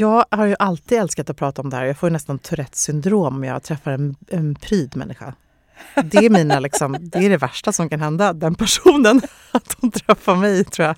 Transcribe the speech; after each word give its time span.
Jag 0.00 0.24
har 0.30 0.46
ju 0.46 0.56
alltid 0.58 0.98
älskat 0.98 1.30
att 1.30 1.36
prata 1.36 1.62
om 1.62 1.70
det 1.70 1.76
här. 1.76 1.84
Jag 1.84 1.98
får 1.98 2.10
nästan 2.10 2.38
Tourettes 2.38 2.80
syndrom 2.80 3.34
om 3.34 3.44
jag 3.44 3.62
träffar 3.62 3.90
en, 3.90 4.16
en 4.28 4.54
pryd 4.54 4.96
människa. 4.96 5.34
Det 6.04 6.18
är, 6.18 6.30
mina, 6.30 6.60
liksom, 6.60 6.96
det 7.00 7.18
är 7.18 7.30
det 7.30 7.36
värsta 7.36 7.72
som 7.72 7.88
kan 7.88 8.00
hända 8.00 8.32
den 8.32 8.54
personen, 8.54 9.20
att 9.50 9.76
hon 9.80 9.90
träffar 9.90 10.34
mig 10.34 10.64
tror 10.64 10.86
jag. 10.86 10.96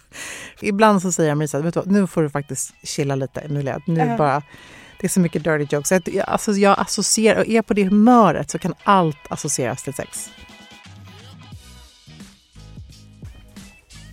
Ibland 0.61 1.03
så 1.03 1.13
säger 1.13 1.29
jag 1.29 1.39
Marisa, 1.39 1.61
vet 1.61 1.75
du 1.75 1.81
vad, 1.81 1.91
nu 1.91 2.07
får 2.07 2.23
du 2.23 2.31
faktiskt 2.31 2.75
chilla 2.83 3.15
lite 3.15 3.41
Emilia. 3.41 3.81
Nu 3.87 4.17
bara, 4.19 4.43
det 5.01 5.07
är 5.07 5.09
så 5.09 5.21
mycket 5.21 5.45
dirty 5.45 5.67
jokes. 5.77 5.91
Jag, 5.91 6.25
alltså, 6.27 6.53
jag 6.53 6.81
associerar, 6.81 7.41
och 7.41 7.47
är 7.47 7.63
på 7.63 7.75
det 7.75 7.85
humöret 7.85 8.51
så 8.51 8.59
kan 8.59 8.75
allt 8.83 9.19
associeras 9.29 9.83
till 9.83 9.95
sex. 9.95 10.31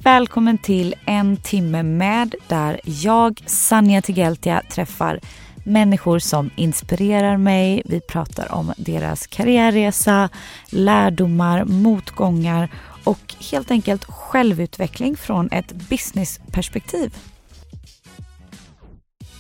Välkommen 0.03 0.57
till 0.57 0.95
En 1.05 1.38
timme 1.38 1.84
med 1.84 2.35
där 2.48 2.80
jag, 2.84 3.44
Sanja 3.45 4.02
Tigeltia, 4.02 4.61
träffar 4.71 5.20
människor 5.63 6.20
som 6.20 6.50
inspirerar 6.55 7.38
mig. 7.38 7.81
Vi 7.86 8.00
pratar 8.00 8.52
om 8.52 8.73
deras 8.77 9.27
karriärresa, 9.27 10.30
lärdomar, 10.69 11.66
motgångar 11.66 12.69
och 13.03 13.36
helt 13.52 13.72
enkelt 13.72 14.03
självutveckling 14.03 15.17
från 15.17 15.50
ett 15.52 15.72
businessperspektiv. 15.73 17.16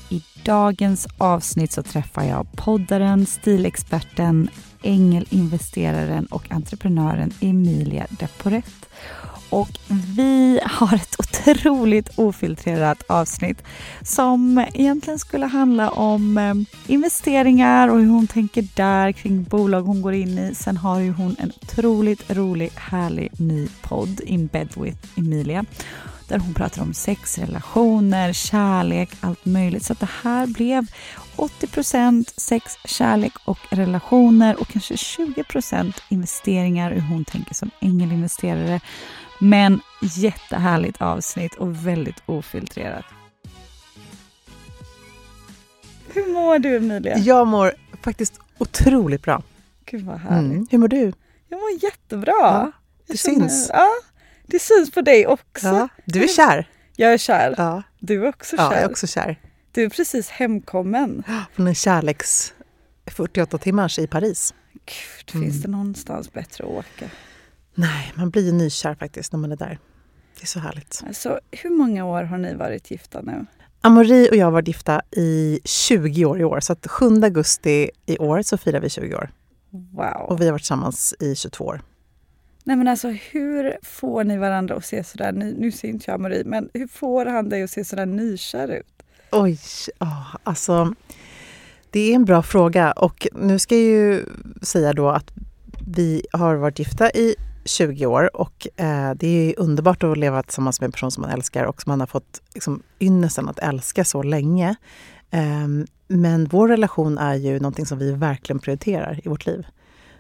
I 0.09 0.23
dagens 0.43 1.07
avsnitt 1.17 1.71
så 1.71 1.83
träffar 1.83 2.23
jag 2.23 2.47
poddaren, 2.55 3.25
stilexperten, 3.25 4.49
ängelinvesteraren 4.83 6.25
och 6.25 6.51
entreprenören 6.51 7.31
Emilia 7.41 8.07
Deporet. 8.09 8.85
Och 9.53 9.79
vi 10.15 10.59
har 10.63 10.95
ett 10.95 11.15
otroligt 11.19 12.09
ofiltrerat 12.15 13.03
avsnitt 13.07 13.63
som 14.01 14.65
egentligen 14.73 15.19
skulle 15.19 15.45
handla 15.45 15.89
om 15.89 16.37
eh, 16.37 16.53
investeringar 16.93 17.87
och 17.87 17.99
hur 17.99 18.09
hon 18.09 18.27
tänker 18.27 18.67
där 18.75 19.11
kring 19.11 19.43
bolag 19.43 19.81
hon 19.81 20.01
går 20.01 20.13
in 20.13 20.37
i. 20.37 20.55
Sen 20.55 20.77
har 20.77 20.99
ju 20.99 21.11
hon 21.11 21.35
en 21.39 21.51
otroligt 21.61 22.31
rolig, 22.31 22.71
härlig 22.75 23.31
ny 23.39 23.67
podd, 23.81 24.21
In 24.25 24.47
bed 24.47 24.69
with 24.75 24.97
Emilia, 25.17 25.65
där 26.27 26.39
hon 26.39 26.53
pratar 26.53 26.81
om 26.81 26.93
sex, 26.93 27.37
relationer, 27.37 28.33
kärlek, 28.33 29.09
allt 29.19 29.45
möjligt. 29.45 29.85
Så 29.85 29.93
att 29.93 29.99
det 29.99 30.09
här 30.23 30.47
blev 30.47 30.85
80% 31.35 32.25
sex, 32.37 32.77
kärlek 32.85 33.33
och 33.45 33.59
relationer 33.69 34.59
och 34.61 34.67
kanske 34.67 34.95
20% 34.95 35.93
investeringar, 36.09 36.91
hur 36.91 37.01
hon 37.01 37.25
tänker 37.25 37.53
som 37.53 37.71
ängelinvesterare. 37.79 38.79
Men 39.43 39.79
jättehärligt 40.01 41.01
avsnitt 41.01 41.55
och 41.55 41.85
väldigt 41.87 42.23
ofiltrerat. 42.25 43.05
Hur 46.13 46.33
mår 46.33 46.59
du 46.59 46.75
Emilia? 46.77 47.17
Jag 47.17 47.47
mår 47.47 47.73
faktiskt 48.03 48.39
otroligt 48.57 49.21
bra. 49.23 49.43
Gud 49.85 50.05
vad 50.05 50.19
härligt. 50.19 50.51
Mm. 50.51 50.67
Hur 50.71 50.77
mår 50.77 50.87
du? 50.87 51.13
Jag 51.49 51.59
mår 51.59 51.83
jättebra. 51.83 52.33
Ja, 52.39 52.71
det 53.07 53.17
känner- 53.17 53.39
syns. 53.39 53.69
Ja, 53.73 53.87
det 54.45 54.59
syns 54.59 54.91
på 54.91 55.01
dig 55.01 55.27
också. 55.27 55.67
Ja, 55.67 55.87
du 56.05 56.23
är 56.23 56.27
kär. 56.27 56.69
Jag 56.95 57.13
är 57.13 57.17
kär. 57.17 57.55
Ja, 57.57 57.83
Du 57.99 58.23
är 58.25 58.29
också 58.29 58.57
kär. 58.57 58.63
ja 58.63 58.73
jag 58.73 58.81
är 58.83 58.89
också 58.89 59.07
kär. 59.07 59.39
Du 59.71 59.83
är 59.83 59.89
precis 59.89 60.29
hemkommen. 60.29 61.23
Från 61.53 61.67
en 61.67 61.75
kärleks 61.75 62.53
48 63.05 63.57
timmars 63.57 63.99
i 63.99 64.07
Paris. 64.07 64.53
Gud, 64.73 65.41
finns 65.43 65.61
det 65.61 65.67
någonstans 65.67 66.33
bättre 66.33 66.63
att 66.63 66.69
åka? 66.69 67.05
Nej, 67.75 68.13
man 68.15 68.29
blir 68.29 68.45
ju 68.45 68.51
nykär 68.51 68.95
faktiskt 68.95 69.31
när 69.33 69.39
man 69.39 69.51
är 69.51 69.55
där. 69.55 69.79
Det 70.35 70.43
är 70.43 70.47
så 70.47 70.59
härligt. 70.59 71.03
Alltså, 71.07 71.39
hur 71.51 71.69
många 71.69 72.05
år 72.05 72.23
har 72.23 72.37
ni 72.37 72.55
varit 72.55 72.91
gifta 72.91 73.21
nu? 73.21 73.45
Amori 73.81 74.29
och 74.31 74.35
jag 74.35 74.45
har 74.45 74.51
varit 74.51 74.67
gifta 74.67 75.01
i 75.11 75.59
20 75.65 76.25
år 76.25 76.39
i 76.39 76.43
år. 76.43 76.59
Så 76.59 76.73
att 76.73 76.87
7 76.87 77.05
augusti 77.23 77.89
i 78.05 78.17
år 78.17 78.41
så 78.41 78.57
firar 78.57 78.79
vi 78.79 78.89
20 78.89 79.15
år. 79.15 79.31
Wow. 79.69 80.29
Och 80.29 80.41
vi 80.41 80.45
har 80.45 80.51
varit 80.51 80.61
tillsammans 80.61 81.15
i 81.19 81.35
22 81.35 81.65
år. 81.65 81.81
Nej 82.63 82.75
men 82.75 82.87
alltså 82.87 83.07
hur 83.07 83.77
får 83.81 84.23
ni 84.23 84.37
varandra 84.37 84.75
att 84.75 84.85
se 84.85 85.03
sådär, 85.03 85.31
ny, 85.31 85.53
nu 85.57 85.71
ser 85.71 85.87
inte 85.87 86.11
jag 86.11 86.19
Marie, 86.19 86.43
men 86.45 86.69
hur 86.73 86.87
får 86.87 87.25
han 87.25 87.49
dig 87.49 87.63
att 87.63 87.69
se 87.69 87.85
sådär 87.85 88.05
nykär 88.05 88.67
ut? 88.67 89.03
Oj, 89.31 89.59
oh, 89.99 90.35
alltså 90.43 90.93
det 91.89 91.99
är 92.11 92.15
en 92.15 92.25
bra 92.25 92.43
fråga. 92.43 92.91
Och 92.91 93.27
nu 93.33 93.59
ska 93.59 93.75
jag 93.75 93.83
ju 93.83 94.25
säga 94.61 94.93
då 94.93 95.09
att 95.09 95.31
vi 95.87 96.25
har 96.31 96.55
varit 96.55 96.79
gifta 96.79 97.11
i 97.11 97.35
20 97.65 98.05
år 98.05 98.35
och 98.35 98.67
eh, 98.75 99.11
det 99.15 99.27
är 99.27 99.59
underbart 99.59 100.03
att 100.03 100.17
leva 100.17 100.43
tillsammans 100.43 100.81
med 100.81 100.85
en 100.85 100.91
person 100.91 101.11
som 101.11 101.21
man 101.21 101.29
älskar 101.31 101.63
och 101.63 101.81
som 101.81 101.91
man 101.91 101.99
har 101.99 102.07
fått 102.07 102.41
liksom, 102.53 102.83
ynnesten 102.99 103.49
att 103.49 103.59
älska 103.59 104.05
så 104.05 104.23
länge. 104.23 104.75
Eh, 105.31 105.67
men 106.07 106.45
vår 106.45 106.67
relation 106.67 107.17
är 107.17 107.35
ju 107.35 107.59
någonting 107.59 107.85
som 107.85 107.97
vi 107.97 108.11
verkligen 108.11 108.59
prioriterar 108.59 109.19
i 109.23 109.29
vårt 109.29 109.45
liv. 109.45 109.65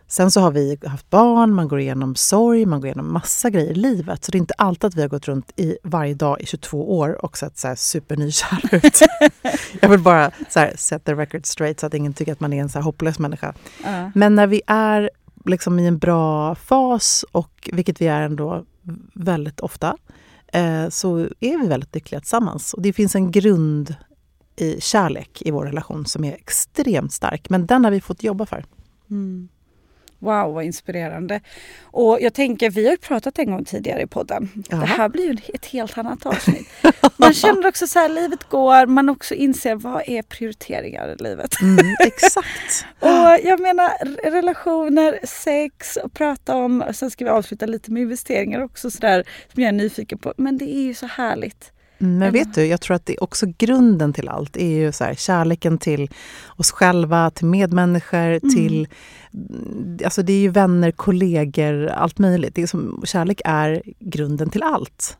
Sen 0.07 0.31
så 0.31 0.41
har 0.41 0.51
vi 0.51 0.77
haft 0.85 1.09
barn, 1.09 1.53
man 1.53 1.67
går 1.67 1.79
igenom 1.79 2.15
sorg, 2.15 2.65
man 2.65 2.81
går 2.81 2.87
igenom 2.87 3.13
massa 3.13 3.49
grejer 3.49 3.71
i 3.71 3.75
livet. 3.75 4.23
Så 4.23 4.31
det 4.31 4.37
är 4.37 4.39
inte 4.39 4.53
alltid 4.57 4.87
att 4.87 4.95
vi 4.95 5.01
har 5.01 5.09
gått 5.09 5.27
runt 5.27 5.51
i 5.55 5.77
varje 5.83 6.13
dag 6.13 6.41
i 6.41 6.45
22 6.45 6.99
år 6.99 7.25
och 7.25 7.37
sett 7.37 7.57
så 7.57 7.67
här 7.67 7.75
supernykär 7.75 8.69
ut. 8.85 8.99
Jag 9.81 9.89
vill 9.89 9.99
bara 9.99 10.31
så 10.49 10.59
här, 10.59 10.73
set 10.77 11.05
the 11.05 11.13
record 11.13 11.45
straight 11.45 11.79
så 11.79 11.85
att 11.85 11.93
ingen 11.93 12.13
tycker 12.13 12.31
att 12.31 12.39
man 12.39 12.53
är 12.53 12.61
en 12.61 12.69
så 12.69 12.79
hopplös 12.79 13.19
människa. 13.19 13.53
Ja. 13.83 14.11
Men 14.15 14.35
när 14.35 14.47
vi 14.47 14.61
är 14.67 15.09
liksom 15.45 15.79
i 15.79 15.87
en 15.87 15.97
bra 15.97 16.55
fas, 16.55 17.25
och 17.31 17.69
vilket 17.73 18.01
vi 18.01 18.07
är 18.07 18.21
ändå 18.21 18.65
väldigt 19.13 19.59
ofta, 19.59 19.97
eh, 20.47 20.89
så 20.89 21.17
är 21.39 21.61
vi 21.61 21.67
väldigt 21.67 21.95
lyckliga 21.95 22.19
tillsammans. 22.19 22.73
Och 22.73 22.81
det 22.81 22.93
finns 22.93 23.15
en 23.15 23.31
grund 23.31 23.95
i 24.55 24.81
kärlek 24.81 25.41
i 25.41 25.51
vår 25.51 25.65
relation 25.65 26.05
som 26.05 26.23
är 26.23 26.33
extremt 26.33 27.13
stark. 27.13 27.49
Men 27.49 27.65
den 27.65 27.83
har 27.83 27.91
vi 27.91 28.01
fått 28.01 28.23
jobba 28.23 28.45
för. 28.45 28.65
Mm. 29.09 29.49
Wow, 30.23 30.53
vad 30.53 30.63
inspirerande. 30.63 31.41
Och 31.83 32.17
jag 32.21 32.33
tänker, 32.33 32.69
vi 32.69 32.85
har 32.85 32.91
ju 32.91 32.97
pratat 32.97 33.39
en 33.39 33.51
gång 33.51 33.65
tidigare 33.65 34.01
i 34.01 34.07
podden. 34.07 34.49
Ja. 34.69 34.77
Det 34.77 34.85
här 34.85 35.09
blir 35.09 35.23
ju 35.23 35.37
ett 35.53 35.65
helt 35.65 35.97
annat 35.97 36.25
avsnitt. 36.25 36.67
Man 37.17 37.33
känner 37.33 37.67
också 37.67 37.87
så 37.87 37.99
här, 37.99 38.09
livet 38.09 38.43
går, 38.43 38.85
man 38.85 39.09
också 39.09 39.35
inser 39.35 39.75
vad 39.75 40.03
är 40.09 40.21
prioriteringar 40.21 41.07
i 41.07 41.23
livet. 41.23 41.61
Mm, 41.61 41.95
exakt. 41.99 42.85
Och 42.99 43.37
jag 43.43 43.59
menar 43.59 43.89
relationer, 44.31 45.19
sex 45.23 45.97
och 45.97 46.13
prata 46.13 46.55
om, 46.55 46.81
och 46.81 46.95
sen 46.95 47.11
ska 47.11 47.25
vi 47.25 47.31
avsluta 47.31 47.65
lite 47.65 47.91
med 47.91 48.01
investeringar 48.01 48.63
också 48.63 48.91
sådär 48.91 49.23
som 49.53 49.63
jag 49.63 49.67
är 49.67 49.73
nyfiken 49.73 50.17
på. 50.17 50.33
Men 50.37 50.57
det 50.57 50.75
är 50.75 50.83
ju 50.83 50.93
så 50.93 51.05
härligt. 51.05 51.72
Mm, 52.03 52.17
Men 52.17 52.31
vet 52.33 52.53
du, 52.53 52.65
jag 52.65 52.81
tror 52.81 52.95
att 52.95 53.05
det 53.05 53.13
är 53.13 53.23
också 53.23 53.45
grunden 53.57 54.13
till 54.13 54.29
allt 54.29 54.57
är 54.57 54.67
ju 54.67 54.91
så 54.91 55.03
här, 55.03 55.13
kärleken 55.15 55.77
till 55.77 56.09
oss 56.57 56.71
själva, 56.71 57.29
till 57.29 57.45
medmänniskor, 57.45 58.39
till... 58.55 58.87
Alltså 60.03 60.23
det 60.23 60.33
är 60.33 60.39
ju 60.39 60.49
vänner, 60.49 60.91
kollegor, 60.91 61.87
allt 61.87 62.19
möjligt. 62.19 62.55
Det 62.55 62.61
är 62.61 62.67
som, 62.67 63.01
kärlek 63.05 63.41
är 63.45 63.81
grunden 63.99 64.49
till 64.49 64.63
allt. 64.63 65.17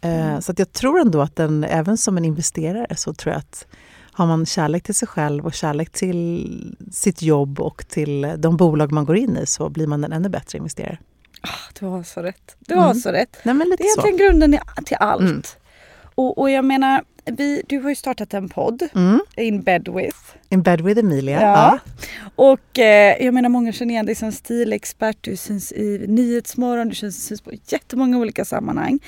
Eh, 0.00 0.40
så 0.40 0.52
att 0.52 0.58
jag 0.58 0.72
tror 0.72 1.00
ändå 1.00 1.20
att 1.22 1.36
den, 1.36 1.64
även 1.64 1.96
som 1.98 2.16
en 2.16 2.24
investerare 2.24 2.96
så 2.96 3.14
tror 3.14 3.32
jag 3.32 3.38
att 3.38 3.66
har 4.12 4.26
man 4.26 4.46
kärlek 4.46 4.82
till 4.82 4.94
sig 4.94 5.08
själv 5.08 5.46
och 5.46 5.54
kärlek 5.54 5.90
till 5.90 6.76
sitt 6.92 7.22
jobb 7.22 7.60
och 7.60 7.88
till 7.88 8.32
de 8.38 8.56
bolag 8.56 8.92
man 8.92 9.04
går 9.04 9.16
in 9.16 9.36
i 9.36 9.46
så 9.46 9.68
blir 9.68 9.86
man 9.86 10.04
en 10.04 10.12
ännu 10.12 10.28
bättre 10.28 10.58
investerare. 10.58 10.98
Ah, 11.42 11.48
du 11.80 11.86
har 11.86 12.02
så 12.02 12.20
rätt. 12.22 12.56
Du 12.58 12.74
har 12.74 12.84
Mm. 12.84 12.94
så 12.96 13.12
rätt. 13.12 13.36
Nej, 13.42 13.54
Det 13.56 13.62
är 13.62 13.66
så. 13.94 14.06
egentligen 14.06 14.16
grunden 14.30 14.54
i- 14.54 14.84
till 14.84 14.96
allt. 15.00 15.20
Mm. 15.22 15.42
Och, 16.14 16.38
och 16.38 16.50
jag 16.50 16.64
menar, 16.64 17.04
vi, 17.24 17.62
du 17.66 17.78
har 17.80 17.88
ju 17.90 17.96
startat 17.96 18.34
en 18.34 18.48
podd, 18.48 18.82
Mm. 18.94 19.20
In 19.36 19.62
bed 19.62 19.88
with. 19.88 20.16
In 20.48 20.62
bed 20.62 20.80
with 20.80 21.00
Emilia. 21.00 21.40
Ja. 21.40 21.78
Och 22.36 22.78
eh, 22.78 23.24
jag 23.24 23.34
menar 23.34 23.48
många 23.48 23.72
känner 23.72 23.94
igen 23.94 24.06
dig 24.06 24.14
som 24.14 24.32
stilexpert, 24.32 25.16
du 25.20 25.36
syns 25.36 25.72
i 25.72 26.04
Nyhetsmorgon, 26.08 26.88
du 26.88 26.94
syns, 26.94 27.26
syns 27.26 27.40
på 27.40 27.50
jättemånga 27.68 28.18
olika 28.18 28.44
sammanhang. 28.44 28.98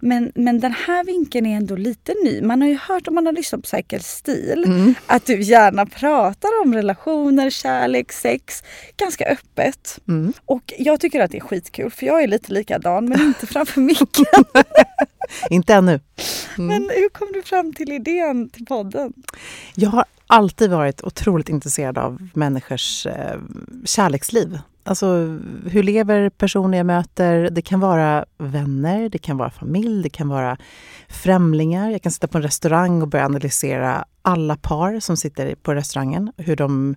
Men, 0.00 0.32
men 0.34 0.60
den 0.60 0.72
här 0.86 1.04
vinkeln 1.04 1.46
är 1.46 1.56
ändå 1.56 1.76
lite 1.76 2.14
ny. 2.24 2.42
Man 2.42 2.60
har 2.62 2.68
ju 2.68 2.78
hört 2.88 3.08
om 3.08 3.14
man 3.14 3.26
har 3.26 3.32
lyssnat 3.32 3.60
på 3.62 3.66
Säker 3.66 3.98
stil 3.98 4.62
Mm. 4.66 4.94
att 5.06 5.26
du 5.26 5.40
gärna 5.42 5.86
pratar 5.86 6.48
om 6.64 6.74
relationer, 6.74 7.50
kärlek, 7.50 8.12
sex 8.12 8.62
ganska 8.96 9.24
öppet. 9.24 9.98
Mm. 10.08 10.32
Och 10.44 10.72
jag 10.78 11.00
tycker 11.00 11.20
att 11.20 11.30
det 11.30 11.36
är 11.38 11.40
skitkul 11.40 11.90
för 11.90 12.06
jag 12.06 12.22
är 12.22 12.26
lite 12.26 12.52
likadan 12.52 13.08
men 13.08 13.20
inte 13.20 13.46
framför 13.46 13.80
micken. 13.80 14.44
Inte 15.50 15.74
ännu. 15.74 16.00
Men 16.56 16.82
hur 16.82 17.08
kom 17.08 17.28
du 17.32 17.42
fram 17.42 17.65
till 17.74 17.92
idén 17.92 18.48
till 18.48 18.66
podden? 18.66 19.12
Jag 19.74 19.90
har 19.90 20.04
alltid 20.26 20.70
varit 20.70 21.04
otroligt 21.04 21.48
intresserad 21.48 21.98
av 21.98 22.28
människors 22.34 23.06
eh, 23.06 23.40
kärleksliv. 23.84 24.58
Alltså 24.86 25.06
hur 25.66 25.82
lever 25.82 26.30
personer 26.30 26.78
jag 26.78 26.86
möter? 26.86 27.50
Det 27.50 27.62
kan 27.62 27.80
vara 27.80 28.24
vänner, 28.38 29.08
det 29.08 29.18
kan 29.18 29.36
vara 29.36 29.50
familj, 29.50 30.02
det 30.02 30.10
kan 30.10 30.28
vara 30.28 30.56
främlingar. 31.08 31.90
Jag 31.90 32.02
kan 32.02 32.12
sitta 32.12 32.26
på 32.26 32.38
en 32.38 32.42
restaurang 32.42 33.02
och 33.02 33.08
börja 33.08 33.24
analysera 33.24 34.04
alla 34.22 34.56
par 34.56 35.00
som 35.00 35.16
sitter 35.16 35.54
på 35.54 35.74
restaurangen. 35.74 36.32
Hur 36.36 36.56
de, 36.56 36.94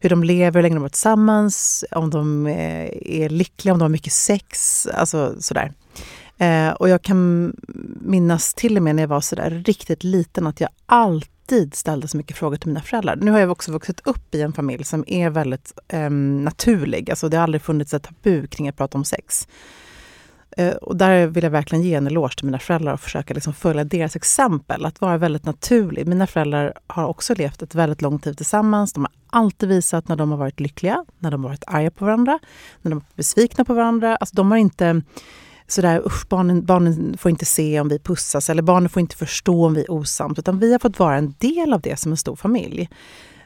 hur 0.00 0.10
de 0.10 0.24
lever, 0.24 0.58
hur 0.58 0.62
länge 0.62 0.76
de 0.76 0.82
varit 0.82 0.92
tillsammans, 0.92 1.84
om 1.90 2.10
de 2.10 2.46
eh, 2.46 2.88
är 3.02 3.28
lyckliga, 3.28 3.72
om 3.72 3.78
de 3.78 3.82
har 3.82 3.88
mycket 3.88 4.12
sex. 4.12 4.86
Alltså 4.86 5.34
sådär. 5.40 5.72
Eh, 6.38 6.70
och 6.70 6.88
jag 6.88 7.02
kan 7.02 7.52
minnas 8.00 8.54
till 8.54 8.76
och 8.76 8.82
med 8.82 8.96
när 8.96 9.02
jag 9.02 9.08
var 9.08 9.20
sådär 9.20 9.62
riktigt 9.66 10.04
liten 10.04 10.46
att 10.46 10.60
jag 10.60 10.70
alltid 10.86 11.74
ställde 11.74 12.08
så 12.08 12.16
mycket 12.16 12.36
frågor 12.36 12.56
till 12.56 12.68
mina 12.68 12.82
föräldrar. 12.82 13.16
Nu 13.16 13.30
har 13.30 13.38
jag 13.38 13.50
också 13.50 13.72
vuxit 13.72 14.00
upp 14.04 14.34
i 14.34 14.42
en 14.42 14.52
familj 14.52 14.84
som 14.84 15.04
är 15.06 15.30
väldigt 15.30 15.72
eh, 15.88 16.10
naturlig. 16.10 17.10
Alltså 17.10 17.28
det 17.28 17.36
har 17.36 17.44
aldrig 17.44 17.62
funnits 17.62 17.94
ett 17.94 18.02
tabu 18.02 18.46
kring 18.46 18.68
att 18.68 18.76
prata 18.76 18.98
om 18.98 19.04
sex. 19.04 19.48
Eh, 20.58 20.74
och 20.74 20.96
där 20.96 21.26
vill 21.26 21.44
jag 21.44 21.50
verkligen 21.50 21.84
ge 21.84 21.94
en 21.94 22.06
eloge 22.06 22.36
till 22.36 22.44
mina 22.44 22.58
föräldrar 22.58 22.92
och 22.92 23.00
försöka 23.00 23.34
liksom 23.34 23.54
följa 23.54 23.84
deras 23.84 24.16
exempel. 24.16 24.84
Att 24.84 25.00
vara 25.00 25.18
väldigt 25.18 25.44
naturlig. 25.44 26.06
Mina 26.06 26.26
föräldrar 26.26 26.72
har 26.86 27.06
också 27.06 27.34
levt 27.34 27.62
ett 27.62 27.74
väldigt 27.74 28.02
långt 28.02 28.26
liv 28.26 28.32
tillsammans. 28.32 28.92
De 28.92 29.00
har 29.00 29.12
alltid 29.40 29.68
visat 29.68 30.08
när 30.08 30.16
de 30.16 30.30
har 30.30 30.38
varit 30.38 30.60
lyckliga, 30.60 31.04
när 31.18 31.30
de 31.30 31.44
har 31.44 31.50
varit 31.50 31.64
arga 31.66 31.90
på 31.90 32.04
varandra, 32.04 32.38
när 32.82 32.90
de 32.90 32.94
har 32.94 33.00
varit 33.00 33.16
besvikna 33.16 33.64
på 33.64 33.74
varandra. 33.74 34.16
Alltså 34.16 34.36
de 34.36 34.50
har 34.50 34.58
inte 34.58 35.02
sådär, 35.68 36.02
usch, 36.06 36.28
barnen, 36.28 36.64
barnen 36.64 37.18
får 37.18 37.30
inte 37.30 37.44
se 37.44 37.80
om 37.80 37.88
vi 37.88 37.98
pussas 37.98 38.50
eller 38.50 38.62
barnen 38.62 38.88
får 38.88 39.00
inte 39.00 39.16
förstå 39.16 39.66
om 39.66 39.74
vi 39.74 39.80
är 39.80 39.90
osams. 39.90 40.38
Utan 40.38 40.58
vi 40.58 40.72
har 40.72 40.78
fått 40.78 40.98
vara 40.98 41.16
en 41.16 41.34
del 41.38 41.72
av 41.72 41.80
det 41.80 41.96
som 42.00 42.12
en 42.12 42.16
stor 42.16 42.36
familj. 42.36 42.88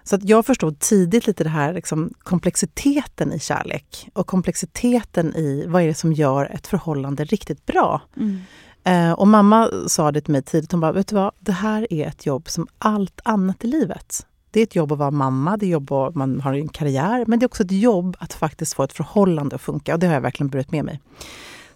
Så 0.04 0.16
att 0.16 0.24
jag 0.24 0.46
förstod 0.46 0.78
tidigt 0.78 1.26
lite 1.26 1.44
det 1.44 1.50
här 1.50 1.74
liksom, 1.74 2.14
komplexiteten 2.18 3.32
i 3.32 3.38
kärlek 3.38 4.08
och 4.12 4.26
komplexiteten 4.26 5.36
i 5.36 5.64
vad 5.66 5.82
är 5.82 5.86
det 5.86 5.94
som 5.94 6.12
gör 6.12 6.44
ett 6.44 6.66
förhållande 6.66 7.24
riktigt 7.24 7.66
bra. 7.66 8.00
Mm. 8.16 8.40
Eh, 8.84 9.12
och 9.12 9.28
mamma 9.28 9.70
sa 9.86 10.12
det 10.12 10.20
till 10.20 10.32
mig 10.32 10.42
tidigt, 10.42 10.72
hon 10.72 10.80
bara, 10.80 10.92
vet 10.92 11.08
du 11.08 11.14
vad, 11.14 11.32
det 11.38 11.52
här 11.52 11.92
är 11.92 12.06
ett 12.06 12.26
jobb 12.26 12.48
som 12.48 12.66
allt 12.78 13.20
annat 13.24 13.64
i 13.64 13.66
livet. 13.66 14.26
Det 14.50 14.60
är 14.60 14.64
ett 14.64 14.76
jobb 14.76 14.92
att 14.92 14.98
vara 14.98 15.10
mamma, 15.10 15.56
det 15.56 15.66
är 15.66 15.70
jobb 15.70 15.92
att 15.92 16.14
man 16.14 16.40
har 16.40 16.54
en 16.54 16.68
karriär, 16.68 17.24
men 17.26 17.38
det 17.38 17.44
är 17.44 17.48
också 17.48 17.62
ett 17.62 17.72
jobb 17.72 18.16
att 18.20 18.32
faktiskt 18.32 18.74
få 18.74 18.82
ett 18.82 18.92
förhållande 18.92 19.56
att 19.56 19.62
funka 19.62 19.94
och 19.94 20.00
det 20.00 20.06
har 20.06 20.14
jag 20.14 20.20
verkligen 20.20 20.50
burit 20.50 20.70
med 20.70 20.84
mig. 20.84 21.00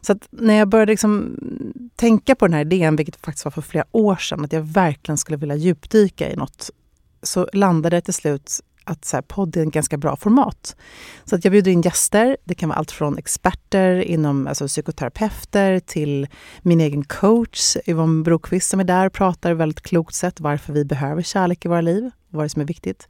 Så 0.07 0.13
att 0.13 0.29
när 0.31 0.55
jag 0.55 0.69
började 0.69 0.93
liksom 0.93 1.37
tänka 1.97 2.35
på 2.35 2.47
den 2.47 2.55
här 2.55 2.61
idén, 2.61 2.97
vilket 2.97 3.17
faktiskt 3.17 3.45
var 3.45 3.53
för 3.53 3.63
flera 3.63 3.85
år 3.93 4.17
sedan, 4.17 4.45
att 4.45 4.53
jag 4.53 4.63
verkligen 4.63 5.19
skulle 5.19 5.37
vilja 5.37 5.57
djupdyka 5.57 6.31
i 6.31 6.37
något, 6.37 6.71
så 7.23 7.49
landade 7.53 7.97
det 7.97 8.01
till 8.01 8.15
slut 8.15 8.61
att 8.85 9.05
så 9.05 9.17
här, 9.17 9.23
podd 9.23 9.57
är 9.57 9.61
en 9.61 9.71
ganska 9.71 9.97
bra 9.97 10.17
format. 10.17 10.77
Så 11.25 11.37
att 11.37 11.45
jag 11.45 11.53
bjuder 11.53 11.71
in 11.71 11.81
gäster. 11.81 12.37
Det 12.45 12.55
kan 12.55 12.69
vara 12.69 12.79
allt 12.79 12.91
från 12.91 13.19
experter 13.19 13.97
inom 13.97 14.47
alltså 14.47 14.67
psykoterapeuter 14.67 15.81
till 15.81 16.27
min 16.63 16.81
egen 16.81 17.05
coach 17.05 17.77
Yvonne 17.87 18.23
Brokvist 18.23 18.71
som 18.71 18.81
är 18.81 18.85
där 18.85 19.07
och 19.07 19.13
pratar 19.13 19.53
väldigt 19.53 19.83
klokt 19.83 20.15
sätt 20.15 20.41
varför 20.41 20.73
vi 20.73 20.85
behöver 20.85 21.23
kärlek 21.23 21.65
i 21.65 21.69
våra 21.69 21.81
liv 21.81 22.11
vad 22.37 22.45
det 22.45 22.51
som 22.51 22.63
är 22.63 22.67
viktigt. 22.67 23.09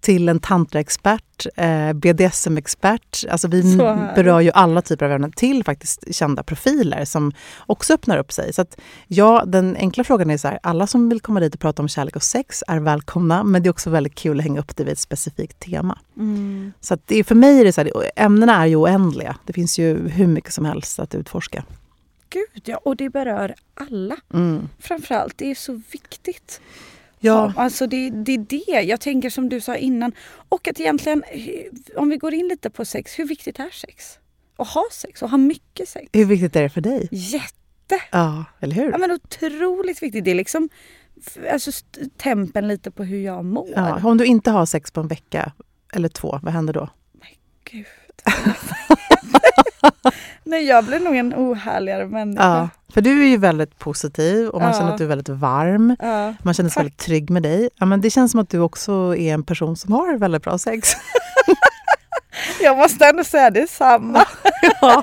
Till 0.00 0.28
en 0.28 0.40
tantraexpert, 0.40 1.46
eh, 1.56 1.92
BDSM-expert. 1.92 3.24
Alltså 3.30 3.48
vi 3.48 3.76
berör 4.14 4.40
ju 4.40 4.50
alla 4.50 4.82
typer 4.82 5.06
av 5.06 5.12
ämnen. 5.12 5.32
Till 5.32 5.64
faktiskt 5.64 6.14
kända 6.14 6.42
profiler 6.42 7.04
som 7.04 7.32
också 7.66 7.94
öppnar 7.94 8.18
upp 8.18 8.32
sig. 8.32 8.52
Så 8.52 8.62
att, 8.62 8.80
ja, 9.06 9.44
den 9.46 9.76
enkla 9.76 10.04
frågan 10.04 10.30
är 10.30 10.36
så 10.36 10.48
här, 10.48 10.58
alla 10.62 10.86
som 10.86 11.08
vill 11.08 11.20
komma 11.20 11.40
dit 11.40 11.54
och 11.54 11.60
prata 11.60 11.82
om 11.82 11.88
kärlek 11.88 12.16
och 12.16 12.22
sex 12.22 12.62
är 12.68 12.80
välkomna. 12.80 13.44
Men 13.44 13.62
det 13.62 13.68
är 13.68 13.70
också 13.70 13.90
väldigt 13.90 14.14
kul 14.14 14.38
att 14.38 14.44
hänga 14.44 14.60
upp 14.60 14.76
det 14.76 14.84
vid 14.84 14.92
ett 14.92 14.98
specifikt 14.98 15.60
tema. 15.60 15.98
Mm. 16.16 16.72
Så 16.80 16.94
att 16.94 17.00
det 17.06 17.18
är, 17.18 17.24
för 17.24 17.34
mig 17.34 17.60
är 17.60 17.64
det 17.64 17.72
så 17.72 17.80
här, 17.80 17.92
ämnena 18.16 18.62
är 18.62 18.66
ju 18.66 18.76
oändliga. 18.76 19.36
Det 19.44 19.52
finns 19.52 19.78
ju 19.78 20.08
hur 20.08 20.26
mycket 20.26 20.52
som 20.52 20.64
helst 20.64 20.98
att 20.98 21.14
utforska. 21.14 21.64
Gud 22.34 22.62
ja, 22.64 22.76
och 22.76 22.96
det 22.96 23.10
berör 23.10 23.54
alla. 23.74 24.16
Mm. 24.34 24.68
Framförallt, 24.78 25.38
det 25.38 25.50
är 25.50 25.54
så 25.54 25.80
viktigt. 25.92 26.60
Ja. 27.24 27.52
Alltså 27.56 27.86
det, 27.86 28.10
det 28.10 28.34
är 28.34 28.38
det 28.38 28.82
jag 28.82 29.00
tänker 29.00 29.30
som 29.30 29.48
du 29.48 29.60
sa 29.60 29.76
innan. 29.76 30.12
Och 30.48 30.68
att 30.68 30.80
egentligen, 30.80 31.22
om 31.96 32.08
vi 32.08 32.16
går 32.16 32.34
in 32.34 32.48
lite 32.48 32.70
på 32.70 32.84
sex, 32.84 33.18
hur 33.18 33.26
viktigt 33.26 33.58
är 33.58 33.70
sex? 33.70 34.18
Att 34.56 34.68
ha 34.68 34.84
sex 34.92 35.22
och 35.22 35.30
ha 35.30 35.38
mycket 35.38 35.88
sex. 35.88 36.10
Hur 36.12 36.24
viktigt 36.24 36.56
är 36.56 36.62
det 36.62 36.70
för 36.70 36.80
dig? 36.80 37.08
Jätte! 37.10 38.02
Ja, 38.12 38.44
eller 38.60 38.74
hur? 38.74 38.90
Ja, 38.90 38.98
men 38.98 39.10
otroligt 39.10 40.02
viktigt. 40.02 40.24
Det 40.24 40.30
är 40.30 40.34
liksom 40.34 40.68
alltså, 41.52 41.70
tempen 42.16 42.68
lite 42.68 42.90
på 42.90 43.04
hur 43.04 43.18
jag 43.18 43.44
mår. 43.44 43.70
Ja, 43.74 44.00
om 44.04 44.18
du 44.18 44.24
inte 44.24 44.50
har 44.50 44.66
sex 44.66 44.90
på 44.90 45.00
en 45.00 45.08
vecka 45.08 45.52
eller 45.92 46.08
två, 46.08 46.38
vad 46.42 46.52
händer 46.52 46.72
då? 46.72 46.88
Men 47.12 47.28
gud. 47.64 47.86
Nej, 50.44 50.64
jag 50.64 50.84
blir 50.84 51.00
nog 51.00 51.16
en 51.16 51.34
ohärligare 51.34 52.06
människa. 52.06 52.44
Ja, 52.44 52.68
för 52.94 53.00
du 53.00 53.22
är 53.22 53.28
ju 53.28 53.36
väldigt 53.36 53.78
positiv 53.78 54.48
och 54.48 54.60
man 54.60 54.70
ja. 54.70 54.78
känner 54.78 54.92
att 54.92 54.98
du 54.98 55.04
är 55.04 55.08
väldigt 55.08 55.28
varm. 55.28 55.96
Ja, 56.00 56.34
man 56.42 56.54
känner 56.54 56.70
sig 56.70 56.80
väldigt 56.80 56.98
trygg 56.98 57.30
med 57.30 57.42
dig. 57.42 57.68
Ja, 57.78 57.86
men 57.86 58.00
det 58.00 58.10
känns 58.10 58.30
som 58.30 58.40
att 58.40 58.48
du 58.48 58.58
också 58.58 59.16
är 59.16 59.34
en 59.34 59.42
person 59.42 59.76
som 59.76 59.92
har 59.92 60.18
väldigt 60.18 60.42
bra 60.42 60.58
sex. 60.58 60.92
jag 62.62 62.76
måste 62.76 63.06
ändå 63.06 63.24
säga 63.24 63.50
detsamma. 63.50 64.26
ja. 64.80 65.02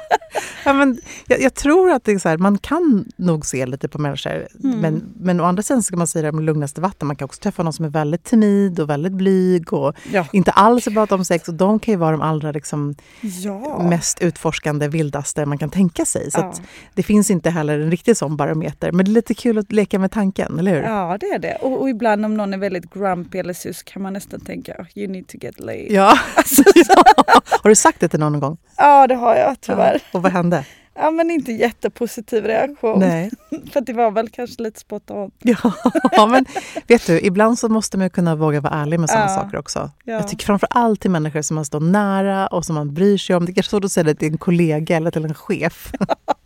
ja, 0.66 0.74
men 0.74 1.00
jag, 1.28 1.42
jag, 1.42 1.54
tror 1.54 1.92
att 1.92 2.04
det 2.04 2.12
är 2.12 2.20
så 2.20 2.30
här, 2.30 2.38
man 2.38 2.58
kan 2.58 3.06
nog 3.16 3.46
se 3.46 3.66
lite 3.66 3.88
på 3.88 3.98
människor. 3.98 4.48
Mm. 4.64 4.80
Men, 4.80 5.14
men 5.20 5.40
å 5.40 5.44
andra 5.44 5.64
sidan 5.64 5.84
ska 5.84 5.98
man 5.98 6.08
säga 6.08 6.26
det 6.26 6.32
med 6.32 6.44
lugnaste 6.44 6.82
vatten. 6.82 7.08
Man 7.08 7.16
kan 7.16 7.26
också 7.26 7.40
träffa 7.40 7.64
någon 7.64 7.74
som 7.74 7.86
är 7.86 7.90
väldigt 7.90 8.24
timid 8.24 8.80
och 8.80 8.90
väldigt 8.90 9.12
blyg 9.12 9.74
och 9.74 9.96
ja. 10.12 10.26
inte 10.32 10.52
alls 10.52 10.86
pratar 10.86 11.16
om 11.16 11.26
sex. 11.26 11.48
Och 11.48 11.54
de 11.54 11.80
kan 11.80 11.92
ju 11.92 11.98
vara 11.98 12.12
de 12.12 12.22
allra 12.22 12.52
liksom, 12.52 12.96
ja. 13.22 13.84
mest 13.90 14.22
utforskande, 14.22 14.88
vildaste 14.88 15.46
man 15.46 15.58
kan 15.58 15.70
tänka 15.70 16.06
sig. 16.06 16.32
Så 16.32 16.40
ja. 16.40 16.54
det 16.94 17.04
finns 17.04 17.32
inte 17.32 17.50
heller 17.50 17.80
en 17.80 17.92
riktig 17.92 18.18
sån 18.18 18.38
barometer. 18.38 18.92
Men 18.92 19.06
det 19.06 19.12
är 19.12 19.14
lite 19.14 19.34
kul 19.34 19.58
att 19.58 19.72
leka 19.72 20.00
med 20.00 20.12
tanken, 20.12 20.60
eller 20.60 20.72
hur? 20.72 20.82
Ja, 20.82 21.18
det 21.20 21.26
är 21.26 21.40
det. 21.40 21.56
Och, 21.62 21.82
och 21.82 21.90
ibland 21.90 22.26
om 22.26 22.34
någon 22.34 22.54
är 22.54 22.58
väldigt 22.58 22.94
grumpy 22.94 23.38
eller 23.38 23.54
sus 23.54 23.84
kan 23.84 24.02
man 24.02 24.14
nästan 24.14 24.40
tänka 24.40 24.76
oh, 24.80 24.86
you 24.96 25.12
need 25.12 25.28
to 25.28 25.38
get 25.42 25.60
laid. 25.60 25.92
Ja. 25.92 26.20
Alltså, 26.36 26.64
har 27.64 27.70
du 27.70 27.76
sagt 27.76 28.00
det 28.00 28.08
till 28.08 28.20
någon 28.20 28.40
gång? 28.40 28.58
Ja, 28.78 29.08
det 29.08 29.16
har 29.16 29.36
jag 29.36 29.62
tyvärr. 29.62 29.94
Ja. 29.94 30.18
Och 30.18 30.24
vad 30.24 30.32
hände? 30.32 30.66
Ja, 30.94 31.12
men 31.12 31.32
inte 31.32 31.52
jättepositiv 31.52 32.46
reaktion. 32.46 33.00
Nej. 33.00 33.32
För 33.74 33.82
det 33.82 33.94
var 33.94 34.12
väl 34.12 34.30
kanske 34.30 34.64
lite 34.64 34.80
spontant. 34.80 35.34
Ja, 35.40 36.28
men 36.30 36.46
vet 36.88 37.08
du, 37.08 37.20
ibland 37.22 37.60
så 37.60 37.70
måste 37.70 37.98
man 37.98 38.10
kunna 38.10 38.36
våga 38.36 38.62
vara 38.62 38.74
ärlig 38.74 39.00
med 39.00 39.10
sådana 39.10 39.32
ja. 39.32 39.36
saker 39.36 39.58
också. 39.58 39.92
Ja. 40.04 40.14
Jag 40.14 40.28
tycker 40.28 40.46
framför 40.46 40.68
allt 40.72 41.02
till 41.02 41.12
människor 41.12 41.42
som 41.42 41.56
man 41.56 41.66
står 41.66 41.80
nära 41.80 42.48
och 42.48 42.66
som 42.66 42.76
man 42.76 42.94
bryr 42.94 43.18
sig 43.18 43.36
om. 43.36 43.46
Det 43.46 43.52
är 43.52 43.54
kanske 43.54 43.70
så 43.70 43.78
att 43.78 43.92
säga 43.92 44.04
det 44.04 44.16
till 44.16 44.32
en 44.32 44.38
kollega 44.38 44.98
eller 44.98 45.12
till 45.12 45.26
en 45.26 45.34
chef. 45.34 45.92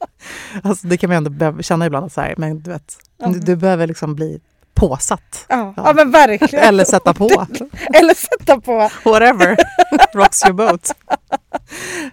alltså, 0.64 0.88
det 0.88 0.98
kan 0.98 1.10
man 1.10 1.26
ändå 1.28 1.62
känna 1.62 1.86
ibland, 1.86 2.12
så 2.12 2.22
här, 2.22 2.34
men 2.38 2.60
du 2.60 2.72
vet, 2.72 2.98
ja. 3.18 3.28
du, 3.28 3.40
du 3.40 3.56
behöver 3.56 3.88
liksom 3.88 4.16
bli 4.16 4.42
påsatt. 4.76 5.46
Ja, 5.50 5.74
ja. 5.78 5.84
ja 5.86 5.94
men 5.94 6.12
verkligen. 6.12 6.64
Eller 6.68 6.86
sätta 6.86 7.14
på. 7.14 7.26
Eller 7.94 8.14
sätta 8.14 8.62
på. 8.62 8.90
Whatever. 9.06 9.58
Rocks 10.14 10.46
your 10.46 10.54
boat. 10.54 10.92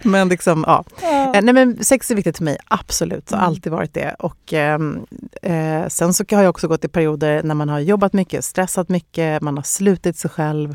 men 0.03 0.29
liksom, 0.29 0.65
ja. 0.67 0.85
ja. 1.03 1.35
Eh, 1.35 1.43
nej, 1.43 1.55
men 1.55 1.85
sex 1.85 2.11
är 2.11 2.15
viktigt 2.15 2.37
för 2.37 2.45
mig, 2.45 2.59
absolut. 2.69 3.27
Det 3.27 3.35
har 3.35 3.43
mm. 3.43 3.49
alltid 3.49 3.73
varit 3.73 3.95
det. 3.95 4.17
Och, 4.19 4.53
ehm, 4.53 5.07
eh, 5.43 5.89
sen 5.89 6.15
så 6.15 6.25
har 6.31 6.43
jag 6.43 6.51
också 6.51 6.69
gått 6.69 6.85
i 6.85 6.89
perioder 6.89 7.43
när 7.43 7.55
man 7.55 7.69
har 7.69 7.79
jobbat 7.79 8.13
mycket, 8.13 8.45
stressat 8.45 8.89
mycket, 8.89 9.43
man 9.43 9.57
har 9.57 9.65
slutit 9.65 10.17
sig 10.17 10.31
själv 10.31 10.75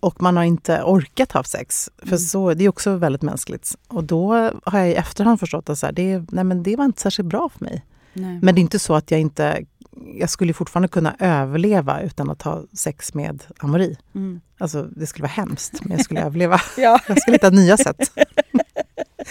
och 0.00 0.22
man 0.22 0.36
har 0.36 0.44
inte 0.44 0.82
orkat 0.82 1.32
ha 1.32 1.44
sex. 1.44 1.90
För 1.98 2.06
mm. 2.06 2.18
så, 2.18 2.54
det 2.54 2.64
är 2.64 2.68
också 2.68 2.96
väldigt 2.96 3.22
mänskligt. 3.22 3.74
Och 3.88 4.04
då 4.04 4.50
har 4.64 4.78
jag 4.78 4.88
i 4.88 4.94
efterhand 4.94 5.40
förstått 5.40 5.68
att 5.68 5.78
så 5.78 5.86
här, 5.86 5.92
det, 5.92 6.24
nej, 6.28 6.44
men 6.44 6.62
det 6.62 6.76
var 6.76 6.84
inte 6.84 7.00
särskilt 7.00 7.28
bra 7.28 7.48
för 7.48 7.64
mig. 7.64 7.84
Nej. 8.12 8.38
Men 8.42 8.54
det 8.54 8.58
är 8.58 8.62
inte 8.62 8.78
så 8.78 8.94
att 8.94 9.10
jag 9.10 9.20
inte 9.20 9.64
jag 10.18 10.30
skulle 10.30 10.52
fortfarande 10.52 10.88
kunna 10.88 11.16
överleva 11.18 12.00
utan 12.02 12.30
att 12.30 12.42
ha 12.42 12.62
sex 12.72 13.14
med 13.14 13.42
Amori. 13.58 13.96
Mm. 14.14 14.40
Alltså, 14.58 14.82
det 14.82 15.06
skulle 15.06 15.22
vara 15.22 15.32
hemskt, 15.32 15.84
men 15.84 15.96
jag 15.96 16.04
skulle 16.04 16.20
överleva. 16.24 16.60
ja. 16.76 17.00
Jag 17.08 17.20
skulle 17.20 17.34
hitta 17.34 17.50
nya 17.50 17.76
sätt. 17.76 18.10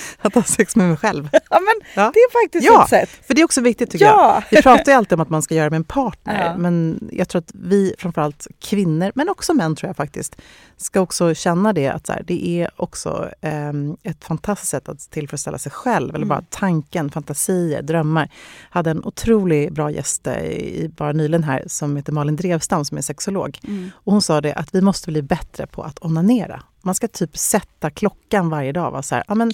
att 0.21 0.35
ha 0.35 0.43
sex 0.43 0.75
med 0.75 0.87
mig 0.87 0.97
själv. 0.97 1.29
Ja, 1.49 1.59
men 1.59 2.03
ja. 2.03 2.11
det 2.13 2.19
är 2.19 2.43
faktiskt 2.45 2.65
ja, 2.65 2.83
ett 2.83 2.89
sätt. 2.89 3.09
för 3.27 3.33
det 3.33 3.41
är 3.41 3.45
också 3.45 3.61
viktigt 3.61 3.91
tycker 3.91 4.05
ja. 4.05 4.43
jag. 4.49 4.57
Vi 4.57 4.63
pratar 4.63 4.91
ju 4.91 4.97
alltid 4.97 5.13
om 5.13 5.19
att 5.19 5.29
man 5.29 5.41
ska 5.41 5.55
göra 5.55 5.69
med 5.69 5.77
en 5.77 5.83
partner, 5.83 6.45
ja. 6.45 6.57
men 6.57 6.99
jag 7.11 7.29
tror 7.29 7.39
att 7.39 7.51
vi, 7.53 7.95
framförallt 7.97 8.47
kvinnor, 8.59 9.11
men 9.15 9.29
också 9.29 9.53
män 9.53 9.75
tror 9.75 9.89
jag 9.89 9.95
faktiskt, 9.95 10.35
ska 10.77 11.01
också 11.01 11.33
känna 11.33 11.73
det 11.73 11.87
att 11.87 12.07
så 12.07 12.13
här, 12.13 12.23
det 12.27 12.47
är 12.47 12.69
också 12.75 13.29
eh, 13.41 13.73
ett 14.03 14.23
fantastiskt 14.23 14.71
sätt 14.71 14.89
att 14.89 15.11
tillfredsställa 15.11 15.57
sig 15.57 15.71
själv, 15.71 16.09
eller 16.09 16.25
mm. 16.25 16.27
bara 16.27 16.43
tanken, 16.49 17.09
fantasier, 17.09 17.81
drömmar. 17.81 18.29
Jag 18.71 18.75
hade 18.75 18.91
en 18.91 19.03
otroligt 19.05 19.73
bra 19.73 19.91
gäst 19.91 20.27
i, 20.27 20.91
bara 20.97 21.11
nyligen 21.11 21.43
här 21.43 21.63
som 21.67 21.95
heter 21.95 22.11
Malin 22.11 22.35
Drevstam 22.35 22.85
som 22.85 22.97
är 22.97 23.01
sexolog. 23.01 23.59
Mm. 23.63 23.91
Och 23.93 24.11
hon 24.11 24.21
sa 24.21 24.41
det 24.41 24.53
att 24.53 24.75
vi 24.75 24.81
måste 24.81 25.11
bli 25.11 25.21
bättre 25.21 25.67
på 25.67 25.83
att 25.83 26.05
onanera. 26.05 26.63
Man 26.81 26.95
ska 26.95 27.07
typ 27.07 27.37
sätta 27.37 27.89
klockan 27.89 28.49
varje 28.49 28.71
dag. 28.71 28.91
Va? 28.91 29.01
Så 29.01 29.15
här, 29.15 29.23
ja, 29.27 29.35
men, 29.35 29.51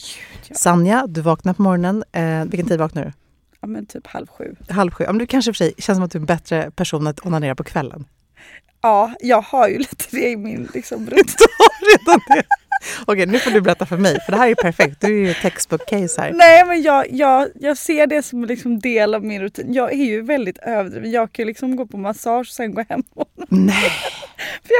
ja. 0.47 0.55
Sanja, 0.55 1.05
du 1.07 1.21
vaknar 1.21 1.53
på 1.53 1.61
morgonen. 1.61 2.03
Eh, 2.11 2.45
vilken 2.45 2.67
tid 2.67 2.79
vaknar 2.79 3.05
du? 3.05 3.11
ja, 3.63 3.67
men 3.67 3.85
typ 3.85 4.07
halv 4.07 4.27
sju. 4.27 4.55
Halv 4.69 4.91
sju. 4.91 5.05
Om 5.05 5.17
du 5.17 5.27
kanske 5.27 5.53
för 5.53 5.57
sig 5.57 5.73
känns 5.77 5.97
som 5.97 6.03
att 6.03 6.11
du 6.11 6.17
är 6.17 6.19
en 6.19 6.25
bättre 6.25 6.71
person 6.71 7.07
att 7.07 7.25
onanera 7.25 7.55
på 7.55 7.63
kvällen. 7.63 8.05
Ja, 8.81 9.13
jag 9.19 9.41
har 9.41 9.67
ju 9.67 9.77
lite 9.77 10.05
det 10.11 10.29
i 10.29 10.37
min 10.37 10.69
liksom, 10.73 11.05
rutin. 11.09 11.47
Redan 11.91 12.19
det. 12.27 12.43
Okej, 13.05 13.25
nu 13.25 13.39
får 13.39 13.51
du 13.51 13.61
berätta 13.61 13.85
för 13.85 13.97
mig, 13.97 14.19
för 14.25 14.31
det 14.31 14.37
här 14.37 14.49
är 14.49 14.55
perfekt. 14.55 15.01
Du 15.01 15.07
är 15.07 15.27
ju 15.27 15.33
textbook 15.33 15.85
case 15.85 16.21
här. 16.21 16.31
Nej 16.33 16.65
men 16.65 16.81
jag, 16.81 17.11
jag, 17.11 17.47
jag 17.55 17.77
ser 17.77 18.07
det 18.07 18.23
som 18.23 18.45
liksom 18.45 18.79
del 18.79 19.15
av 19.15 19.23
min 19.23 19.41
rutin. 19.41 19.73
Jag 19.73 19.93
är 19.93 20.05
ju 20.05 20.21
väldigt 20.21 20.57
överdriven. 20.57 21.11
Jag 21.11 21.31
kan 21.31 21.43
ju 21.43 21.47
liksom 21.47 21.75
gå 21.75 21.85
på 21.87 21.97
massage 21.97 22.47
och 22.49 22.55
sen 22.55 22.73
gå 22.73 22.85
hem. 22.89 23.03
Nej, 23.49 23.91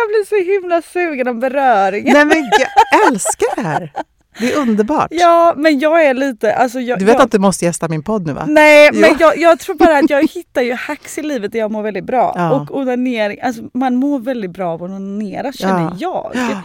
jag 0.02 0.08
blir 0.10 0.26
så 0.46 0.52
himla 0.52 0.82
sugen 0.82 1.28
av 1.28 1.40
beröringen. 1.40 2.14
Nej 2.14 2.26
men 2.26 2.38
jag 2.60 3.08
älskar 3.12 3.56
det 3.56 3.62
här. 3.62 3.92
Det 4.40 4.54
är 4.54 4.58
underbart. 4.60 5.08
Ja 5.12 5.54
men 5.58 5.80
jag 5.80 6.06
är 6.06 6.14
lite, 6.14 6.56
alltså 6.56 6.80
jag, 6.80 7.00
Du 7.00 7.06
vet 7.06 7.14
jag, 7.14 7.22
att 7.24 7.32
du 7.32 7.40
måste 7.40 7.66
gästa 7.66 7.88
min 7.88 8.04
podd 8.04 8.28
nu 8.28 8.34
va? 8.34 8.46
Nej 8.48 8.90
men 8.94 9.10
Jo. 9.12 9.16
jag, 9.20 9.38
jag 9.38 9.60
tror 9.60 9.76
bara 9.76 9.98
att 9.98 10.10
jag 10.10 10.28
hittar 10.32 10.62
ju 10.62 10.74
hacks 10.74 11.18
i 11.18 11.22
livet 11.22 11.52
där 11.52 11.60
jag 11.60 11.72
mår 11.72 11.84
väldigt 11.84 12.04
bra. 12.06 12.34
Ja. 12.36 12.60
Och 12.62 12.78
onanering, 12.78 13.42
alltså 13.42 13.62
man 13.74 13.96
mår 13.96 14.20
väldigt 14.20 14.52
bra 14.52 14.70
av 14.74 14.84
att 14.84 14.90
onanera 14.90 15.52
känner 15.52 15.96
jag. 16.00 16.32
Ja. 16.34 16.62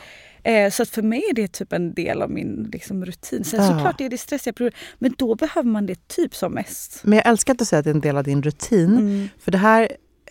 Eh, 0.51 0.71
så 0.71 0.83
att 0.83 0.89
för 0.89 1.03
mig 1.03 1.23
är 1.31 1.35
det 1.35 1.49
typ 1.49 1.73
en 1.73 1.95
del 1.95 2.23
av 2.23 2.31
min 2.31 2.69
liksom, 2.73 3.05
rutin. 3.05 3.45
Sen 3.45 3.61
Ja. 3.61 3.69
såklart 3.69 4.01
är 4.01 4.09
det 4.09 4.19
stressiga 4.19 4.53
perioder 4.53 4.79
men 4.99 5.15
då 5.19 5.35
behöver 5.35 5.69
man 5.71 5.87
det 5.87 6.09
typ 6.09 6.35
som 6.35 6.53
mest. 6.53 7.01
Men 7.03 7.17
jag 7.17 7.27
älskar 7.27 7.53
att 7.53 7.59
du 7.59 7.65
säger 7.65 7.79
att 7.79 7.85
det 7.85 7.91
är 7.91 7.95
en 7.95 8.01
del 8.01 8.17
av 8.17 8.25
din 8.25 8.43
rutin. 8.43 8.93
Mm. 8.99 9.29
För 9.45 9.51
det 9.51 9.59
här 9.59 9.89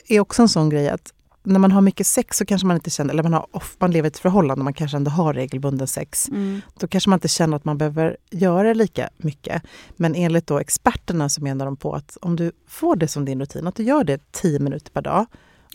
är 0.08 0.20
också 0.20 0.42
en 0.42 0.50
sån 0.50 0.70
grej 0.70 0.90
att 0.90 1.14
när 1.48 1.60
man 1.60 1.72
har 1.72 1.82
mycket 1.82 2.08
sex 2.08 2.38
så 2.38 2.46
kanske 2.46 2.68
man 2.68 2.78
inte 2.78 2.90
känner, 2.90 3.14
eller 3.14 3.24
man, 3.24 3.34
har, 3.34 3.48
off- 3.52 3.76
man 3.80 3.92
lever 3.92 4.08
i 4.08 4.12
ett 4.12 4.18
förhållande 4.20 4.62
och 4.62 4.64
man 4.64 4.74
kanske 4.74 4.98
ändå 4.98 5.12
har 5.12 5.34
regelbunden 5.34 5.88
sex. 5.88 6.30
Mm. 6.30 6.62
Då 6.80 6.88
kanske 6.88 7.10
man 7.10 7.18
inte 7.18 7.28
känner 7.28 7.58
att 7.58 7.66
man 7.66 7.78
behöver 7.78 8.18
göra 8.32 8.74
lika 8.74 9.10
mycket. 9.18 9.62
Men 9.96 10.16
enligt 10.16 10.48
då 10.48 10.60
experterna 10.60 11.30
så 11.30 11.44
menar 11.44 11.66
de 11.66 11.78
på 11.78 11.94
att 11.94 12.18
om 12.22 12.36
du 12.36 12.52
får 12.68 12.96
det 12.96 13.08
som 13.08 13.26
din 13.26 13.40
rutin, 13.40 13.68
att 13.68 13.76
du 13.76 13.84
gör 13.84 14.04
det 14.04 14.32
10 14.32 14.60
minuter 14.60 14.92
per 14.92 15.02
dag. 15.02 15.26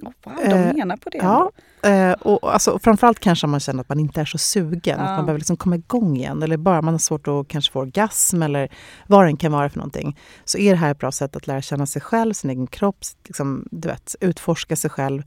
Oh, 0.03 0.11
wow, 0.25 0.35
de 0.45 0.51
Eh, 0.53 0.75
menar 0.75 0.97
på 0.97 1.11
det 1.11 1.19
Ja, 1.19 1.51
ändå. 1.83 2.03
eh, 2.03 2.13
och 2.13 2.53
alltså, 2.53 2.79
framförallt 2.79 3.21
kanske 3.21 3.47
man 3.47 3.61
känner 3.61 3.81
att 3.81 3.89
man 3.89 4.01
inte 4.01 4.21
är 4.21 4.25
så 4.25 4.39
sugen, 4.39 5.01
att 5.01 5.09
Ja. 5.11 5.17
man 5.17 5.25
behöver 5.27 5.39
liksom 5.39 5.57
komma 5.57 5.77
igång 5.77 6.17
igen. 6.17 6.43
Eller 6.43 6.57
bara 6.57 6.83
man 6.83 6.95
har 6.95 6.99
svårt 6.99 7.29
att 7.29 7.49
kanske 7.49 7.73
få 7.73 7.81
orgasm 7.81 8.43
eller 8.43 8.69
vad 9.07 9.25
den 9.27 9.37
kan 9.37 9.53
vara 9.53 9.71
för 9.71 9.79
någonting. 9.79 10.19
Så 10.45 10.59
är 10.59 10.71
det 10.71 10.77
här 10.79 10.91
ett 10.91 10.99
bra 10.99 11.13
sätt 11.13 11.37
att 11.37 11.47
lära 11.47 11.63
känna 11.63 11.87
sig 11.87 12.03
själv, 12.03 12.33
sin 12.33 12.51
egen 12.51 12.67
kropp, 12.67 12.97
liksom, 13.27 13.69
du 13.71 13.89
vet, 13.89 14.17
utforska 14.21 14.77
sig 14.77 14.91
själv. 14.91 15.23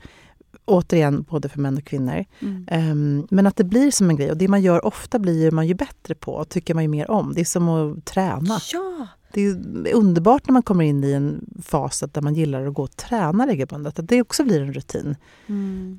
Återigen, 0.66 1.22
både 1.24 1.50
för 1.50 1.60
män 1.60 1.78
och 1.78 1.84
kvinnor. 1.84 2.26
Mm. 2.40 2.66
Ehm, 2.72 3.28
men 3.32 3.48
att 3.48 3.56
det 3.56 3.64
blir 3.64 3.92
som 3.92 4.10
en 4.10 4.16
grej. 4.16 4.32
Och 4.32 4.38
det 4.38 4.48
man 4.48 4.62
gör 4.62 4.86
ofta 4.86 5.20
blir 5.20 5.52
man 5.52 5.68
ju 5.68 5.74
bättre 5.74 6.16
på 6.16 6.34
och 6.34 6.50
tycker 6.50 6.74
man 6.74 6.84
ju 6.84 6.90
mer 6.90 7.12
om. 7.12 7.34
Det 7.34 7.42
är 7.42 7.46
som 7.46 7.70
att 7.70 8.06
träna. 8.06 8.60
Ja, 8.74 9.08
Det 9.32 9.42
är 9.42 9.94
underbart 9.94 10.48
när 10.48 10.54
man 10.54 10.64
kommer 10.64 10.84
in 10.84 11.04
i 11.04 11.12
en 11.12 11.46
fas 11.64 12.04
där 12.12 12.22
man 12.22 12.34
gillar 12.36 12.66
att 12.66 12.74
gå 12.74 12.84
och 12.84 12.96
träna 12.96 13.48
regelbundet. 13.48 14.00
Att 14.00 14.08
det 14.08 14.22
också 14.22 14.44
blir 14.44 14.62
en 14.62 14.74
rutin. 14.74 15.16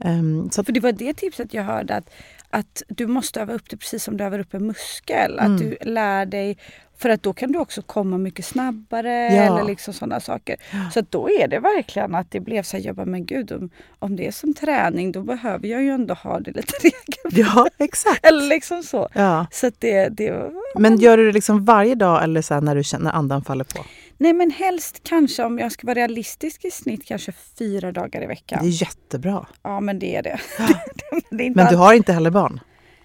Ehm, 0.01 0.51
så 0.51 0.61
att, 0.61 0.67
för 0.67 0.73
det 0.73 0.81
var 0.81 0.93
det 0.93 1.15
tipset 1.15 1.55
jag 1.55 1.65
hörde 1.65 1.95
att, 1.97 2.11
att 2.51 2.83
du 2.89 3.07
måste 3.07 3.41
öva 3.41 3.53
upp 3.55 3.71
det 3.71 3.77
precis 3.77 4.05
som 4.05 4.17
du 4.17 4.25
övar 4.25 4.39
upp 4.39 4.55
en 4.55 4.67
muskel. 4.67 5.39
Mm. 5.39 5.53
Att 5.55 5.61
du 5.61 5.77
lär 5.81 6.27
dig, 6.27 6.59
för 6.99 7.09
att 7.09 7.23
då 7.23 7.33
kan 7.33 7.53
du 7.53 7.59
också 7.59 7.83
komma 7.83 8.19
mycket 8.19 8.45
snabbare 8.45 9.35
Ja. 9.35 9.43
eller 9.43 9.65
liksom 9.65 9.95
sådana 9.95 10.21
saker. 10.21 10.57
Så 10.93 11.01
att 11.01 11.11
då 11.11 11.31
är 11.31 11.49
det 11.49 11.59
verkligen 11.59 12.15
att 12.15 12.31
det 12.31 12.41
blev 12.41 12.63
så 12.63 12.77
här, 12.77 12.85
jag 12.85 12.95
bara, 12.97 13.07
men 13.07 13.27
gud 13.27 13.53
om, 13.53 13.71
om 13.99 14.17
det 14.17 14.27
är 14.27 14.31
som 14.33 14.55
träning 14.55 15.13
då 15.13 15.23
behöver 15.23 15.69
jag 15.69 15.83
ju 15.83 15.91
ändå 15.91 16.15
ha 16.15 16.41
det 16.41 16.51
lite 16.51 16.73
regelbundet. 16.83 17.55
ja, 17.55 17.85
exakt. 17.85 18.27
Eller 18.27 18.49
liksom 18.49 18.83
så. 18.83 19.09
Ja. 19.13 19.47
Så 19.51 19.71
det, 19.79 20.09
det 20.09 20.51
Men 20.79 20.99
gör 20.99 21.17
du 21.17 21.27
det 21.27 21.33
liksom 21.33 21.65
varje 21.65 21.95
dag 21.95 22.23
eller 22.25 22.43
så 22.43 22.61
när 22.61 22.75
du 22.75 22.85
känner 22.85 23.11
andan 23.13 23.45
faller 23.45 23.65
på? 23.65 23.85
Nej 24.19 24.33
men 24.33 24.51
helst 24.51 25.01
kanske 25.03 25.45
om 25.45 25.59
jag 25.59 25.73
ska 25.73 25.87
vara 25.87 25.95
realistisk 25.95 26.65
i 26.65 26.71
snitt 26.71 27.05
kanske 27.07 27.33
fyra 27.59 27.93
dagar 27.93 28.23
i 28.23 28.27
veckan. 28.27 28.59
Det 28.63 28.69
är 28.69 28.83
jättebra. 28.83 29.47
Ja 29.63 29.81
men 29.81 29.99
det 29.99 30.17
är 30.17 30.23
det. 30.23 30.41
det, 31.31 31.47
är 31.47 31.55
Men 31.55 31.67
du 31.71 31.77
har 31.77 31.93
inte 31.95 32.13
heller 32.13 32.31
barn? 32.31 32.61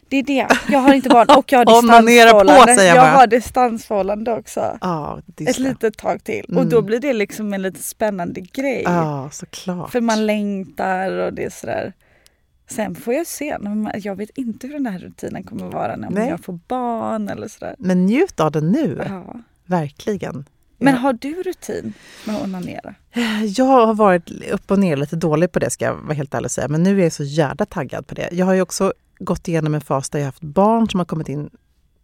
det 0.10 0.18
är 0.18 0.24
det. 0.24 0.48
Jag 0.70 0.80
har 0.80 0.94
inte 0.94 1.10
barn 1.10 1.27
och 1.38 1.51
jag 1.51 1.60
har 1.60 1.65
på, 1.65 1.72
distansförhållande. 1.82 2.86
jag 2.86 2.96
jag 2.98 3.12
har 3.12 3.27
distansförhållande 3.27 4.32
också. 4.34 4.77
Är 4.82 5.50
Ett 5.50 5.60
litet 5.60 5.98
tag 5.98 6.24
till. 6.24 6.46
Och 6.46 6.51
Mm. 6.51 6.70
då 6.70 6.82
blir 6.82 7.00
det 7.00 7.13
liksom 7.13 7.53
en 7.53 7.62
lite 7.62 7.84
spännande 7.84 8.41
grej. 8.41 8.82
Ja, 8.86 9.30
såklart. 9.32 9.91
För 9.91 10.01
man 10.01 10.25
längtar 10.25 11.12
och 11.12 11.34
det 11.34 11.44
är 11.44 11.50
sådär. 11.50 11.94
Sen 12.70 12.96
får 12.96 13.13
jag 13.13 13.27
se. 13.27 13.58
Jag 13.96 14.15
vet 14.15 14.30
inte 14.38 14.68
hur 14.68 14.74
den 14.74 14.86
här 14.86 15.00
rutinen 15.00 15.44
kommer 15.44 15.68
att 15.68 15.74
vara 15.74 15.96
när 15.96 16.10
Nej. 16.10 16.30
jag 16.30 16.44
får 16.44 16.60
barn 16.68 17.30
eller 17.30 17.48
sådär. 17.48 17.75
Men 17.77 18.06
njut 18.06 18.39
av 18.39 18.51
det 18.51 18.62
nu, 18.62 19.01
Ja. 19.10 19.36
verkligen. 19.65 20.46
Men 20.81 20.93
Ja. 20.93 21.00
har 21.00 21.13
du 21.13 21.43
rutin 21.43 21.93
med 22.25 22.35
att 22.35 22.43
onanera? 22.43 22.95
Jag 23.55 23.65
har 23.65 23.93
varit 23.93 24.31
upp 24.51 24.71
och 24.71 24.79
ner 24.79 24.97
lite 24.97 25.15
dålig 25.15 25.51
på 25.51 25.59
det 25.59 25.69
ska 25.69 25.85
jag 25.85 25.95
vara 25.95 26.13
helt 26.13 26.33
ärlig 26.33 26.45
och 26.45 26.51
säga. 26.51 26.67
Men 26.67 26.83
nu 26.83 27.00
är 27.00 27.03
jag 27.03 27.13
så 27.13 27.23
jävla 27.23 27.65
taggad 27.65 28.07
på 28.07 28.15
det. 28.15 28.29
Jag 28.31 28.45
har 28.45 28.53
ju 28.53 28.61
också 28.61 28.93
gått 29.19 29.47
igenom 29.47 29.75
en 29.75 29.81
fas 29.81 30.09
där 30.09 30.19
jag 30.19 30.23
har 30.25 30.27
haft 30.31 30.41
barn 30.43 30.89
som 30.89 31.00
har 31.00 31.05
kommit 31.05 31.29
in. 31.29 31.50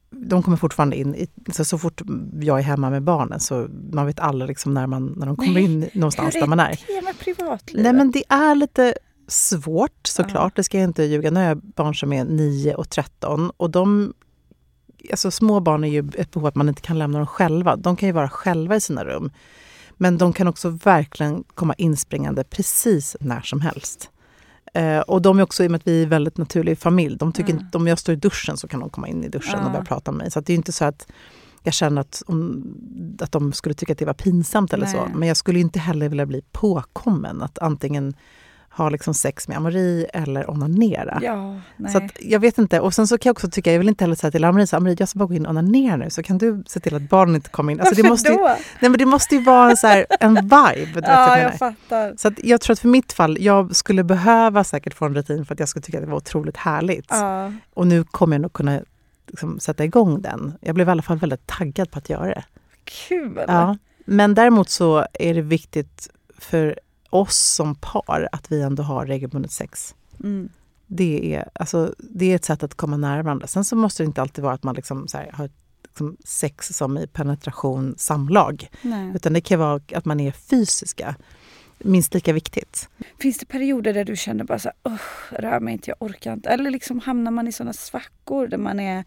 De 0.09 0.43
kommer 0.43 0.57
fortfarande 0.57 0.95
in, 0.95 1.15
i, 1.15 1.27
så, 1.53 1.65
så 1.65 1.77
fort 1.77 2.01
jag 2.41 2.59
är 2.59 2.63
hemma 2.63 2.89
med 2.89 3.03
barnen 3.03 3.39
så 3.39 3.67
man 3.91 4.05
vet 4.05 4.19
aldrig 4.19 4.47
liksom 4.49 4.73
när, 4.73 4.87
man, 4.87 5.13
när 5.17 5.25
de 5.25 5.35
kommer 5.35 5.53
Nej, 5.53 5.63
in 5.63 5.89
någonstans 5.93 6.35
Hur 6.35 6.39
där 6.39 6.47
man 6.47 6.59
är. 6.59 6.79
det 6.87 7.01
med 7.01 7.19
privatlivet? 7.19 7.83
Nej 7.83 7.93
men 7.93 8.11
det 8.11 8.23
är 8.29 8.55
lite 8.55 8.93
svårt 9.27 10.07
såklart, 10.07 10.55
det 10.55 10.63
ska 10.63 10.77
jag 10.77 10.83
inte 10.83 11.03
ljuga. 11.03 11.31
Nu 11.31 11.39
har 11.39 11.47
jag 11.47 11.57
barn 11.57 11.95
som 11.95 12.13
är 12.13 12.23
9 12.25 12.75
och 12.75 12.89
13 12.89 13.51
och 13.57 13.69
de 13.69 14.13
Alltså 15.11 15.31
små 15.31 15.59
barn 15.59 15.83
är 15.83 15.87
ju 15.87 16.09
ett 16.17 16.31
behov 16.31 16.45
att 16.45 16.55
man 16.55 16.69
inte 16.69 16.81
kan 16.81 16.99
lämna 16.99 17.17
dem 17.17 17.27
själva. 17.27 17.75
De 17.75 17.95
kan 17.95 18.09
ju 18.09 18.13
vara 18.13 18.29
själva 18.29 18.75
i 18.75 18.81
sina 18.81 19.05
rum. 19.05 19.31
Men 19.97 20.17
de 20.17 20.33
kan 20.33 20.47
också 20.47 20.69
verkligen 20.69 21.43
komma 21.55 21.73
inspringande 21.73 22.43
precis 22.43 23.15
när 23.19 23.41
som 23.41 23.61
helst. 23.61 24.09
Eh, 24.73 24.99
och 24.99 25.21
de 25.21 25.39
är 25.39 25.43
också, 25.43 25.63
i 25.63 25.67
och 25.67 25.71
med 25.71 25.77
att 25.77 25.87
vi 25.87 25.99
är 25.99 26.03
en 26.03 26.09
väldigt 26.09 26.37
naturlig 26.37 26.79
familj, 26.79 27.17
de 27.17 27.31
tycker 27.33 27.53
Ja. 27.53 27.59
inte, 27.59 27.77
om 27.77 27.87
jag 27.87 27.99
står 27.99 28.13
i 28.13 28.15
duschen 28.15 28.57
så 28.57 28.67
kan 28.67 28.79
de 28.79 28.89
komma 28.89 29.07
in 29.07 29.23
i 29.23 29.29
duschen 29.29 29.59
Ja. 29.59 29.65
och 29.65 29.71
börja 29.71 29.85
prata 29.85 30.11
med 30.11 30.17
mig. 30.17 30.31
Så 30.31 30.39
det 30.41 30.53
är 30.53 30.57
inte 30.57 30.71
så 30.71 30.85
att 30.85 31.07
jag 31.63 31.73
känner 31.73 32.01
att, 32.01 32.23
om, 32.27 32.63
att 33.19 33.31
de 33.31 33.53
skulle 33.53 33.75
tycka 33.75 33.93
att 33.93 33.99
det 33.99 34.05
var 34.05 34.13
pinsamt 34.13 34.73
eller 34.73 34.85
så. 34.85 34.97
Nej. 35.05 35.13
Men 35.15 35.27
jag 35.27 35.37
skulle 35.37 35.59
inte 35.59 35.79
heller 35.79 36.09
vilja 36.09 36.25
bli 36.25 36.41
påkommen 36.51 37.41
att 37.41 37.59
antingen 37.59 38.13
ha 38.77 38.89
liksom 38.89 39.13
sex 39.13 39.47
med 39.47 39.57
Amori 39.57 40.05
eller 40.13 40.49
onanera. 40.49 41.19
Ja, 41.23 41.59
nej. 41.75 41.91
Så 41.91 41.97
att, 41.97 42.11
jag 42.19 42.39
vet 42.39 42.57
inte. 42.57 42.79
Och 42.79 42.93
sen 42.93 43.07
så 43.07 43.17
kan 43.17 43.29
jag 43.29 43.33
också 43.33 43.49
tycka, 43.49 43.71
jag 43.71 43.79
vill 43.79 43.89
inte 43.89 44.03
heller 44.03 44.15
säga 44.15 44.31
till 44.31 44.43
Amori, 44.43 44.67
så, 44.67 44.77
Amori 44.77 44.95
jag 44.99 45.09
ska 45.09 45.19
bara 45.19 45.27
gå 45.27 45.33
in 45.33 45.45
och 45.45 45.49
onanera 45.49 45.95
nu, 45.95 46.09
så 46.09 46.23
kan 46.23 46.37
du 46.37 46.63
se 46.67 46.79
till 46.79 46.95
att 46.95 47.09
barnen 47.09 47.35
inte 47.35 47.49
kommer 47.49 47.73
in. 47.73 47.79
Alltså, 47.79 47.95
det, 47.95 48.09
måste 48.09 48.31
ju, 48.31 48.37
då? 48.37 48.43
nej, 48.79 48.89
men 48.89 48.97
det 48.97 49.05
måste 49.05 49.35
ju 49.35 49.43
vara 49.43 49.69
en, 49.69 49.77
så 49.77 49.87
här, 49.87 50.05
en 50.19 50.35
vibe. 50.35 51.01
Ja, 51.03 51.37
jag 51.37 51.47
jag 51.47 51.57
fattar. 51.57 52.13
Så 52.17 52.27
att 52.27 52.43
jag 52.43 52.61
tror 52.61 52.73
att 52.73 52.79
för 52.79 52.87
mitt 52.87 53.13
fall, 53.13 53.37
jag 53.39 53.75
skulle 53.75 54.03
behöva 54.03 54.63
säkert 54.63 54.93
få 54.93 55.05
en 55.05 55.15
rutin 55.15 55.45
för 55.45 55.53
att 55.53 55.59
jag 55.59 55.69
skulle 55.69 55.83
tycka 55.83 55.97
att 55.97 56.03
det 56.03 56.09
var 56.09 56.17
otroligt 56.17 56.57
härligt. 56.57 57.07
Ja. 57.09 57.51
Och 57.73 57.87
nu 57.87 58.03
kommer 58.03 58.35
jag 58.35 58.41
nog 58.41 58.53
kunna 58.53 58.81
liksom, 59.27 59.59
sätta 59.59 59.83
igång 59.83 60.21
den. 60.21 60.53
Jag 60.61 60.75
blev 60.75 60.87
i 60.87 60.91
alla 60.91 61.01
fall 61.01 61.17
väldigt 61.17 61.47
taggad 61.47 61.91
på 61.91 61.97
att 61.99 62.09
göra 62.09 62.25
det. 62.25 62.43
Kul! 62.83 63.39
Ja. 63.47 63.77
Men 64.05 64.33
däremot 64.33 64.69
så 64.69 65.05
är 65.13 65.33
det 65.33 65.41
viktigt 65.41 66.09
för 66.37 66.79
oss 67.09 67.35
som 67.35 67.75
par 67.75 68.29
att 68.31 68.51
vi 68.51 68.61
ändå 68.61 68.83
har 68.83 69.05
regelbundet 69.05 69.51
sex. 69.51 69.95
Mm. 70.23 70.49
Det 70.87 71.35
är, 71.35 71.49
alltså, 71.53 71.93
det 71.97 72.31
är 72.31 72.35
ett 72.35 72.45
sätt 72.45 72.63
att 72.63 72.75
komma 72.75 72.97
nära 72.97 73.23
varandra. 73.23 73.47
Sen 73.47 73.63
så 73.63 73.75
måste 73.75 74.03
det 74.03 74.07
inte 74.07 74.21
alltid 74.21 74.43
vara 74.43 74.53
att 74.53 74.63
man 74.63 74.75
liksom, 74.75 75.07
här, 75.13 75.29
har 75.33 75.49
liksom 75.83 76.17
sex 76.25 76.67
som 76.67 76.97
i 76.97 77.07
penetration, 77.07 77.95
samlag. 77.97 78.69
Nej. 78.81 79.11
Utan 79.15 79.33
det 79.33 79.41
kan 79.41 79.59
vara 79.59 79.81
att 79.93 80.05
man 80.05 80.19
är 80.19 80.31
fysiska. 80.31 81.15
Minst 81.79 82.13
lika 82.13 82.33
viktigt. 82.33 82.89
Finns 83.19 83.37
det 83.37 83.45
perioder 83.45 83.93
där 83.93 84.05
du 84.05 84.15
känner 84.15 84.43
bara 84.43 84.59
så 84.59 84.69
här, 84.69 84.93
"Ugh, 84.93 85.41
rör 85.41 85.59
mig 85.59 85.73
inte, 85.73 85.89
jag 85.89 86.01
orkar 86.01 86.33
inte. 86.33 86.49
Eller 86.49 86.71
liksom 86.71 86.99
hamnar 86.99 87.31
man 87.31 87.47
i 87.47 87.51
sådana 87.51 87.73
svackor 87.73 88.47
där 88.47 88.57
man 88.57 88.79
är 88.79 89.05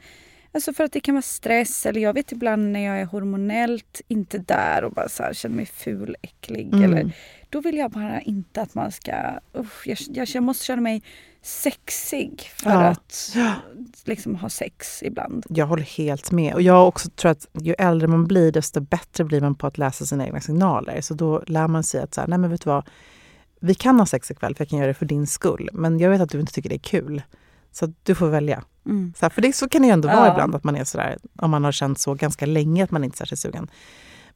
Alltså 0.53 0.73
för 0.73 0.85
att 0.85 0.93
det 0.93 1.01
kan 1.01 1.15
vara 1.15 1.23
stress 1.23 1.87
eller 1.87 2.01
jag 2.01 2.13
vet 2.13 2.33
ibland 2.33 2.73
när 2.73 2.81
jag 2.81 3.01
är 3.01 3.05
hormonellt 3.05 4.01
inte 4.09 4.39
där 4.39 4.85
och 4.85 4.93
bara 4.93 5.09
så 5.09 5.23
här, 5.23 5.33
känner 5.33 5.57
mig 5.57 5.67
ful, 5.67 6.17
äcklig. 6.23 6.75
Mm. 6.75 6.85
Eller, 6.85 7.13
då 7.51 7.61
vill 7.61 7.77
jag 7.77 7.91
bara 7.91 8.21
inte 8.21 8.63
att 8.63 8.75
man 8.75 8.93
ska... 8.93 9.13
Usch, 9.59 9.87
jag, 9.87 9.99
jag, 10.11 10.29
jag 10.29 10.43
måste 10.43 10.65
känna 10.65 10.83
mig 10.83 11.03
sexig 11.43 12.51
för 12.57 12.71
Ja. 12.71 12.87
att 12.89 13.37
liksom 14.05 14.35
ha 14.37 14.49
sex 14.49 15.03
ibland. 15.03 15.47
Jag 15.49 15.67
håller 15.67 15.83
helt 15.83 16.31
med. 16.33 16.55
Och 16.55 16.63
jag 16.63 16.89
också 16.89 17.11
tror 17.11 17.31
att 17.31 17.47
ju 17.61 17.75
äldre 17.79 18.09
man 18.09 18.27
blir, 18.27 18.53
desto 18.53 18.81
bättre 18.81 19.25
blir 19.25 19.41
man 19.41 19.55
på 19.55 19.67
att 19.67 19.79
läsa 19.79 20.07
sina 20.07 20.27
egna 20.27 20.41
signaler. 20.41 21.01
Så 21.01 21.15
då 21.15 21.43
lär 21.47 21.69
man 21.69 21.85
sig 21.85 22.03
att 22.03 22.15
så 22.15 22.21
här, 22.21 22.29
nej 22.29 22.39
men 22.39 22.51
vet 22.51 22.61
du 22.65 22.71
vad, 22.71 22.89
vi 23.61 23.75
kan 23.75 23.99
ha 23.99 24.07
sex 24.07 24.31
ikväll 24.31 24.55
för 24.55 24.65
jag 24.65 24.69
kan 24.69 24.79
göra 24.79 24.89
det 24.89 24.95
för 24.95 25.07
din 25.07 25.27
skull. 25.27 25.69
Men 25.73 25.99
jag 25.99 26.11
vet 26.11 26.21
att 26.21 26.31
du 26.31 26.41
inte 26.41 26.53
tycker 26.53 26.69
det 26.69 26.77
är 26.77 26.79
kul. 26.79 27.23
Så 27.73 27.93
du 28.03 28.15
får 28.15 28.29
välja. 28.29 28.65
Mm. 28.87 29.13
Så, 29.17 29.25
här, 29.25 29.31
för 29.31 29.43
det, 29.43 29.53
så 29.57 29.69
kan 29.69 29.83
det 29.83 29.89
ju 29.89 29.93
ändå 29.93 30.09
vara 30.09 30.27
Ja. 30.27 30.33
ibland, 30.33 30.55
att 30.55 30.65
man 30.65 30.77
är 30.77 30.85
sådär, 30.85 31.19
om 31.39 31.51
man 31.51 31.65
har 31.65 31.73
känt 31.73 31.99
så 31.99 32.15
ganska 32.15 32.47
länge 32.47 32.85
att 32.85 32.91
man 32.91 33.05
inte 33.05 33.15
är 33.15 33.17
särskilt 33.17 33.41
sugen. 33.41 33.71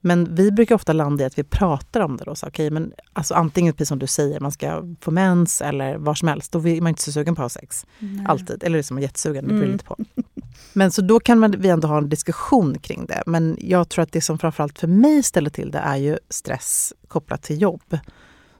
Men 0.04 0.34
vi 0.34 0.52
brukar 0.52 0.74
ofta 0.74 0.92
landa 0.92 1.24
i 1.24 1.26
att 1.26 1.38
vi 1.38 1.44
pratar 1.44 2.00
om 2.00 2.16
det. 2.16 2.24
Då, 2.24 2.34
så, 2.34 2.46
okay, 2.46 2.70
men 2.70 2.92
alltså, 3.12 3.34
antingen 3.34 3.74
precis 3.74 3.88
som 3.88 3.98
du 3.98 4.06
säger, 4.06 4.40
man 4.40 4.52
ska 4.52 4.82
få 5.00 5.10
mens 5.10 5.62
eller 5.62 5.96
var 5.96 6.14
som 6.14 6.28
helst. 6.28 6.52
Då 6.52 6.68
är 6.68 6.80
man 6.80 6.88
inte 6.88 7.02
så 7.02 7.12
sugen 7.12 7.34
på 7.34 7.42
att 7.42 7.54
ha 7.54 7.60
sex. 7.60 7.86
Nej. 7.98 8.26
Alltid. 8.28 8.62
Eller 8.64 8.76
liksom 8.76 8.98
jättesugen, 8.98 9.44
det 9.44 9.48
beror 9.48 9.62
Mm. 9.62 9.72
lite 9.72 9.84
på. 9.84 9.96
Men 10.72 10.90
så 10.90 11.02
då 11.02 11.20
kan 11.20 11.38
man, 11.38 11.54
vi 11.58 11.68
ändå 11.68 11.88
ha 11.88 11.98
en 11.98 12.08
diskussion 12.08 12.78
kring 12.78 13.06
det. 13.06 13.22
Men 13.26 13.56
jag 13.60 13.88
tror 13.88 14.02
att 14.02 14.12
det 14.12 14.20
som 14.20 14.38
framförallt 14.38 14.78
för 14.78 14.88
mig 14.88 15.22
ställer 15.22 15.50
till 15.50 15.70
det 15.70 15.78
är 15.78 15.96
ju 15.96 16.18
stress 16.30 16.92
kopplat 17.08 17.42
till 17.42 17.62
jobb. 17.62 17.98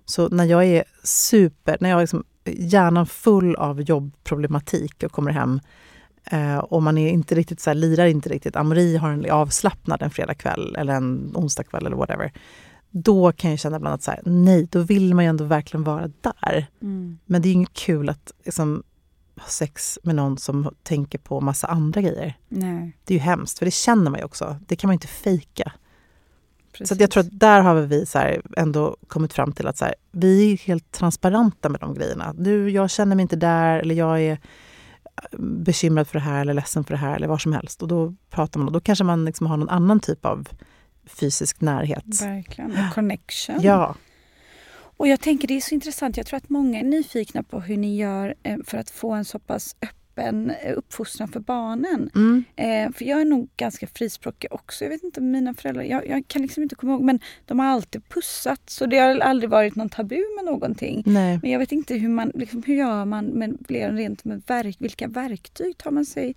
Så 0.05 0.29
när 0.29 0.45
jag 0.45 0.65
är 0.65 0.85
super, 1.03 1.77
när 1.81 1.91
jag 1.91 1.97
är 1.97 2.03
liksom 2.03 2.25
hjärnan 2.45 3.07
full 3.07 3.57
av 3.57 3.83
jobbproblematik 3.83 5.03
och 5.03 5.13
kommer 5.13 5.31
hem 5.33 5.61
eh, 6.31 6.59
och 6.59 6.83
man 6.83 6.99
är 6.99 7.11
inte 7.11 7.35
riktigt 7.35 7.61
så 7.61 7.71
här, 7.71 7.75
lirar 7.75 8.07
inte 8.07 8.28
riktigt, 8.28 8.57
Amori 8.57 8.97
har 8.97 9.11
en 9.11 9.31
avslappnad 9.31 10.02
en 10.02 10.11
fredagkväll 10.11 10.76
eller 10.76 10.95
en 10.95 11.33
onsdagkväll 11.35 11.87
eller 11.87 11.97
whatever. 11.97 12.33
Då 12.90 13.33
kan 13.33 13.50
jag 13.50 13.59
känna 13.59 13.76
ibland 13.76 13.95
att 13.95 14.02
så 14.02 14.11
här, 14.11 14.21
nej, 14.25 14.69
då 14.71 14.81
vill 14.81 15.14
man 15.14 15.25
ju 15.25 15.28
ändå 15.28 15.45
verkligen 15.45 15.85
vara 15.85 16.11
där. 16.21 16.66
Mm. 16.83 17.19
Men 17.26 17.43
det 17.43 17.49
är 17.49 17.52
inget 17.52 17.73
kul 17.73 18.09
att 18.09 18.33
liksom, 18.45 18.83
ha 19.37 19.49
sex 19.49 19.99
med 20.02 20.14
någon 20.14 20.38
som 20.38 20.75
tänker 20.83 21.19
på 21.19 21.40
massa 21.40 21.66
andra 21.66 22.00
grejer. 22.00 22.35
Nej, 22.49 22.97
Det 23.04 23.14
är 23.14 23.19
ju 23.19 23.25
hemskt, 23.25 23.59
för 23.59 23.64
det 23.64 23.71
känner 23.71 24.11
man 24.11 24.21
ju 24.21 24.25
också. 24.25 24.57
Det 24.66 24.76
kan 24.76 24.88
man 24.88 24.93
ju 24.93 24.97
inte 24.97 25.07
fejka. 25.07 25.73
precis. 26.73 26.97
Så 26.97 27.02
jag 27.02 27.11
tror 27.11 27.21
att 27.21 27.40
där 27.40 27.61
har 27.61 27.75
vi 27.75 28.07
så 28.07 28.19
ändå 28.57 28.97
kommit 29.09 29.33
fram 29.33 29.52
till 29.52 29.66
att 29.66 29.76
så 29.76 29.85
här, 29.85 29.95
vi 30.12 30.52
är 30.52 30.57
helt 30.57 30.93
transparenta 30.93 31.69
med 31.69 31.81
de 31.81 31.95
grejerna. 31.95 32.33
Du, 32.38 32.71
jag 32.71 32.90
känner 32.90 33.16
mig 33.16 33.23
inte 33.23 33.37
där 33.37 33.78
eller 33.78 33.95
jag 33.95 34.23
är 34.23 34.38
bekymrad 35.38 36.09
för 36.09 36.18
det 36.18 36.25
här 36.25 36.40
eller 36.40 36.54
ledsen 36.54 36.85
för 36.85 36.94
det 36.94 36.99
här 36.99 37.16
eller 37.16 37.26
vad 37.26 37.40
som 37.40 37.52
helst. 37.52 37.83
Och 37.83 37.88
då 37.88 38.14
pratar 38.30 38.61
man 38.61 38.66
och 38.66 38.73
då 38.73 38.80
kanske 38.80 39.04
man 39.04 39.25
liksom 39.25 39.47
har 39.47 39.56
någon 39.56 39.68
annan 39.68 40.00
typ 40.00 40.25
av 40.25 40.49
fysisk 41.06 41.61
närhet. 41.61 42.23
Verkligen. 42.23 42.71
Och 42.71 42.94
connection. 42.94 43.56
Ja, 43.61 43.94
Och 44.97 45.09
jag 45.09 45.21
tänker 45.21 45.49
det 45.49 45.54
är 45.56 45.61
så 45.61 45.75
intressant. 45.75 46.16
Jag 46.16 46.26
tror 46.26 46.37
att 46.37 46.49
många 46.49 46.78
är 46.78 46.85
nyfikna 46.85 47.42
på 47.42 47.61
hur 47.61 47.76
ni 47.76 47.97
gör 47.97 48.35
eh, 48.42 48.56
för 48.64 48.78
att 48.78 48.90
få 48.90 49.12
en 49.12 49.25
så 49.25 49.38
pass 49.38 49.76
öppen 49.83 49.99
eh, 50.18 50.78
uppfostran 50.78 51.28
för 51.28 51.40
barnen. 51.40 52.11
mm. 52.14 52.44
Eh, 52.56 52.92
för 52.92 53.04
jag 53.04 53.21
är 53.21 53.25
nog 53.25 53.49
ganska 53.56 53.87
frispråkig 53.87 54.52
också. 54.52 54.85
Jag 54.85 54.90
vet 54.90 55.02
inte, 55.02 55.21
mina 55.21 55.54
föräldrar, 55.54 55.83
jag, 55.83 56.09
jag 56.09 56.28
kan 56.28 56.42
liksom 56.42 56.62
inte 56.62 56.75
komma 56.75 56.92
ihåg, 56.92 57.02
men 57.02 57.21
de 57.44 57.59
har 57.59 57.66
alltid 57.66 58.09
pussat. 58.09 58.71
Så 58.71 58.87
det 58.87 58.99
har 58.99 59.18
aldrig 59.18 59.50
varit 59.50 59.76
någon 59.76 59.88
tabu 59.88 60.23
med 60.37 60.44
någonting. 60.44 61.02
nej. 61.06 61.38
Men 61.42 61.50
jag 61.50 61.59
vet 61.59 61.73
inte 61.73 61.94
hur 61.94 62.09
man, 62.09 62.33
liksom, 62.35 62.62
hur 62.66 62.75
gör 62.75 63.04
man 63.04 63.26
med, 63.26 63.56
rent 63.68 64.25
med 64.25 64.42
verk, 64.47 64.76
vilka 64.78 65.09
verktyg 65.09 65.78
tar 65.78 65.90
man 65.90 66.04
sig 66.04 66.35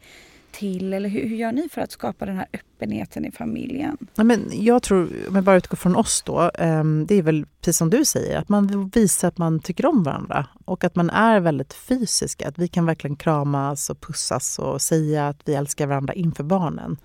till? 0.58 0.94
Eller 0.94 1.10
hur, 1.10 1.30
hur 1.30 1.36
gör 1.36 1.52
ni 1.52 1.70
för 1.70 1.82
att 1.82 1.92
skapa 1.92 2.26
den 2.26 2.36
här 2.36 2.48
öppenheten 2.54 3.26
i 3.26 3.32
familjen? 3.32 3.98
Ja, 4.16 4.24
men 4.24 4.50
jag 4.52 4.84
tror, 4.84 5.10
om 5.28 5.36
jag 5.36 5.44
bara 5.44 5.56
utgår 5.56 5.78
från 5.78 5.96
oss 5.96 6.24
då, 6.26 6.52
ehm, 6.54 7.06
det 7.08 7.16
är 7.16 7.22
väl 7.22 7.46
precis 7.62 7.78
som 7.78 7.90
du 7.90 8.06
säger, 8.06 8.38
att 8.38 8.50
man 8.50 8.90
visar 8.90 9.28
att 9.28 9.38
man 9.38 9.60
tycker 9.60 9.86
om 9.86 10.04
varandra 10.04 10.48
och 10.66 10.84
att 10.84 10.96
man 10.96 11.10
är 11.10 11.40
väldigt 11.40 11.74
fysiska. 11.74 12.48
Att 12.48 12.58
vi 12.58 12.68
kan 12.68 12.86
verkligen 12.86 13.16
kramas 13.16 13.90
och 13.90 14.02
pussas 14.02 14.60
och 14.60 14.82
säga 14.82 15.28
att 15.28 15.42
vi 15.46 15.54
älskar 15.54 15.88
varandra 15.88 16.14
inför 16.14 16.44
barnen. 16.44 16.98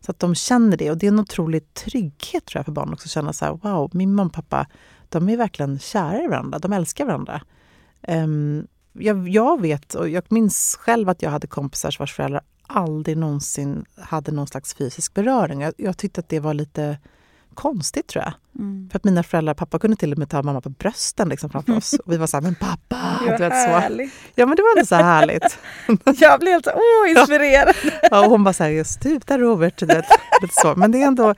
Så 0.00 0.10
att 0.10 0.18
de 0.18 0.34
känner 0.34 0.76
det 0.76 0.90
och 0.90 0.98
det 0.98 1.06
är 1.06 1.12
en 1.12 1.20
otrolig 1.20 1.74
trygghet 1.74 2.44
tror 2.44 2.58
jag 2.58 2.64
för 2.64 2.72
barn 2.72 2.92
också 2.92 3.06
att 3.06 3.10
känna 3.10 3.32
så 3.32 3.44
här, 3.44 3.52
wow, 3.62 3.90
min 3.92 4.14
mamma 4.14 4.26
och 4.28 4.34
pappa, 4.34 4.66
de 5.08 5.28
är 5.28 5.36
verkligen 5.36 5.78
kära 5.78 6.22
i 6.22 6.28
varandra, 6.28 6.58
de 6.58 6.72
älskar 6.72 7.04
varandra. 7.04 7.42
Um, 8.08 8.66
jag, 8.92 9.28
jag 9.28 9.60
vet 9.60 9.94
och 9.94 10.08
jag 10.08 10.24
minns 10.28 10.78
själv 10.80 11.08
att 11.08 11.22
jag 11.22 11.30
hade 11.30 11.46
kompisar 11.46 11.96
vars 11.98 12.14
föräldrar 12.14 12.42
aldrig 12.72 13.16
någonsin 13.16 13.84
hade 13.96 14.32
någon 14.32 14.46
slags 14.46 14.74
fysisk 14.74 15.14
beröring. 15.14 15.60
Jag, 15.60 15.74
jag 15.76 15.98
tyckte 15.98 16.20
att 16.20 16.28
det 16.28 16.40
var 16.40 16.54
lite 16.54 16.98
konstigt 17.54 18.06
tror 18.06 18.24
jag. 18.24 18.32
Mm. 18.58 18.88
För 18.90 18.98
att 18.98 19.04
mina 19.04 19.22
föräldrar, 19.22 19.54
pappa 19.54 19.78
kunde 19.78 19.96
till 19.96 20.12
och 20.12 20.18
med 20.18 20.30
ta 20.30 20.42
mamma 20.42 20.60
på 20.60 20.68
brösten 20.68 21.28
liksom 21.28 21.50
framför 21.50 21.76
oss. 21.76 21.92
Och 21.92 22.12
vi 22.12 22.16
var 22.16 22.26
så 22.26 22.36
här, 22.36 22.42
men 22.42 22.54
pappa! 22.54 23.18
Det 23.24 23.30
var 23.30 23.38
du 23.38 23.48
vet, 23.48 24.08
så. 24.08 24.20
Ja 24.34 24.46
men 24.46 24.56
det 24.56 24.62
var 24.62 24.76
ändå 24.76 24.86
så 24.86 24.94
här 24.94 25.02
härligt. 25.02 25.58
Jag 26.20 26.40
blev 26.40 26.52
helt 26.52 26.66
åh, 26.66 27.10
inspirerad. 27.10 27.74
Ja, 28.10 28.24
och 28.24 28.30
hon 28.30 28.44
bara 28.44 28.52
så 28.52 28.64
här, 28.64 28.70
just 28.70 29.00
du 29.00 29.18
där 29.26 29.38
Robert. 29.38 29.78
Du 29.78 29.86
vet, 29.86 30.04
lite 30.42 30.54
så. 30.54 30.74
Men 30.76 30.92
det 30.92 31.02
är 31.02 31.06
ändå 31.06 31.34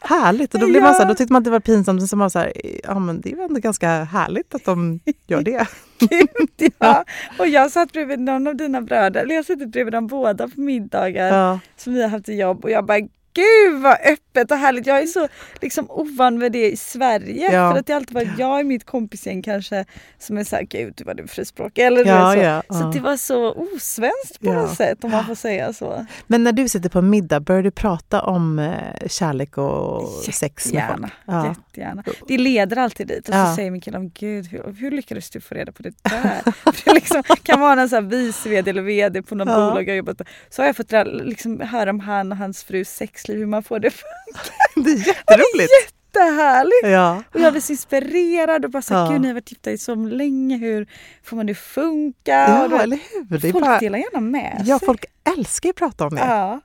härligt. 0.00 0.54
Och 0.54 0.60
då, 0.60 0.66
blev 0.66 0.82
man 0.82 0.94
så 0.94 1.02
här, 1.02 1.08
då 1.08 1.14
tyckte 1.14 1.32
man 1.32 1.40
att 1.40 1.44
det 1.44 1.50
var 1.50 1.60
pinsamt. 1.60 2.00
Men 2.00 2.08
så 2.08 2.16
man 2.16 2.30
så 2.30 2.38
här, 2.38 2.52
ja 2.84 2.98
men 2.98 3.20
det 3.20 3.32
är 3.32 3.36
väl 3.36 3.44
ändå 3.44 3.60
ganska 3.60 4.04
härligt 4.04 4.54
att 4.54 4.64
de 4.64 5.00
gör 5.26 5.42
det. 5.42 5.66
Gud, 5.98 6.72
ja. 6.78 7.04
Och 7.38 7.46
jag 7.46 7.70
satt 7.70 7.92
bredvid 7.92 8.20
någon 8.20 8.46
av 8.46 8.56
dina 8.56 8.80
bröder, 8.80 9.20
eller 9.20 9.34
jag 9.34 9.38
har 9.38 9.44
suttit 9.44 9.68
bredvid 9.68 9.92
dem 9.92 10.06
båda 10.06 10.48
på 10.48 10.60
middagar 10.60 11.38
Ja, 11.38 11.60
som 11.76 11.94
vi 11.94 12.02
har 12.02 12.08
haft 12.08 12.28
i 12.28 12.34
jobb 12.34 12.64
och 12.64 12.70
jag 12.70 12.86
bara 12.86 12.98
Gud 13.34 13.82
vad 13.82 13.92
öppet 14.04 14.50
och 14.50 14.56
härligt. 14.56 14.86
Jag 14.86 14.98
är 15.02 15.06
så 15.06 15.28
liksom 15.60 15.90
ovan 15.90 16.38
med 16.38 16.52
det 16.52 16.70
i 16.70 16.76
Sverige. 16.76 17.52
Ja. 17.52 17.72
För 17.72 17.78
att 17.78 17.86
det 17.86 17.92
har 17.92 18.00
alltid 18.00 18.14
varit 18.14 18.38
jag 18.38 18.60
i 18.60 18.64
mitt 18.64 18.84
kompisgäng 18.86 19.42
kanske 19.42 19.84
som 20.18 20.38
är 20.38 20.44
såhär, 20.44 20.62
gud 20.62 21.02
vad 21.06 21.16
du 21.16 21.22
är 21.22 21.26
frispråkig. 21.26 21.82
Eller 21.82 22.04
Ja, 22.06 22.32
så. 22.32 22.38
ja, 22.38 22.62
så 22.78 22.90
det 22.90 23.00
var 23.00 23.16
så 23.16 23.52
osvenskt 23.52 24.40
på 24.40 24.52
något 24.52 24.76
sätt 24.76 25.04
om 25.04 25.10
man 25.10 25.26
får 25.26 25.34
säga 25.34 25.72
så. 25.72 26.06
Men 26.26 26.44
när 26.44 26.52
du 26.52 26.68
sitter 26.68 26.88
på 26.88 27.02
middag, 27.02 27.40
börjar 27.40 27.62
du 27.62 27.70
prata 27.70 28.22
om 28.22 28.58
eh, 28.58 29.08
kärlek 29.08 29.58
och 29.58 30.08
sex 30.34 30.72
med 30.72 30.88
folk? 30.98 31.12
Ja. 31.26 31.48
Jättegärna. 31.48 32.04
Det 32.28 32.38
leder 32.38 32.76
alltid 32.78 33.06
dit 33.06 33.28
och 33.28 33.34
så 33.34 33.54
säger 33.56 33.70
min 33.70 33.80
kille, 33.80 34.10
gud 34.14 34.46
hur, 34.46 34.72
hur 34.72 34.90
lyckades 34.90 35.30
du 35.30 35.40
få 35.40 35.54
reda 35.54 35.72
på 35.72 35.82
det 35.82 35.94
där? 36.02 36.42
Det 36.84 36.92
liksom, 36.94 37.22
kan 37.42 37.60
vara 37.60 37.80
en 37.80 37.88
sån 37.88 38.04
här 38.04 38.10
vice 38.10 38.48
vd 38.48 38.70
eller 38.70 38.82
vd 38.82 39.22
på 39.22 39.34
något 39.34 39.46
bolag 39.46 39.88
jag 39.88 39.96
jobbat 39.96 40.18
på. 40.18 40.24
Så 40.50 40.62
har 40.62 40.66
jag 40.66 40.76
fått 40.76 40.92
liksom, 41.24 41.60
höra 41.60 41.90
om 41.90 42.00
han 42.00 42.32
och 42.32 42.38
hans 42.38 42.64
frus 42.64 42.88
sexliv, 43.24 43.38
hur 43.38 43.46
man 43.46 43.62
får 43.62 43.78
det 43.80 43.90
Det 44.74 44.90
är 44.90 45.06
jätteroligt! 45.06 45.70
jättehärligt. 46.14 46.92
Ja. 46.92 47.22
Och 47.34 47.40
jag 47.40 47.52
blev 47.52 47.60
så 47.60 47.72
inspirerad 47.72 48.64
och 48.64 48.70
bara 48.70 48.82
så, 48.82 48.94
Ja. 48.94 49.08
gud 49.12 49.20
ni 49.20 49.26
har 49.26 49.34
varit 49.34 49.50
gifta 49.52 49.70
i 49.70 49.78
så 49.78 49.94
länge, 49.94 50.56
hur 50.56 50.86
får 51.22 51.36
man 51.36 51.46
det 51.46 51.54
funka? 51.54 52.32
Ja, 52.32 52.68
då, 52.68 52.76
eller 52.76 52.98
hur? 53.12 53.38
Det 53.38 53.48
är 53.48 53.52
folk 53.52 53.64
bara, 53.64 53.78
delar 53.78 53.98
gärna 53.98 54.20
med 54.20 54.62
ja, 54.66 54.78
sig. 54.78 54.86
folk 54.86 55.04
älskar 55.36 55.66
ju 55.66 55.70
att 55.70 55.76
prata 55.76 56.06
om 56.06 56.14
det. 56.14 56.20
Ja. 56.20 56.60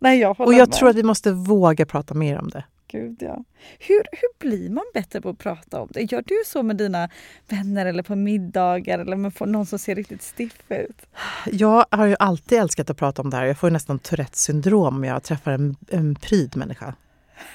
Nej, 0.00 0.18
jag 0.18 0.40
Och 0.40 0.52
jag 0.54 0.68
med. 0.68 0.72
tror 0.72 0.88
att 0.88 0.96
vi 0.96 1.02
måste 1.02 1.32
våga 1.32 1.86
prata 1.86 2.14
mer 2.14 2.38
om 2.38 2.48
det. 2.50 2.64
Gud, 2.90 3.16
ja. 3.20 3.44
hur, 3.78 4.02
hur 4.12 4.38
blir 4.38 4.70
man 4.70 4.84
bättre 4.94 5.20
på 5.20 5.28
att 5.28 5.38
prata 5.38 5.80
om 5.80 5.88
det? 5.90 6.12
Gör 6.12 6.22
du 6.26 6.42
så 6.46 6.62
med 6.62 6.76
dina 6.76 7.08
vänner 7.48 7.86
eller 7.86 8.02
på 8.02 8.16
middagar 8.16 8.98
eller 8.98 9.16
med 9.16 9.32
någon 9.40 9.66
som 9.66 9.78
ser 9.78 9.94
riktigt 9.94 10.22
stiff 10.22 10.62
ut? 10.68 11.06
Jag 11.52 11.84
har 11.90 12.06
ju 12.06 12.16
alltid 12.18 12.58
älskat 12.58 12.90
att 12.90 12.96
prata 12.96 13.22
om 13.22 13.30
det 13.30 13.36
här. 13.36 13.44
Jag 13.44 13.58
får 13.58 13.68
ju 13.68 13.72
nästan 13.72 13.98
Tourettes 13.98 14.40
syndrom 14.40 14.96
om 14.96 15.04
jag 15.04 15.22
träffar 15.22 15.52
en, 15.52 15.76
en 15.88 16.14
pryd 16.14 16.56
människa. 16.56 16.94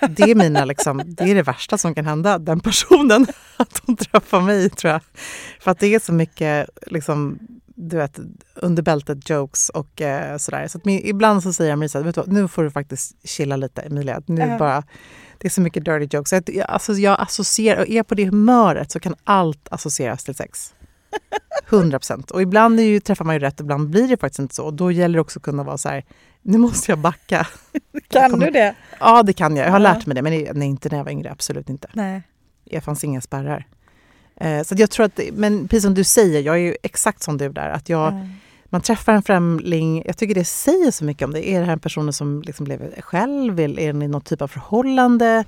Det 0.09 0.23
är, 0.23 0.35
mina, 0.35 0.65
liksom, 0.65 1.01
det 1.05 1.23
är 1.23 1.35
det 1.35 1.43
värsta 1.43 1.77
som 1.77 1.95
kan 1.95 2.05
hända 2.05 2.37
den 2.37 2.59
personen, 2.59 3.27
att 3.57 3.81
hon 3.85 3.95
träffar 3.95 4.41
mig 4.41 4.69
tror 4.69 4.93
jag. 4.93 5.01
För 5.59 5.71
att 5.71 5.79
det 5.79 5.95
är 5.95 5.99
så 5.99 6.13
mycket 6.13 6.69
liksom, 6.87 7.39
du 7.75 7.97
vet, 7.97 8.19
under 8.55 8.83
bältet 8.83 9.29
jokes 9.29 9.69
och 9.69 10.01
eh, 10.01 10.37
sådär. 10.37 10.67
Så 10.67 10.77
att 10.77 10.85
min, 10.85 11.01
ibland 11.03 11.43
så 11.43 11.53
säger 11.53 11.69
jag 11.69 11.79
Marisa, 11.79 12.01
vet 12.01 12.15
du 12.15 12.21
vad, 12.21 12.31
nu 12.31 12.47
får 12.47 12.63
du 12.63 12.71
faktiskt 12.71 13.27
chilla 13.27 13.55
lite 13.55 13.81
Emilia. 13.81 14.21
Nu 14.25 14.41
Ja. 14.41 14.57
bara, 14.57 14.83
det 15.37 15.47
är 15.47 15.49
så 15.49 15.61
mycket 15.61 15.85
dirty 15.85 16.17
jokes. 16.17 16.31
Jag, 16.33 16.59
alltså, 16.67 16.93
jag 16.93 17.21
associerar, 17.21 17.81
och 17.81 17.89
är 17.89 17.95
jag 17.95 18.07
på 18.07 18.15
det 18.15 18.25
humöret 18.25 18.91
så 18.91 18.99
kan 18.99 19.15
allt 19.23 19.67
associeras 19.71 20.23
till 20.23 20.35
sex. 20.35 20.73
100 21.69 21.99
procent. 21.99 22.31
Och 22.31 22.41
ibland 22.41 22.79
är 22.79 22.83
ju, 22.83 22.99
träffar 22.99 23.25
man 23.25 23.35
ju 23.35 23.39
rätt, 23.39 23.59
ibland 23.59 23.89
blir 23.89 24.07
det 24.07 24.17
faktiskt 24.17 24.39
inte 24.39 24.55
så. 24.55 24.65
Och 24.65 24.73
då 24.73 24.91
gäller 24.91 25.13
det 25.17 25.21
också 25.21 25.39
att 25.39 25.43
kunna 25.43 25.63
vara 25.63 25.77
så 25.77 25.89
här, 25.89 26.03
nu 26.41 26.57
måste 26.57 26.91
jag 26.91 26.99
backa. 26.99 27.47
Kan 28.07 28.31
kommer- 28.31 28.45
du 28.45 28.51
det? 28.51 28.75
Ja, 28.99 29.23
det 29.23 29.33
kan 29.33 29.55
jag. 29.55 29.65
Jag 29.67 29.71
har 29.71 29.79
Ja. 29.79 29.93
lärt 29.93 30.05
mig 30.05 30.15
det, 30.15 30.21
men 30.21 30.31
det- 30.31 30.53
nej, 30.53 30.67
inte 30.67 30.89
när 30.89 30.97
jag 30.97 31.03
var 31.05 31.11
yngre. 31.11 31.31
Absolut 31.31 31.69
inte. 31.69 31.87
Nej. 31.93 32.21
Det 32.71 32.81
fanns 32.81 33.03
inga 33.03 33.21
spärrar. 33.21 33.67
Eh, 34.35 34.63
så 34.63 34.75
jag 34.77 34.89
tror 34.89 35.05
att, 35.05 35.19
men 35.33 35.67
precis 35.67 35.83
som 35.83 35.93
du 35.93 36.03
säger, 36.03 36.41
jag 36.41 36.55
är 36.55 36.59
ju 36.59 36.75
exakt 36.83 37.23
som 37.23 37.37
du 37.37 37.49
där. 37.49 37.69
Att 37.69 37.89
jag, 37.89 38.13
Ja. 38.13 38.27
Man 38.73 38.81
träffar 38.81 39.13
en 39.13 39.23
främling, 39.23 40.03
jag 40.05 40.17
tycker 40.17 40.35
det 40.35 40.45
säger 40.45 40.91
så 40.91 41.05
mycket 41.05 41.25
om 41.25 41.33
det. 41.33 41.49
Är 41.49 41.59
det 41.59 41.65
här 41.65 41.73
en 41.73 41.79
person 41.79 42.13
som 42.13 42.41
liksom 42.41 42.67
lever 42.67 43.01
själv? 43.01 43.59
Är 43.59 43.67
den 43.93 44.01
i 44.01 44.07
något 44.07 44.25
typ 44.25 44.41
av 44.41 44.47
förhållande? 44.47 45.43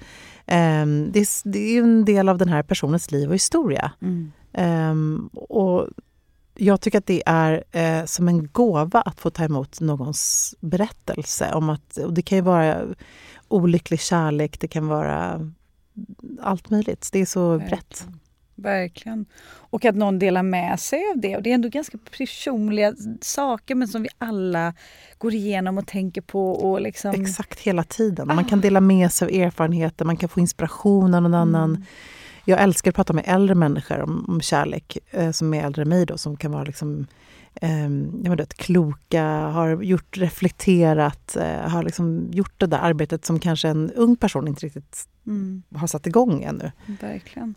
Ehm, 0.46 1.12
det, 1.12 1.20
är, 1.20 1.50
det 1.50 1.60
är 1.60 1.82
en 1.84 2.06
del 2.06 2.30
av 2.30 2.38
den 2.38 2.50
här 2.50 2.64
personens 2.64 3.12
liv 3.12 3.30
och 3.30 3.36
historia. 3.36 3.92
Mm. 4.02 4.32
Ehm, 4.54 5.28
och 5.34 5.88
jag 6.56 6.82
tycker 6.82 6.98
att 6.98 7.06
det 7.06 7.24
är 7.26 7.64
eh, 7.72 8.06
som 8.06 8.28
en 8.28 8.48
gåva 8.48 9.02
att 9.02 9.20
få 9.20 9.30
ta 9.30 9.44
emot 9.44 9.80
någons 9.80 10.56
berättelse. 10.60 11.52
om 11.54 11.70
att, 11.70 11.98
och 11.98 12.14
Det 12.14 12.22
kan 12.22 12.38
ju 12.38 12.42
vara 12.42 12.82
olycklig 13.48 14.00
kärlek, 14.00 14.60
det 14.60 14.68
kan 14.68 14.88
vara 14.88 15.52
allt 16.42 16.70
möjligt. 16.70 17.10
Det 17.12 17.20
är 17.20 17.26
så 17.26 17.50
Verkligen. 17.50 17.70
brett. 17.70 18.08
Verkligen. 18.56 19.26
Och 19.46 19.86
att 19.86 19.96
någon 19.96 20.20
delar 20.20 20.44
med 20.44 20.80
sig 20.80 21.00
av 21.16 21.22
det. 21.22 21.36
Och 21.36 21.44
det 21.44 21.50
är 21.50 21.54
ändå 21.56 21.70
ganska 21.70 21.98
personliga 22.18 22.94
saker 23.22 23.76
men 23.76 23.88
som 23.88 24.02
vi 24.02 24.10
alla 24.18 24.74
går 25.18 25.34
igenom 25.34 25.78
och 25.78 25.88
tänker 25.88 26.22
på. 26.22 26.52
Och 26.52 26.82
liksom... 26.82 27.22
Exakt 27.22 27.60
hela 27.60 27.84
tiden. 27.84 28.28
Man 28.28 28.46
kan 28.46 28.62
dela 28.62 28.82
med 28.82 29.12
sig 29.12 29.26
av 29.26 29.48
erfarenheter, 29.48 30.06
man 30.06 30.18
kan 30.18 30.30
få 30.30 30.40
inspiration 30.40 31.14
av 31.14 31.22
någon 31.22 31.34
annan. 31.36 31.86
Jag 32.46 32.62
älskar 32.62 32.92
att 32.92 32.96
prata 32.96 33.14
med 33.14 33.24
äldre 33.28 33.56
människor 33.56 34.00
om, 34.02 34.26
om 34.28 34.42
kärlek, 34.42 34.98
eh, 35.12 35.32
som 35.32 35.54
är 35.54 35.66
äldre 35.66 35.82
än 35.82 35.90
mig 35.90 36.06
då, 36.06 36.18
som 36.18 36.38
kan 36.38 36.52
vara 36.52 36.64
liksom, 36.64 37.08
eh, 37.56 37.90
jag 38.24 38.38
vet, 38.38 38.54
kloka, 38.54 39.24
har 39.28 39.84
gjort 39.84 40.18
reflekterat, 40.18 41.36
eh, 41.36 41.70
har 41.70 41.84
liksom 41.84 42.30
gjort 42.32 42.60
det 42.60 42.66
där 42.68 42.80
arbetet 42.80 43.26
som 43.26 43.40
kanske 43.40 43.68
en 43.68 43.92
ung 43.92 44.16
person 44.16 44.48
inte 44.48 44.66
riktigt 44.66 45.08
Mm, 45.28 45.64
har 45.76 45.88
satt 45.88 46.08
igång 46.08 46.44
ännu. 46.44 46.72
verkligen. 47.02 47.56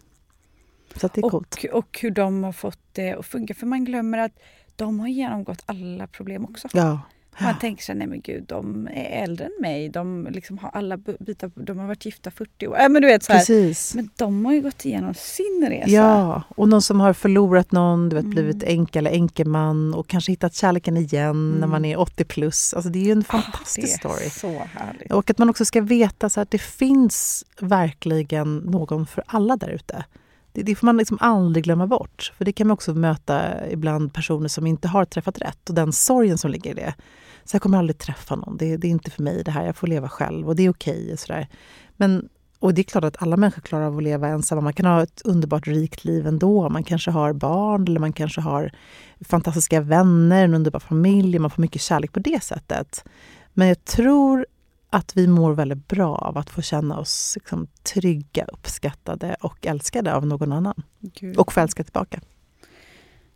Så 1.00 1.08
det 1.14 1.18
är 1.20 1.28
coolt. 1.30 1.54
Och, 1.72 1.78
och 1.78 1.98
hur 2.02 2.10
de 2.10 2.44
har 2.44 2.52
fått 2.52 2.78
det 2.92 3.12
att 3.12 3.26
funka. 3.26 3.54
För 3.54 3.66
man 3.66 3.84
glömmer 3.84 4.18
att 4.18 4.32
de 4.76 5.00
har 5.00 5.08
genomgått 5.08 5.62
alla 5.66 6.06
problem 6.06 6.44
också. 6.44 6.68
Ja. 6.72 7.00
Man 7.40 7.58
tänker 7.58 7.82
sig, 7.84 7.94
nej 7.94 8.06
men 8.06 8.20
gud, 8.20 8.44
de 8.46 8.88
är 8.92 9.22
äldre 9.22 9.44
än 9.44 9.52
mig. 9.60 9.88
De 9.88 10.28
liksom 10.30 10.58
har 10.58 10.70
alla 10.70 10.96
byta, 10.96 11.50
de 11.54 11.78
har 11.78 11.86
varit 11.86 12.04
gifta 12.06 12.30
40 12.30 12.66
år. 12.66 12.78
Äh, 12.80 12.88
men 12.88 13.02
du 13.02 13.08
vet 13.08 13.22
så 13.22 13.32
här, 13.32 13.38
Precis. 13.38 13.94
Men 13.94 14.10
de 14.16 14.44
har 14.44 14.52
ju 14.52 14.60
gått 14.62 14.84
igenom 14.84 15.14
sin 15.14 15.66
resa. 15.68 15.90
Ja, 15.90 16.42
och 16.56 16.68
någon 16.68 16.82
som 16.82 17.00
har 17.00 17.12
förlorat 17.12 17.72
någon, 17.72 18.08
du 18.08 18.16
vet, 18.16 18.24
Mm. 18.24 18.30
blivit 18.34 18.62
änka 18.62 18.98
eller 18.98 19.10
enkeman 19.10 19.94
och 19.94 20.06
kanske 20.08 20.32
hittat 20.32 20.54
kärleken 20.54 20.96
igen 20.96 21.50
när 21.60 21.66
man 21.66 21.84
är 21.84 21.98
80 22.00 22.24
plus. 22.24 22.74
Alltså 22.74 22.90
det 22.90 22.98
är 22.98 23.04
ju 23.04 23.12
en 23.12 23.24
fantastisk 23.24 24.04
Mm. 24.04 24.12
Ah, 24.14 24.18
det 24.18 24.24
är 24.26 24.30
story. 24.30 24.52
så 24.54 24.62
härligt. 24.78 25.12
Och 25.12 25.30
att 25.30 25.38
man 25.38 25.50
också 25.50 25.64
ska 25.64 25.80
veta 25.80 26.30
så 26.30 26.40
att 26.40 26.50
det 26.50 26.58
finns 26.58 27.44
verkligen 27.60 28.56
någon 28.58 29.06
för 29.06 29.24
alla 29.26 29.56
där 29.56 29.68
ute. 29.68 30.04
Det, 30.58 30.62
det 30.62 30.74
får 30.74 30.86
man 30.86 30.96
liksom 30.96 31.18
aldrig 31.20 31.64
glömma 31.64 31.86
bort. 31.86 32.32
För 32.38 32.44
det 32.44 32.52
kan 32.52 32.66
man 32.66 32.74
också 32.74 32.94
möta 32.94 33.68
ibland 33.70 34.12
personer 34.12 34.48
som 34.48 34.66
inte 34.66 34.88
har 34.88 35.04
träffat 35.04 35.40
rätt 35.40 35.68
och 35.68 35.74
den 35.74 35.92
sorgen 35.92 36.38
som 36.38 36.50
ligger 36.50 36.70
i 36.70 36.74
det. 36.74 36.94
Så 37.44 37.54
jag 37.54 37.62
kommer 37.62 37.78
aldrig 37.78 37.98
träffa 37.98 38.36
någon. 38.36 38.56
Det, 38.56 38.76
det 38.76 38.86
är 38.86 38.90
inte 38.90 39.10
för 39.10 39.22
mig 39.22 39.42
det 39.44 39.50
här. 39.50 39.66
Jag 39.66 39.76
får 39.76 39.86
leva 39.86 40.08
själv 40.08 40.48
och 40.48 40.56
det 40.56 40.62
är 40.62 40.70
okej. 40.70 41.12
och 41.12 41.18
sådär. 41.18 41.48
Men 41.96 42.28
och 42.60 42.74
det 42.74 42.80
är 42.80 42.84
klart 42.84 43.04
att 43.04 43.22
alla 43.22 43.36
människor 43.36 43.62
klarar 43.62 43.84
av 43.84 43.96
att 43.96 44.02
leva 44.02 44.28
ensamma. 44.28 44.60
Man 44.60 44.72
kan 44.72 44.86
ha 44.86 45.02
ett 45.02 45.22
underbart 45.24 45.66
rikt 45.66 46.04
liv 46.04 46.26
ändå. 46.26 46.68
Man 46.68 46.84
kanske 46.84 47.10
har 47.10 47.32
barn 47.32 47.88
eller 47.88 48.00
man 48.00 48.12
kanske 48.12 48.40
har 48.40 48.72
fantastiska 49.20 49.80
vänner, 49.80 50.44
en 50.44 50.54
underbar 50.54 50.80
familj. 50.80 51.38
Man 51.38 51.50
får 51.50 51.62
mycket 51.62 51.82
kärlek 51.82 52.12
på 52.12 52.20
det 52.20 52.42
sättet. 52.42 53.04
Men 53.54 53.68
jag 53.68 53.84
tror 53.84 54.46
att 54.90 55.16
vi 55.16 55.26
mår 55.26 55.52
väldigt 55.54 55.88
bra 55.88 56.14
av 56.16 56.38
att 56.38 56.50
få 56.50 56.62
känna 56.62 56.98
oss 56.98 57.32
liksom, 57.36 57.66
trygga, 57.82 58.44
uppskattade 58.44 59.36
och 59.40 59.66
älskade 59.66 60.14
av 60.14 60.26
någon 60.26 60.52
annan. 60.52 60.82
Gud. 61.00 61.36
Och 61.36 61.52
få 61.52 61.60
älska 61.60 61.84
tillbaka. 61.84 62.20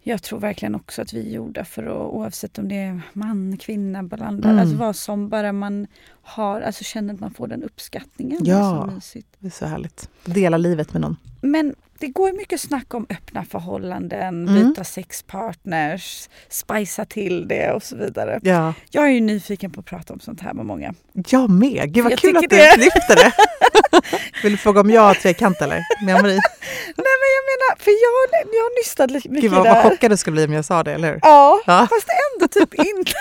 Jag 0.04 0.22
tror 0.22 0.40
verkligen 0.40 0.74
också 0.74 1.02
att 1.02 1.12
vi 1.12 1.28
är 1.28 1.34
gjorda 1.34 1.64
för 1.64 1.82
att 1.82 2.12
oavsett 2.12 2.58
om 2.58 2.68
det 2.68 2.74
är 2.76 3.00
man, 3.12 3.56
kvinna, 3.56 4.02
blandad, 4.02 4.50
Mm. 4.50 4.58
alltså 4.62 4.76
vad 4.76 4.96
som 4.96 5.28
bara 5.28 5.52
man 5.52 5.86
har, 6.22 6.60
alltså 6.60 6.84
känner 6.84 7.14
att 7.14 7.20
man 7.20 7.34
får 7.34 7.46
den 7.48 7.62
uppskattningen. 7.62 8.44
Det 8.44 8.50
är 8.50 8.54
Ja. 8.58 9.00
så. 9.02 9.18
Det 9.38 9.46
är 9.46 9.50
så 9.50 9.66
härligt. 9.66 10.08
Dela 10.24 10.56
livet 10.56 10.92
med 10.92 11.00
någon. 11.02 11.16
Men 11.40 11.74
det 12.02 12.08
går 12.08 12.30
ju 12.30 12.36
mycket 12.36 12.60
snack 12.60 12.94
om 12.94 13.06
öppna 13.10 13.44
förhållanden, 13.44 14.48
Mm. 14.48 14.54
byta 14.68 14.84
sexpartners, 14.84 16.28
spicea 16.48 17.04
till 17.04 17.48
det 17.48 17.72
och 17.72 17.82
så 17.82 17.96
vidare. 17.96 18.40
Ja. 18.42 18.74
Jag 18.90 19.04
är 19.04 19.08
ju 19.08 19.20
nyfiken 19.20 19.70
på 19.70 19.80
att 19.80 19.86
prata 19.86 20.12
om 20.12 20.20
sånt 20.20 20.40
här 20.40 20.52
med 20.54 20.66
många. 20.66 20.94
Jag 21.28 21.50
med. 21.50 21.92
Gud 21.94 22.04
vad 22.04 22.12
Jag 22.12 22.18
kul 22.18 22.36
att 22.36 22.42
du 22.42 22.56
det. 22.56 22.76
lyfter 22.76 23.16
det. 23.16 23.32
Vill 24.42 24.52
du 24.52 24.58
fråga 24.58 24.80
om 24.80 24.90
jag 24.90 25.02
har 25.02 25.14
trekant 25.14 25.60
eller? 25.62 25.80
Med 26.04 26.22
Marie? 26.22 26.40
Nej 26.96 27.14
men 27.20 27.30
jag 27.36 27.44
menar, 27.52 27.76
för 27.84 27.90
jag, 27.90 28.42
jag 28.54 28.62
har 28.62 28.80
nystat 28.82 29.10
lite 29.10 29.28
mycket 29.28 29.42
Gud 29.42 29.52
vad, 29.52 29.64
där. 29.66 29.74
vad 29.74 29.92
chockad 29.92 30.10
du 30.10 30.16
skulle 30.16 30.34
bli 30.34 30.44
om 30.44 30.52
jag 30.52 30.64
sa 30.64 30.82
det, 30.82 30.92
eller 30.94 31.08
hur? 31.12 31.18
Ja, 31.22 31.60
Ja. 31.66 31.86
fast 31.90 32.06
ändå 32.34 32.48
typ 32.48 32.74
inte. 32.74 33.12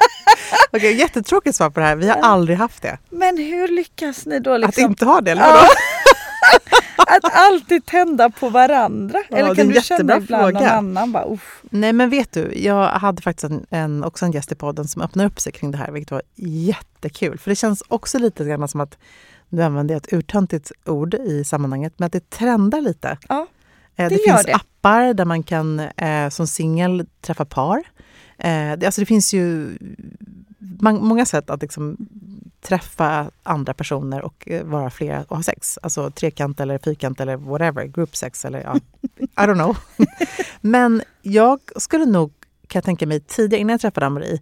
Okej, 0.72 0.94
jättetråkigt 0.96 1.56
svar 1.56 1.70
på 1.70 1.80
det 1.80 1.86
här. 1.86 1.96
Vi 1.96 2.08
har 2.08 2.16
aldrig 2.16 2.58
haft 2.58 2.82
det. 2.82 2.98
Men 3.10 3.38
hur 3.38 3.68
lyckas 3.68 4.26
ni 4.26 4.40
då 4.40 4.54
Att 4.54 4.60
liksom 4.60 4.84
inte 4.84 5.04
ha 5.04 5.20
det, 5.20 5.30
eller 5.30 5.42
Ja. 5.42 5.68
att 6.96 7.34
alltid 7.34 7.86
tända 7.86 8.30
på 8.30 8.48
varandra? 8.48 9.18
Ja, 9.30 9.36
Eller 9.36 9.54
kan 9.54 9.68
du 9.68 9.80
känna 9.82 10.16
ibland 10.16 10.42
någon 10.42 10.52
fråga. 10.52 10.70
annan 10.70 11.12
bara 11.12 11.24
uff. 11.24 11.62
Nej 11.70 11.92
men 11.92 12.10
vet 12.10 12.32
du, 12.32 12.52
jag 12.56 12.88
hade 12.88 13.22
faktiskt 13.22 13.44
en, 13.44 13.66
en, 13.70 14.04
också 14.04 14.24
en 14.24 14.32
gäst 14.32 14.52
i 14.52 14.54
podden 14.54 14.88
som 14.88 15.02
öppnade 15.02 15.26
upp 15.28 15.40
sig 15.40 15.52
kring 15.52 15.70
det 15.70 15.78
här, 15.78 15.90
vilket 15.90 16.10
var 16.10 16.22
jättekul. 16.34 17.38
För 17.38 17.50
det 17.50 17.56
känns 17.56 17.82
också 17.88 18.18
lite 18.18 18.44
grann 18.44 18.68
som 18.68 18.80
att, 18.80 18.98
nu 19.48 19.62
använder 19.62 19.94
jag 19.94 20.02
ett 20.06 20.12
urtöntigt 20.12 20.72
ord 20.84 21.14
i 21.14 21.44
sammanhanget, 21.44 21.94
men 21.96 22.06
att 22.06 22.12
det 22.12 22.30
trendar 22.30 22.80
lite. 22.80 23.18
Ja, 23.28 23.46
Eh, 23.96 24.08
det 24.08 24.14
det 24.16 24.22
finns 24.26 24.44
det. 24.44 24.54
appar 24.54 25.14
där 25.14 25.24
man 25.24 25.42
kan 25.42 25.80
eh, 25.80 26.28
som 26.28 26.46
singel 26.46 27.06
träffa 27.20 27.44
par. 27.44 27.78
Eh, 28.38 28.72
det, 28.76 28.86
alltså 28.86 29.00
det 29.00 29.06
finns 29.06 29.34
ju 29.34 29.68
många 30.80 31.26
sätt 31.26 31.50
att 31.50 31.62
liksom 31.62 31.96
träffa 32.60 33.30
andra 33.42 33.74
personer 33.74 34.22
och 34.22 34.48
eh, 34.48 34.64
vara 34.64 34.90
flera 34.90 35.22
och 35.22 35.36
ha 35.36 35.42
sex. 35.42 35.78
Alltså 35.82 36.10
trekant 36.10 36.60
eller 36.60 36.78
fyrkant 36.78 37.20
eller 37.20 37.36
whatever, 37.36 37.84
group 37.84 38.16
sex 38.16 38.44
eller 38.44 38.62
ja, 38.62 38.76
I 39.18 39.46
don't 39.46 39.54
know. 39.54 39.76
Men 40.60 41.02
jag 41.22 41.60
skulle 41.76 42.06
nog, 42.06 42.32
kan 42.66 42.78
jag 42.78 42.84
tänka 42.84 43.06
mig, 43.06 43.20
tidigare 43.20 43.60
innan 43.60 43.72
jag 43.72 43.80
träffade 43.80 44.06
Ann-Marie 44.06 44.40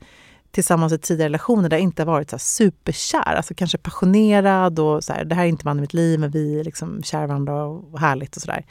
tillsammans 0.51 0.93
i 0.93 0.99
tidigare 0.99 1.29
relationer 1.29 1.69
där 1.69 1.77
jag 1.77 1.83
inte 1.83 2.05
varit 2.05 2.31
så 2.31 2.39
superkär, 2.39 3.35
alltså 3.35 3.55
kanske 3.55 3.79
passionerad 3.79 4.79
och 4.79 5.05
så 5.05 5.13
här, 5.13 5.25
det 5.25 5.35
här 5.35 5.43
är 5.43 5.49
inte 5.49 5.67
mannen 5.67 5.79
i 5.79 5.81
mitt 5.81 5.95
liv 5.95 6.21
men 6.21 6.31
vi 6.31 6.61
är 6.61 6.65
liksom 6.65 7.03
kär 7.03 7.27
varandra 7.27 7.65
och 7.65 8.01
härligt 8.01 8.37
och 8.37 8.43
sådär. 8.43 8.65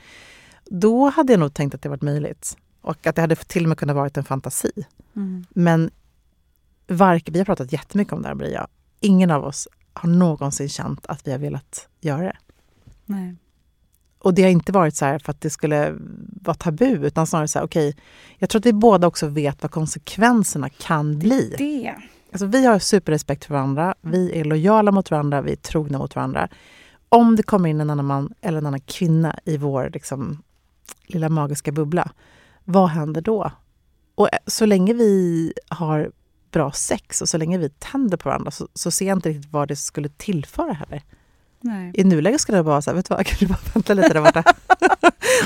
Då 0.66 1.10
hade 1.10 1.34
jag 1.34 1.40
nog 1.40 1.54
tänkt 1.54 1.76
att 1.76 1.82
det 1.82 1.90
varit 1.90 2.02
möjligt 2.02 2.58
och 2.82 3.08
att 3.08 3.16
det 3.16 3.22
hade 3.22 3.36
till 3.36 3.64
och 3.64 3.70
med 3.70 3.78
kunnat 3.78 3.96
varit 3.96 4.18
en 4.18 4.24
fantasi. 4.24 4.72
Mm. 5.16 5.46
Men 5.50 5.92
varken, 6.93 7.34
vi 7.34 7.39
har 7.39 7.45
pratat 7.45 7.73
jättemycket 7.73 8.13
om 8.13 8.21
det 8.21 8.27
här 8.27 8.36
Maria, 8.36 8.67
ingen 8.99 9.32
av 9.32 9.45
oss 9.45 9.67
har 9.93 10.10
någonsin 10.10 10.69
känt 10.69 11.06
att 11.06 11.27
vi 11.27 11.32
har 11.32 11.39
velat 11.39 11.88
göra 12.01 12.23
det. 12.23 12.38
Nej. 13.06 13.36
Och 14.19 14.34
det 14.34 14.43
har 14.43 14.49
inte 14.49 14.71
varit 14.71 14.95
så 14.95 15.06
här 15.06 15.19
för 15.19 15.32
att 15.32 15.41
det 15.41 15.49
skulle 15.49 15.95
vara 16.41 16.56
tabu, 16.56 16.86
utan 16.86 17.27
snarare 17.27 17.47
så 17.47 17.60
här, 17.60 17.65
okej, 17.65 17.95
jag 18.38 18.49
tror 18.49 18.60
att 18.60 18.65
vi 18.65 18.73
båda 18.73 19.08
också 19.08 19.27
vet 19.27 19.62
vad 19.62 19.71
konsekvenserna 19.71 20.69
kan 20.69 21.19
bli. 21.19 21.56
Det. 21.58 21.95
Alltså, 22.32 22.45
vi 22.45 22.65
har 22.65 22.80
superrespekt 22.80 23.45
för 23.45 23.54
varandra, 23.54 23.95
vi 24.01 24.39
är 24.39 24.43
lojala 24.43 24.91
mot 24.91 25.12
varandra, 25.12 25.41
vi 25.41 25.51
är 25.51 25.56
trogna 25.56 25.97
mot 25.97 26.15
varandra. 26.15 26.47
Om 27.10 27.36
det 27.36 27.43
kommer 27.43 27.69
in 27.69 27.82
en 27.82 27.89
annan 27.89 28.06
man 28.06 28.34
eller 28.41 28.58
en 28.58 28.65
annan 28.65 28.82
kvinna 28.82 29.39
i 29.45 29.58
vår 29.58 29.89
liksom, 29.93 30.43
lilla 31.08 31.30
magiska 31.30 31.71
bubbla, 31.71 32.12
vad 32.63 32.89
händer 32.89 33.21
då? 33.21 33.51
Och 34.15 34.34
eh, 34.34 34.39
så 34.47 34.65
länge 34.65 34.93
vi 34.93 35.54
har 35.69 36.12
bra 36.52 36.72
sex 36.72 37.22
och 37.22 37.30
så 37.30 37.38
länge 37.38 37.58
vi 37.58 37.70
tänder 37.70 38.18
på 38.18 38.30
varandra 38.30 38.52
så, 38.52 38.68
så 38.74 38.92
ser 38.92 39.06
jag 39.08 39.18
inte 39.18 39.30
riktigt 39.30 39.52
vad 39.52 39.68
det 39.68 39.76
skulle 39.76 40.10
tillföra 40.10 40.74
heller. 40.74 41.02
Nej. 41.62 41.92
I 41.94 42.04
nuläget 42.04 42.42
skulle 42.42 42.58
det 42.58 42.62
vara 42.62 42.82
så 42.82 42.90
här, 42.90 42.96
vet 42.96 43.10
du 43.10 43.16
vad, 43.16 43.26
kan 43.26 43.38
du 43.40 43.48
bara 43.48 43.60
vänta 43.74 43.94
lite 43.94 44.14
där 44.14 44.22
borta? 44.22 44.44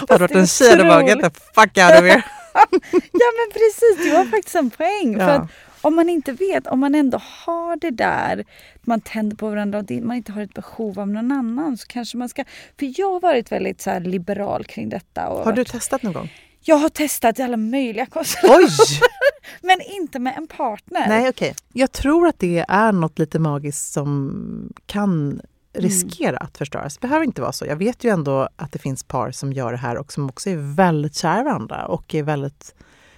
Har 0.09 0.19
du 0.19 0.23
varit 0.23 0.35
en 0.35 0.47
tjej 0.47 0.77
där 0.77 0.85
bak, 0.85 1.07
get 1.07 1.19
the 1.19 1.29
fuck 1.53 1.77
out 1.77 1.99
of 1.99 2.05
here. 2.05 2.23
Ja 2.91 3.29
men 3.37 3.51
precis, 3.53 3.97
du 4.05 4.15
har 4.17 4.25
faktiskt 4.25 4.55
en 4.55 4.69
poäng. 4.69 5.15
För 5.19 5.27
Ja. 5.27 5.31
att 5.31 5.49
om 5.81 5.95
man 5.95 6.09
inte 6.09 6.31
vet, 6.31 6.67
om 6.67 6.79
man 6.79 6.95
ändå 6.95 7.21
har 7.45 7.75
det 7.75 7.91
där, 7.91 8.45
man 8.81 9.01
tänder 9.01 9.35
på 9.37 9.49
varandra 9.49 9.79
och 9.79 9.91
man 9.91 10.17
inte 10.17 10.31
har 10.31 10.41
ett 10.41 10.53
behov 10.53 10.99
av 10.99 11.07
någon 11.07 11.31
annan 11.31 11.77
så 11.77 11.87
kanske 11.87 12.17
man 12.17 12.29
ska... 12.29 12.43
För 12.79 12.99
jag 12.99 13.13
har 13.13 13.19
varit 13.19 13.51
väldigt 13.51 13.81
så 13.81 13.99
liberal 13.99 14.63
kring 14.65 14.89
detta. 14.89 15.21
Har 15.21 15.51
du 15.53 15.61
varit, 15.61 15.71
testat 15.71 16.03
någon 16.03 16.13
gång? 16.13 16.31
Jag 16.67 16.75
har 16.75 16.89
testat 16.89 17.39
alla 17.39 17.57
möjliga 17.57 18.05
konstellationer 18.05 18.67
Oj! 18.67 18.99
men 19.61 19.81
inte 19.81 20.19
med 20.19 20.33
en 20.37 20.47
partner. 20.47 21.07
Nej, 21.07 21.29
okej. 21.29 21.55
Jag 21.73 21.91
tror 21.91 22.27
att 22.27 22.39
det 22.39 22.65
är 22.67 22.91
något 22.91 23.19
lite 23.19 23.39
magiskt 23.39 23.93
som 23.93 24.73
kan 24.85 25.41
riskera 25.73 26.37
att 26.37 26.57
förstöras. 26.57 26.97
Det 26.97 27.01
behöver 27.01 27.25
inte 27.25 27.41
vara 27.41 27.51
så. 27.51 27.65
Jag 27.65 27.75
vet 27.75 28.03
ju 28.03 28.09
ändå 28.09 28.49
att 28.55 28.71
det 28.71 28.79
finns 28.79 29.03
par 29.03 29.31
som 29.31 29.53
gör 29.53 29.71
det 29.71 29.77
här 29.77 29.97
och 29.97 30.13
som 30.13 30.29
också 30.29 30.49
är 30.49 30.75
väldigt 30.75 31.15
kära 31.15 31.43
varandra 31.43 31.85
och 31.85 32.15
är 32.15 32.23
väldigt 32.23 32.75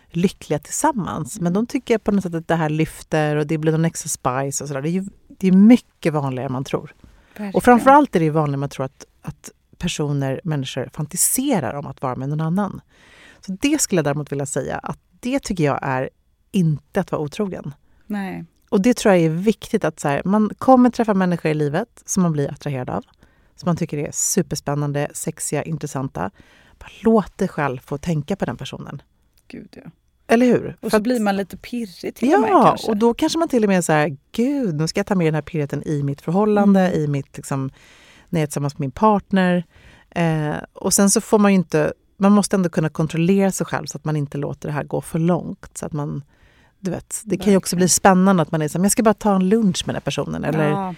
lyckliga 0.09 0.59
tillsammans. 0.59 1.39
Men 1.39 1.53
de 1.53 1.67
tycker 1.67 1.97
på 1.97 2.11
något 2.11 2.23
sätt 2.23 2.35
att 2.35 2.47
det 2.47 2.55
här 2.55 2.69
lyfter 2.69 3.35
och 3.35 3.47
det 3.47 3.57
blir 3.57 3.71
någon 3.71 3.85
extra 3.85 4.09
spice 4.09 4.63
och 4.63 4.67
sådär. 4.67 4.81
Det 4.81 4.89
är 4.89 4.91
ju 4.91 5.05
det 5.27 5.47
är 5.47 5.51
mycket 5.51 6.13
vanligare 6.13 6.45
än 6.45 6.51
man 6.51 6.63
tror. 6.63 6.93
Verkligen. 7.29 7.53
Och 7.53 7.63
framförallt 7.63 8.15
är 8.15 8.19
det 8.19 8.25
ju 8.25 8.31
vanligt 8.31 8.59
man 8.59 8.69
tror 8.69 8.85
att, 8.85 9.05
att 9.21 9.51
personer, 9.77 10.41
människor 10.43 10.89
fantiserar 10.93 11.73
om 11.73 11.87
att 11.87 12.01
vara 12.01 12.15
med 12.15 12.29
någon 12.29 12.41
annan. 12.41 12.81
Så 13.45 13.57
det 13.61 13.81
skulle 13.81 13.99
jag 13.99 14.05
däremot 14.05 14.31
vilja 14.31 14.45
säga 14.45 14.77
att 14.77 14.99
det 15.19 15.39
tycker 15.43 15.63
jag 15.63 15.79
är 15.81 16.09
inte 16.51 16.99
att 16.99 17.11
vara 17.11 17.21
otrogen. 17.21 17.73
Nej. 18.07 18.45
Och 18.69 18.81
det 18.81 18.93
tror 18.97 19.13
jag 19.15 19.23
är 19.23 19.29
viktigt 19.29 19.83
att 19.83 19.99
så 19.99 20.07
här, 20.07 20.21
man 20.25 20.49
kommer 20.57 20.89
träffa 20.89 21.13
människor 21.13 21.51
i 21.51 21.53
livet 21.53 22.03
som 22.05 22.23
man 22.23 22.31
blir 22.31 22.51
attraherad 22.51 22.89
av. 22.89 23.03
Som 23.55 23.67
man 23.67 23.77
tycker 23.77 23.97
är 23.97 24.09
superspännande, 24.13 25.07
sexiga, 25.13 25.63
intressanta. 25.63 26.31
Bara 26.79 26.89
låt 27.03 27.37
dig 27.37 27.47
själv 27.47 27.77
få 27.79 27.97
tänka 27.97 28.35
på 28.35 28.45
den 28.45 28.57
personen. 28.57 29.01
Gud 29.47 29.69
ja. 29.83 29.91
Eller 30.27 30.45
hur? 30.45 30.77
Och 30.81 30.91
så 30.91 30.97
att- 30.97 31.03
blir 31.03 31.19
man 31.19 31.37
lite 31.37 31.57
pirrig 31.57 32.15
till 32.15 32.33
och 32.33 32.41
med 32.41 32.49
Ja, 32.49 32.63
kanske. 32.63 32.87
och 32.91 32.97
då 32.97 33.13
kanske 33.13 33.39
man 33.39 33.47
till 33.47 33.63
och 33.63 33.69
med 33.69 33.85
säger 33.85 34.17
gud, 34.31 34.75
nu 34.75 34.87
ska 34.87 34.99
jag 34.99 35.07
ta 35.07 35.15
med 35.15 35.27
den 35.27 35.35
här 35.35 35.41
pirrigheten 35.41 35.83
i 35.87 36.03
mitt 36.03 36.21
förhållande, 36.21 36.79
Mm. 36.81 36.99
i 36.99 37.07
mitt, 37.07 37.37
liksom, 37.37 37.69
när 38.29 38.39
jag 38.39 38.43
är 38.43 38.47
tillsammans 38.47 38.73
med 38.73 38.79
min 38.79 38.91
partner. 38.91 39.63
Eh, 40.09 40.55
och 40.73 40.93
sen 40.93 41.09
så 41.09 41.21
får 41.21 41.39
man 41.39 41.51
ju 41.51 41.55
inte, 41.57 41.93
man 42.17 42.31
måste 42.31 42.55
ändå 42.55 42.69
kunna 42.69 42.89
kontrollera 42.89 43.51
sig 43.51 43.65
själv 43.65 43.85
så 43.85 43.97
att 43.97 44.05
man 44.05 44.15
inte 44.15 44.37
låter 44.37 44.69
det 44.69 44.73
här 44.73 44.83
gå 44.83 45.01
för 45.01 45.19
långt. 45.19 45.77
Så 45.77 45.85
att 45.85 45.93
man, 45.93 46.23
du 46.79 46.91
vet, 46.91 47.21
det 47.25 47.37
kan 47.37 47.51
ju 47.51 47.57
också 47.57 47.75
bli 47.75 47.89
spännande 47.89 48.41
att 48.41 48.51
man 48.51 48.61
är 48.61 48.67
så 48.67 48.77
här, 48.77 48.85
jag 48.85 48.91
ska 48.91 49.03
bara 49.03 49.13
ta 49.13 49.35
en 49.35 49.49
lunch 49.49 49.83
med 49.85 49.95
den 49.95 49.95
här 49.95 50.05
personen. 50.05 50.43
Eller 50.43 50.69
ja. 50.69 50.95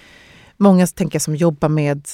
många 0.57 0.87
tänker 0.87 1.19
som 1.19 1.35
jobbar 1.35 1.69
med 1.69 2.07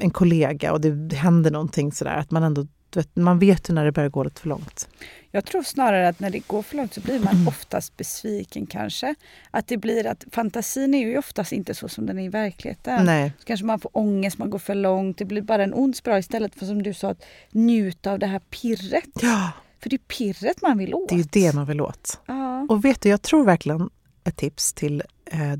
en 0.00 0.10
kollega 0.10 0.72
och 0.72 0.80
det 0.80 1.16
händer 1.16 1.50
någonting 1.50 1.92
sådär, 1.92 2.16
att 2.16 2.30
man 2.30 2.42
ändå, 2.42 2.66
vet, 2.96 3.16
man 3.16 3.38
vet 3.38 3.70
ju 3.70 3.74
när 3.74 3.84
det 3.84 3.92
börjar 3.92 4.08
gå 4.08 4.24
lite 4.24 4.40
för 4.40 4.48
långt. 4.48 4.88
Jag 5.30 5.44
tror 5.44 5.62
snarare 5.62 6.08
att 6.08 6.20
när 6.20 6.30
det 6.30 6.38
går 6.38 6.62
för 6.62 6.76
långt 6.76 6.94
så 6.94 7.00
blir 7.00 7.20
man 7.20 7.48
oftast 7.48 7.96
besviken 7.96 8.66
kanske. 8.66 9.14
Att 9.50 9.66
det 9.66 9.76
blir 9.76 10.06
att 10.06 10.24
fantasin 10.32 10.94
är 10.94 10.98
ju 10.98 11.18
oftast 11.18 11.52
inte 11.52 11.74
så 11.74 11.88
som 11.88 12.06
den 12.06 12.18
är 12.18 12.24
i 12.24 12.28
verkligheten. 12.28 13.04
Nej. 13.04 13.32
Så 13.38 13.44
kanske 13.44 13.66
man 13.66 13.80
får 13.80 13.90
ångest, 13.98 14.38
man 14.38 14.50
går 14.50 14.58
för 14.58 14.74
långt. 14.74 15.18
Det 15.18 15.24
blir 15.24 15.42
bara 15.42 15.64
en 15.64 15.74
ond 15.74 15.96
spiral 15.96 16.18
istället 16.18 16.54
för 16.54 16.66
som 16.66 16.82
du 16.82 16.94
sa 16.94 17.10
att 17.10 17.24
njuta 17.50 18.12
av 18.12 18.18
det 18.18 18.26
här 18.26 18.38
pirret. 18.38 19.10
Ja, 19.22 19.52
För 19.82 19.90
det 19.90 19.96
är 19.96 19.98
pirret 19.98 20.62
man 20.62 20.78
vill 20.78 20.94
åt. 20.94 21.08
det 21.08 21.14
är 21.14 21.18
ju 21.18 21.28
det 21.32 21.54
man 21.54 21.66
vill 21.66 21.80
åt. 21.80 22.20
Ja. 22.26 22.66
Och 22.68 22.84
vet 22.84 23.00
du, 23.00 23.08
jag 23.08 23.22
tror 23.22 23.44
verkligen 23.44 23.90
ett 24.24 24.36
tips 24.36 24.72
till 24.72 25.02
eh, 25.26 25.56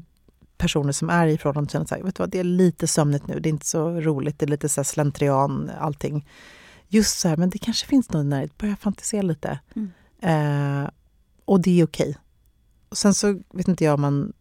personer 0.59 0.93
som 0.93 1.11
är 1.11 1.27
i 1.27 1.39
förhållande 1.39 1.67
och 1.79 1.89
känner 1.89 2.19
vad, 2.19 2.31
det 2.31 2.39
är 2.39 2.45
lite 2.45 2.87
sömnigt 2.87 3.27
nu, 3.27 3.41
det 3.41 3.49
är 3.49 3.51
inte 3.51 3.67
så 3.67 3.91
roligt, 3.91 4.39
det 4.39 4.45
är 4.45 4.51
lite 4.51 4.69
så 4.69 4.85
slentrian 4.85 5.71
allting. 5.81 6.27
Just 6.93 7.19
så 7.19 7.29
här, 7.29 7.37
men 7.37 7.51
det 7.51 7.59
kanske 7.59 7.87
finns 7.87 8.11
någon 8.11 8.29
närhet, 8.29 8.59
börja 8.59 8.77
fantisera 8.77 9.23
lite. 9.23 9.59
Mm. 9.77 9.91
Eh, 10.23 10.91
och 11.45 11.61
det 11.61 11.81
är 11.81 11.85
okej. 11.85 12.17
Och 12.89 12.99
sen 12.99 13.15
så 13.15 13.41
vet 13.53 13.69
inte 13.69 13.85
jag 13.85 13.95
om 13.95 14.01
man 14.01 14.33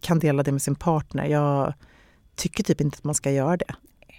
kan 0.00 0.18
dela 0.18 0.42
det 0.42 0.52
med 0.52 0.62
sin 0.62 0.74
partner. 0.74 1.24
Jag 1.24 1.74
tycker 2.34 2.64
typ 2.64 2.80
inte 2.80 2.96
att 2.96 3.04
man 3.04 3.14
ska 3.14 3.30
göra 3.30 3.56
det. 3.56 3.74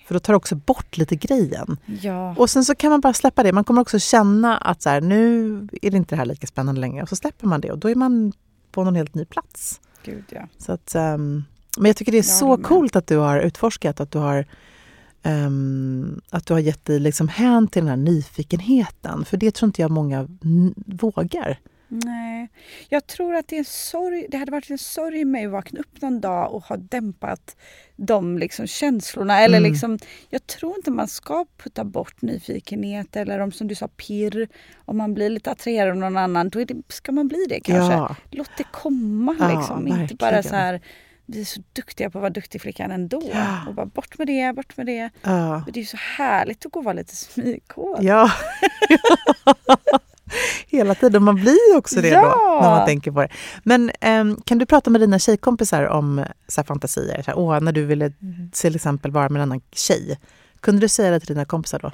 För 0.07 0.13
då 0.13 0.19
tar 0.19 0.33
det 0.33 0.37
också 0.37 0.55
bort 0.55 0.97
lite 0.97 1.15
grejen. 1.15 1.77
Ja. 2.01 2.35
Och 2.37 2.49
sen 2.49 2.65
så 2.65 2.75
kan 2.75 2.91
man 2.91 3.01
bara 3.01 3.13
släppa 3.13 3.43
det. 3.43 3.53
Man 3.53 3.63
kommer 3.63 3.81
också 3.81 3.99
känna 3.99 4.57
att 4.57 4.81
så 4.81 4.89
här, 4.89 5.01
nu 5.01 5.53
är 5.81 5.91
det 5.91 5.97
inte 5.97 6.15
det 6.15 6.19
här 6.19 6.25
lika 6.25 6.47
spännande 6.47 6.81
längre. 6.81 7.03
Och 7.03 7.09
så 7.09 7.15
släpper 7.15 7.47
man 7.47 7.61
det 7.61 7.71
och 7.71 7.77
då 7.77 7.89
är 7.89 7.95
man 7.95 8.33
på 8.71 8.83
någon 8.83 8.95
helt 8.95 9.15
ny 9.15 9.25
plats. 9.25 9.81
Gud, 10.03 10.23
ja. 10.29 10.47
Så 10.57 10.71
att, 10.71 10.95
ehm, 10.95 11.43
men 11.77 11.85
jag 11.85 11.95
tycker 11.95 12.11
det 12.11 12.17
är 12.17 12.19
Jag 12.19 12.25
så 12.39 12.57
med. 12.57 12.65
coolt 12.65 12.95
att 12.95 13.07
du 13.07 13.17
har 13.17 13.39
utforskat, 13.39 13.99
att 13.99 14.11
du 14.11 14.19
har, 14.19 14.45
ehm, 15.23 16.21
att 16.29 16.45
du 16.45 16.53
har 16.53 16.59
gett 16.59 16.85
dig 16.85 16.99
liksom 16.99 17.27
hän 17.27 17.67
till 17.67 17.81
den 17.81 17.89
här 17.89 17.97
nyfikenheten. 17.97 19.25
För 19.25 19.37
det 19.37 19.51
tror 19.51 19.67
inte 19.67 19.81
jag 19.81 19.91
många 19.91 20.27
vågar. 20.85 21.59
Nej, 21.93 22.49
jag 22.89 23.07
tror 23.07 23.35
att 23.35 23.47
det 23.47 23.55
är 23.55 23.59
en 23.59 23.65
sorg. 23.65 24.25
Det 24.29 24.37
hade 24.37 24.51
varit 24.51 24.69
en 24.69 24.77
sorg 24.77 25.19
i 25.19 25.25
mig 25.25 25.45
att 25.45 25.51
vakna 25.51 25.79
upp 25.79 26.01
någon 26.01 26.21
dag 26.21 26.53
och 26.53 26.63
ha 26.63 26.77
dämpat 26.77 27.55
de 27.95 28.37
liksom 28.37 28.67
känslorna. 28.67 29.39
Eller 29.39 29.57
Mm. 29.57 29.71
liksom, 29.71 29.99
jag 30.29 30.47
tror 30.47 30.75
inte 30.75 30.91
man 30.91 31.07
ska 31.07 31.45
putta 31.57 31.83
bort 31.83 32.21
nyfikenhet 32.21 33.15
eller 33.15 33.39
om 33.39 33.51
som 33.51 33.67
du 33.67 33.75
sa 33.75 33.87
pirr. 33.87 34.47
Om 34.85 34.97
man 34.97 35.13
blir 35.13 35.29
lite 35.29 35.51
attraherad 35.51 35.89
av 35.91 35.97
någon 35.97 36.17
annan, 36.17 36.49
då 36.49 36.63
det, 36.63 36.75
ska 36.87 37.11
man 37.11 37.27
bli 37.27 37.45
det 37.49 37.59
kanske. 37.59 37.93
Ja. 37.93 38.15
Låt 38.31 38.51
det 38.57 38.65
komma 38.71 39.35
Ja, 39.39 39.59
liksom. 39.59 39.87
Inte 39.87 40.15
bara 40.15 40.43
så 40.43 40.55
här, 40.55 40.81
vi 41.25 41.41
är 41.41 41.45
så 41.45 41.61
duktiga 41.73 42.09
på 42.09 42.17
att 42.17 42.21
vara 42.21 42.29
duktig 42.29 42.61
flickan 42.61 42.91
ändå. 42.91 43.21
Ja. 43.33 43.57
Och 43.67 43.73
bara 43.73 43.85
bort 43.85 44.17
med 44.17 44.27
det, 44.27 44.55
bort 44.55 44.77
med 44.77 44.85
det. 44.85 45.09
Ja. 45.21 45.49
Men 45.59 45.65
det 45.73 45.79
är 45.79 45.81
ju 45.81 45.85
så 45.87 45.97
härligt 46.17 46.65
att 46.65 46.71
gå 46.71 46.79
och 46.79 46.83
vara 46.83 46.93
lite 46.93 47.15
smyghård. 47.15 47.97
Ja. 48.03 48.31
Hela 50.67 50.95
tiden. 50.95 51.23
Man 51.23 51.35
blir 51.35 51.77
också 51.77 52.01
det 52.01 52.07
Ja. 52.07 52.21
då, 52.21 52.59
när 52.61 52.69
man 52.69 52.85
tänker 52.87 53.11
på 53.11 53.21
det. 53.21 53.29
Men 53.63 53.91
ehm, 54.01 54.41
kan 54.45 54.57
du 54.57 54.65
prata 54.65 54.89
med 54.89 55.01
dina 55.01 55.19
tjejkompisar 55.19 55.85
om 55.85 56.25
så 56.47 56.61
här, 56.61 56.65
fantasier? 56.65 57.21
Så 57.21 57.31
här, 57.31 57.37
åh, 57.37 57.59
när 57.59 57.71
du 57.71 57.85
ville 57.85 58.13
till 58.51 58.75
exempel 58.75 59.11
vara 59.11 59.29
med 59.29 59.41
en 59.41 59.43
annan 59.51 59.61
tjej. 59.71 60.19
Kunde 60.59 60.81
du 60.81 60.87
säga 60.87 61.11
det 61.11 61.19
till 61.19 61.27
dina 61.27 61.45
kompisar 61.45 61.79
då? 61.79 61.91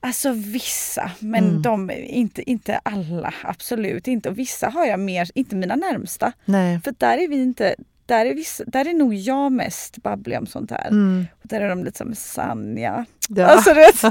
Alltså 0.00 0.32
vissa, 0.32 1.10
men 1.18 1.44
Mm. 1.48 1.62
de, 1.62 1.90
inte, 1.90 2.50
inte 2.50 2.80
alla. 2.82 3.34
Absolut 3.44 4.08
inte. 4.08 4.28
Och 4.28 4.38
vissa 4.38 4.68
har 4.68 4.84
jag 4.86 5.00
mer, 5.00 5.30
inte 5.34 5.56
mina 5.56 5.76
närmsta. 5.76 6.32
Nej. 6.44 6.80
För 6.84 6.94
där 6.98 7.18
är 7.18 7.28
vi 7.28 7.42
inte, 7.42 7.74
där 8.06 8.26
är, 8.26 8.34
vissa, 8.34 8.64
där 8.66 8.88
är 8.88 8.94
nog 8.94 9.14
jag 9.14 9.52
mest 9.52 10.02
babblig 10.02 10.38
om 10.38 10.46
sånt 10.46 10.70
här. 10.70 10.88
Mm. 10.88 11.26
Och 11.42 11.48
där 11.48 11.60
är 11.60 11.68
de 11.68 11.84
lite 11.84 11.98
som 11.98 12.14
Sanja. 12.14 13.04
Ja. 13.28 13.46
Alltså, 13.46 13.70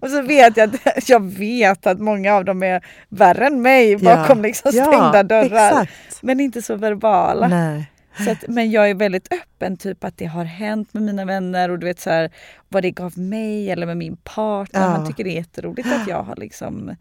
och 0.00 0.08
så 0.08 0.22
vet 0.22 0.56
jag 0.56 0.74
att, 0.84 1.08
jag 1.08 1.20
vet 1.32 1.86
att 1.86 2.00
många 2.00 2.34
av 2.34 2.44
dem 2.44 2.62
är 2.62 2.86
värre 3.08 3.46
än 3.46 3.62
mig 3.62 3.96
bakom 3.96 4.42
liksom 4.42 4.72
stängda 4.72 5.22
dörrar. 5.22 5.82
Exakt. 5.82 6.22
Men 6.22 6.40
inte 6.40 6.62
så 6.62 6.76
verbala. 6.76 7.48
Nej. 7.48 7.90
Så 8.24 8.30
att, 8.30 8.44
men 8.48 8.70
jag 8.70 8.90
är 8.90 8.94
väldigt 8.94 9.32
öppen, 9.32 9.76
typ 9.76 10.04
att 10.04 10.18
det 10.18 10.26
har 10.26 10.44
hänt 10.44 10.94
med 10.94 11.02
mina 11.02 11.24
vänner 11.24 11.70
och 11.70 11.78
du 11.78 11.86
vet 11.86 12.00
så 12.00 12.10
här, 12.10 12.30
vad 12.68 12.82
det 12.82 12.90
gav 12.90 13.18
mig 13.18 13.70
eller 13.70 13.86
med 13.86 13.96
min 13.96 14.16
partner. 14.16 14.80
Ja. 14.80 14.90
Man 14.90 15.06
tycker 15.06 15.24
det 15.24 15.30
är 15.30 15.34
jätteroligt 15.34 15.88
att 15.92 16.08
jag 16.08 16.22
har 16.22 16.36
liksom 16.36 16.96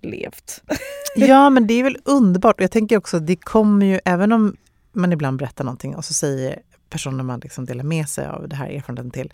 levt. 0.00 0.62
Ja, 1.16 1.50
men 1.50 1.66
det 1.66 1.74
är 1.74 1.84
väl 1.84 1.98
underbart. 2.04 2.60
Jag 2.60 2.70
tänker 2.70 2.96
också, 2.96 3.18
det 3.18 3.36
kommer 3.36 3.86
ju, 3.86 4.00
även 4.04 4.32
om 4.32 4.56
man 4.92 5.12
ibland 5.12 5.38
berättar 5.38 5.64
någonting 5.64 5.96
och 5.96 6.04
så 6.04 6.14
säger 6.14 6.62
personen 6.88 7.26
man 7.26 7.40
liksom 7.40 7.64
delar 7.64 7.84
med 7.84 8.08
sig 8.08 8.26
av 8.26 8.48
det 8.48 8.56
här 8.56 8.68
erfarenheten 8.68 9.10
till, 9.10 9.32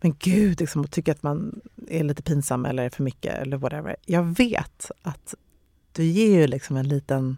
men 0.00 0.14
gud, 0.18 0.60
liksom, 0.60 0.80
och 0.80 0.90
tycker 0.90 1.12
att 1.12 1.22
man 1.22 1.60
är 1.88 2.04
lite 2.04 2.22
pinsam 2.22 2.64
eller 2.64 2.90
för 2.90 3.02
mycket 3.02 3.34
eller 3.34 3.56
whatever. 3.56 3.96
Jag 4.06 4.22
vet 4.22 4.90
att 5.02 5.34
du 5.92 6.04
ger 6.04 6.40
ju 6.40 6.46
liksom 6.46 6.76
en 6.76 6.88
liten 6.88 7.36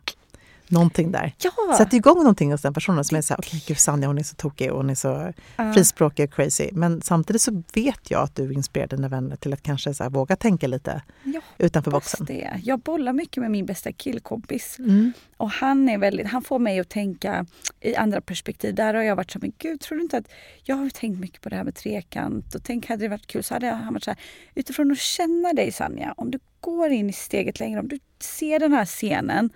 någonting 0.68 1.12
där. 1.12 1.35
Ja! 1.38 1.50
Sätter 1.79 1.96
igång 1.96 2.16
någonting 2.18 2.52
hos 2.52 2.62
den 2.62 2.74
personen 2.74 3.05
som 3.05 3.16
är 3.16 3.22
så 3.22 3.35
här, 3.35 3.40
okej 3.40 3.64
gud 3.66 3.79
Sanja 3.79 4.09
hon 4.09 4.18
är 4.18 4.22
så 4.22 4.35
tokig 4.35 4.70
och 4.70 4.76
hon 4.76 4.90
är 4.90 4.94
så 4.94 5.33
Ja. 5.57 5.72
frispråkig 5.72 6.24
och 6.29 6.35
crazy. 6.35 6.68
Men 6.72 7.02
samtidigt 7.02 7.42
så 7.42 7.62
vet 7.74 8.11
jag 8.11 8.22
att 8.22 8.37
du 8.37 8.52
inspirerar 8.52 8.88
dina 8.88 9.09
vänner 9.09 9.37
till 9.37 9.52
att 9.52 9.62
kanske 9.62 9.94
så 9.94 10.02
här, 10.02 10.11
våga 10.11 10.37
tänka 10.37 10.66
lite 10.66 11.02
Ja, 11.22 11.40
utanför 11.59 11.90
boxen. 11.90 12.26
det. 12.26 12.61
Jag 12.64 12.79
bollar 12.81 13.12
mycket 13.12 13.37
med 13.40 13.50
min 13.50 13.66
bästa 13.66 13.92
killkompis. 13.92 14.79
Mm. 14.79 15.12
Och 15.37 15.50
han, 15.50 15.88
är 15.88 15.98
väldigt, 15.98 16.26
han 16.26 16.42
får 16.42 16.59
mig 16.59 16.81
att 16.81 16.88
tänka 16.88 17.46
i 17.81 17.96
andra 17.96 18.20
perspektiv. 18.20 18.74
Där 18.74 18.94
har 18.94 19.02
jag 19.02 19.16
varit 19.16 19.31
så 19.31 19.38
här, 19.38 19.40
men 19.40 19.52
gud 19.59 19.81
tror 19.81 19.96
du 19.98 20.02
inte 20.02 20.18
att... 20.18 20.26
Jag 20.62 20.76
har 20.76 20.90
tänkt 20.90 21.20
mycket 21.20 21.40
på 21.40 21.48
det 21.48 21.57
här 21.57 21.64
med 21.64 21.74
trekant 21.74 22.55
och 22.55 22.62
tänk 22.64 22.88
hade 22.88 23.05
det 23.05 23.09
varit 23.09 23.26
kul 23.26 23.42
så 23.42 23.55
hade 23.55 23.66
han 23.70 23.92
varit 23.94 24.05
så 24.05 24.11
här, 24.11 24.20
utifrån 24.55 24.92
att 24.92 24.98
känna 24.98 25.52
dig 25.52 25.72
Sanja, 25.72 26.14
om 26.16 26.31
du 26.31 26.38
går 26.61 26.90
in 26.90 27.11
i 27.11 27.12
steget 27.12 27.61
längre, 27.61 27.81
om 27.81 27.88
du 27.88 27.98
ser 28.20 28.59
den 28.61 28.72
här 28.72 28.85
scenen, 28.85 29.50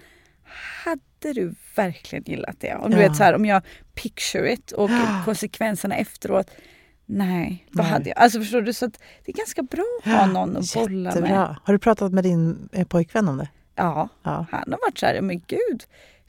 hade 0.84 1.32
du 1.40 1.54
verkligen 1.76 2.24
gillat 2.26 2.56
det? 2.60 2.74
Om 2.74 2.90
du 2.90 2.96
Ja. 3.00 3.08
vet 3.08 3.16
så 3.16 3.24
här, 3.24 3.34
om 3.34 3.44
jag 3.46 3.62
picture 3.94 4.52
it 4.52 4.72
och 4.72 4.90
konsekvenserna 5.24 5.96
efteråt. 5.96 6.50
Nej, 7.06 7.66
vad 7.70 7.86
hade 7.86 8.08
jag? 8.08 8.18
Alltså 8.18 8.38
förstår 8.40 8.60
du? 8.62 8.72
Så 8.72 8.86
att 8.86 8.98
det 9.24 9.32
är 9.32 9.36
ganska 9.36 9.62
bra 9.62 9.84
att 10.04 10.12
ha 10.12 10.26
någon 10.26 10.56
att 10.56 10.74
bolla 10.74 11.14
med. 11.20 11.56
Har 11.64 11.72
du 11.72 11.78
pratat 11.78 12.12
med 12.12 12.24
din 12.24 12.68
eh, 12.72 12.86
pojkvän 12.86 13.28
om 13.28 13.36
det? 13.36 13.48
Ja, 13.74 14.08
Ja. 14.22 14.46
han 14.50 14.64
har 14.72 14.78
varit 14.86 14.98
så 14.98 15.06
här, 15.06 15.20
men 15.20 15.38
gud, 15.46 15.84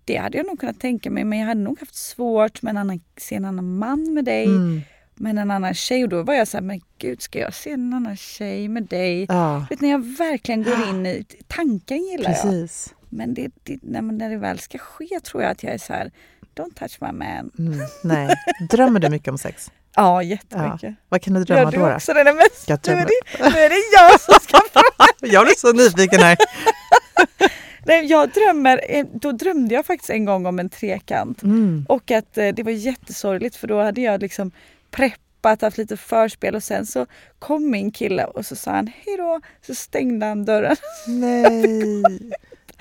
det 0.06 0.16
hade 0.18 0.38
jag 0.38 0.48
nog 0.48 0.60
kunnat 0.60 0.80
tänka 0.80 1.12
mig, 1.12 1.24
men 1.24 1.40
jag 1.40 1.48
hade 1.48 1.62
nog 1.62 1.80
haft 1.80 1.96
svårt 1.96 2.62
med 2.62 2.70
en 2.72 2.78
annan, 2.78 3.02
se 3.18 3.36
en 3.36 3.46
annan 3.46 3.78
man 3.78 4.14
med 4.14 4.26
dig, 4.26 4.46
Mm. 4.46 4.82
med 5.16 5.38
en 5.40 5.52
annan 5.52 5.74
tjej. 5.74 6.04
Och 6.04 6.10
då 6.10 6.24
var 6.24 6.34
jag 6.34 6.48
så 6.48 6.58
här, 6.58 6.62
men 6.62 6.82
gud, 6.98 7.22
ska 7.22 7.40
jag 7.40 7.54
se 7.54 7.72
en 7.72 7.94
annan 7.94 8.18
tjej 8.18 8.68
med 8.68 8.84
dig? 8.84 9.26
Ja, 9.30 9.66
Vet, 9.70 9.82
när 9.82 9.90
jag 9.90 10.18
verkligen 10.18 10.64
går 10.64 10.90
in 10.90 11.06
i 11.06 11.26
tanken 11.48 11.98
gillar 12.04 12.30
jag. 12.32 12.70
Men 13.12 13.34
det, 13.34 13.52
det, 13.64 13.80
när, 13.82 14.30
det 14.30 14.38
väl 14.38 14.60
ska 14.60 14.78
ske 14.78 15.20
tror 15.24 15.44
jag 15.44 15.52
att 15.52 15.64
jag 15.64 15.74
är 15.74 15.78
så 15.78 15.94
här, 15.94 16.12
don't 16.56 16.74
touch 16.80 16.98
my 17.02 17.12
man. 17.12 17.52
Mm. 17.60 17.80
Nej. 18.04 18.36
Drömmer 18.70 19.00
du 19.00 19.10
mycket 19.10 19.28
om 19.28 19.38
sex? 19.38 19.72
Ja, 19.96 20.24
jättemycket. 20.24 20.96
Vad 21.10 21.22
kan 21.22 21.34
du 21.34 21.44
drömma 21.44 21.72
Gör 21.72 21.80
då? 21.80 21.88
då? 21.88 21.96
också 21.96 22.14
det? 22.14 22.24
Nej, 22.24 22.34
men, 22.34 22.44
Jag 22.68 22.80
nu, 22.88 22.94
är 22.94 23.06
det, 23.06 23.50
nu 23.54 23.60
är 23.60 23.70
det 23.70 23.76
jag 23.98 24.20
som 24.20 24.34
ska 24.42 24.60
fråga. 24.72 25.34
Jag 25.34 25.46
blir 25.46 25.56
så 25.56 25.74
nyfiken 25.74 26.20
här. 26.20 26.38
Nej, 27.86 28.06
jag 28.06 28.30
drömmer, 28.30 28.82
eh, 28.90 29.06
då 29.14 29.32
drömde 29.32 29.76
jag 29.76 29.86
faktiskt 29.86 30.10
en 30.10 30.26
gång 30.26 30.46
om 30.46 30.60
en 30.60 30.70
trekant. 30.70 31.44
Mm. 31.44 31.86
Och 31.90 32.12
att 32.12 32.38
eh, 32.38 32.48
det 32.48 32.64
var 32.64 32.72
jättesorgligt 32.72 33.56
för 33.56 33.68
då 33.68 33.82
hade 33.82 34.02
jag 34.02 34.22
liksom 34.22 34.52
preppat, 34.92 35.62
haft 35.62 35.78
lite 35.78 35.98
förspel 35.98 36.56
och 36.56 36.64
sen 36.64 36.86
så 36.86 37.06
kom 37.40 37.70
min 37.72 37.92
kille 37.92 38.26
och 38.26 38.46
så 38.46 38.56
sa 38.56 38.72
han 38.72 38.88
hej 38.88 39.18
då, 39.18 39.42
så 39.68 39.76
stängde 39.76 40.26
han 40.26 40.46
dörren. 40.46 40.76
Nej. 41.08 42.32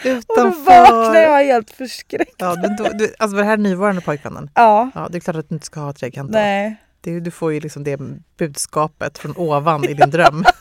Och 0.05 0.11
då 0.27 0.33
Utanför. 0.33 0.65
vaknade 0.81 1.23
jag 1.23 1.45
helt 1.45 1.71
förskräckt. 1.71 2.35
Ja, 2.39 2.57
då, 2.79 2.89
du, 2.93 3.15
alltså 3.19 3.37
var 3.37 3.43
det 3.43 3.49
här 3.49 3.57
nuvarande 3.57 4.01
pojkvännen? 4.03 4.51
Ja, 4.55 4.91
Ja, 4.95 5.09
det 5.11 5.19
är 5.19 5.21
klart 5.21 5.37
att 5.37 5.49
du 5.49 5.55
inte 5.55 5.67
ska 5.67 5.81
ha 5.81 5.93
trekant 5.93 6.33
då. 6.33 6.39
nej. 6.39 6.77
Det, 7.01 7.21
du 7.21 7.31
får 7.31 7.53
ju 7.53 7.61
liksom 7.61 7.85
det 7.85 8.01
budskapet 8.39 9.19
från 9.19 9.37
ovan 9.37 9.85
i 9.85 9.95
din 9.95 10.11
dröm. 10.11 10.45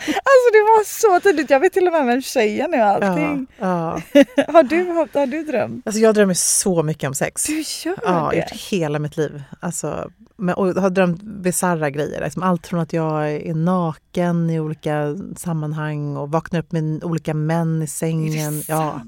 Alltså 0.00 0.48
det 0.52 0.58
var 0.58 0.84
så 0.84 1.20
tydligt. 1.20 1.50
Jag 1.50 1.60
vet 1.60 1.72
till 1.72 1.86
och 1.86 1.92
med 1.92 2.06
vem 2.06 2.22
tjejen 2.22 2.74
är 2.74 2.96
och 2.98 3.04
Ja, 3.04 3.08
allting. 3.08 3.46
ja. 3.58 4.00
Har, 4.52 4.62
du, 4.62 4.84
har, 4.84 5.18
har 5.18 5.26
du 5.26 5.42
drömt? 5.44 5.86
Alltså 5.86 6.00
jag 6.00 6.14
drömmer 6.14 6.34
så 6.34 6.82
mycket 6.82 7.08
om 7.08 7.14
sex. 7.14 7.44
Du 7.44 7.54
gör 7.54 7.64
Ja, 7.84 7.94
jag 8.04 8.12
har 8.12 8.30
det? 8.30 8.36
gjort 8.36 8.50
hela 8.70 8.98
mitt 8.98 9.16
liv. 9.16 9.42
Alltså, 9.60 10.10
men, 10.36 10.54
och 10.54 10.68
jag 10.68 10.74
har 10.74 10.90
drömt 10.90 11.22
bisarra 11.22 11.90
grejer. 11.90 12.20
Liksom 12.20 12.42
allt 12.42 12.66
från 12.66 12.80
att 12.80 12.92
jag 12.92 13.30
är 13.32 13.54
naken 13.54 14.50
i 14.50 14.60
olika 14.60 15.16
sammanhang 15.36 16.16
och 16.16 16.30
vaknar 16.30 16.60
upp 16.60 16.72
med 16.72 17.04
olika 17.04 17.34
män 17.34 17.82
i 17.82 17.86
sängen. 17.86 18.58
Det 18.58 18.64
ja, 18.68 19.00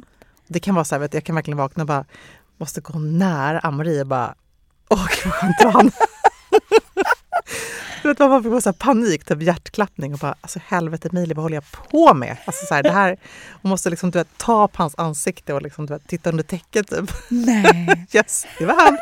det 0.46 0.60
kan 0.60 0.74
vara 0.74 0.84
så 0.84 0.94
här, 0.94 1.00
vet, 1.00 1.14
jag 1.14 1.24
kan 1.24 1.34
verkligen 1.34 1.58
vakna 1.58 1.82
och 1.82 1.86
bara 1.88 2.04
måste 2.58 2.80
gå 2.80 2.98
nära 2.98 3.58
Ann-Marie 3.58 4.00
och 4.00 4.06
bara 4.06 4.34
åh 4.88 5.06
gud 5.08 5.32
vad 5.32 5.34
skönt 5.34 5.58
det. 5.58 5.90
Du 8.02 8.08
vet, 8.08 8.18
man 8.18 8.62
så 8.62 8.68
här 8.68 8.72
panik, 8.72 9.24
typ 9.24 9.42
hjärtklappning 9.42 10.12
och 10.14 10.18
bara 10.18 10.34
alltså 10.40 10.60
helvete 10.66 11.08
Emilie 11.12 11.34
vad 11.34 11.42
håller 11.42 11.56
jag 11.56 11.64
på 11.90 12.14
med? 12.14 12.36
Alltså 12.44 12.66
så 12.66 12.74
här, 12.74 12.82
det 12.82 12.90
här, 12.90 13.16
och 13.62 13.68
måste 13.68 13.90
liksom 13.90 14.10
du 14.10 14.18
vet, 14.18 14.28
ta 14.36 14.68
på 14.68 14.82
hans 14.82 14.94
ansikte 14.98 15.54
och 15.54 15.62
liksom, 15.62 15.86
du 15.86 15.92
vet, 15.92 16.06
titta 16.08 16.30
under 16.30 16.44
täcket 16.44 16.90
typ. 16.90 17.10
Nej, 17.28 18.06
Yes, 18.14 18.46
det 18.58 18.66
var 18.66 18.74
han. 18.74 18.98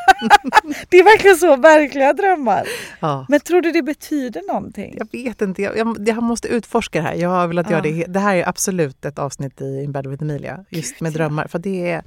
det 0.88 0.96
är 0.98 1.04
verkligen 1.04 1.36
så 1.36 1.56
verkliga 1.56 2.12
drömmar. 2.12 2.66
Ja. 3.00 3.26
Men 3.28 3.40
tror 3.40 3.60
du 3.62 3.72
det 3.72 3.82
betyder 3.82 4.42
någonting? 4.48 4.94
Jag 4.98 5.08
vet 5.12 5.42
inte, 5.42 5.62
jag, 5.62 5.76
jag, 5.76 6.08
jag 6.08 6.22
måste 6.22 6.48
utforska 6.48 6.98
det 7.02 7.08
här. 7.08 7.14
Jag 7.14 7.28
har 7.28 7.46
velat 7.46 7.70
göra 7.70 7.86
Ja. 7.86 7.92
det. 7.92 8.04
Det 8.04 8.20
här 8.20 8.36
är 8.36 8.48
absolut 8.48 9.04
ett 9.04 9.18
avsnitt 9.18 9.60
i 9.60 9.82
In 9.84 9.92
bed 9.92 10.06
with 10.06 10.22
Emilia, 10.22 10.64
just 10.68 11.00
med 11.00 11.12
drömmar. 11.12 11.46
För 11.46 11.58
det 11.58 11.90
är, 11.90 12.02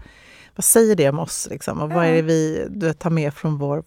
vad 0.55 0.63
säger 0.63 0.95
det 0.95 1.09
om 1.09 1.19
oss? 1.19 1.47
Liksom? 1.51 1.81
Och 1.81 1.89
vad 1.89 2.05
är 2.05 2.13
det 2.13 2.21
vi 2.21 2.67
du 2.69 2.85
vet, 2.85 2.99
tar 2.99 3.09
med 3.09 3.33
från 3.33 3.57
vår 3.57 3.83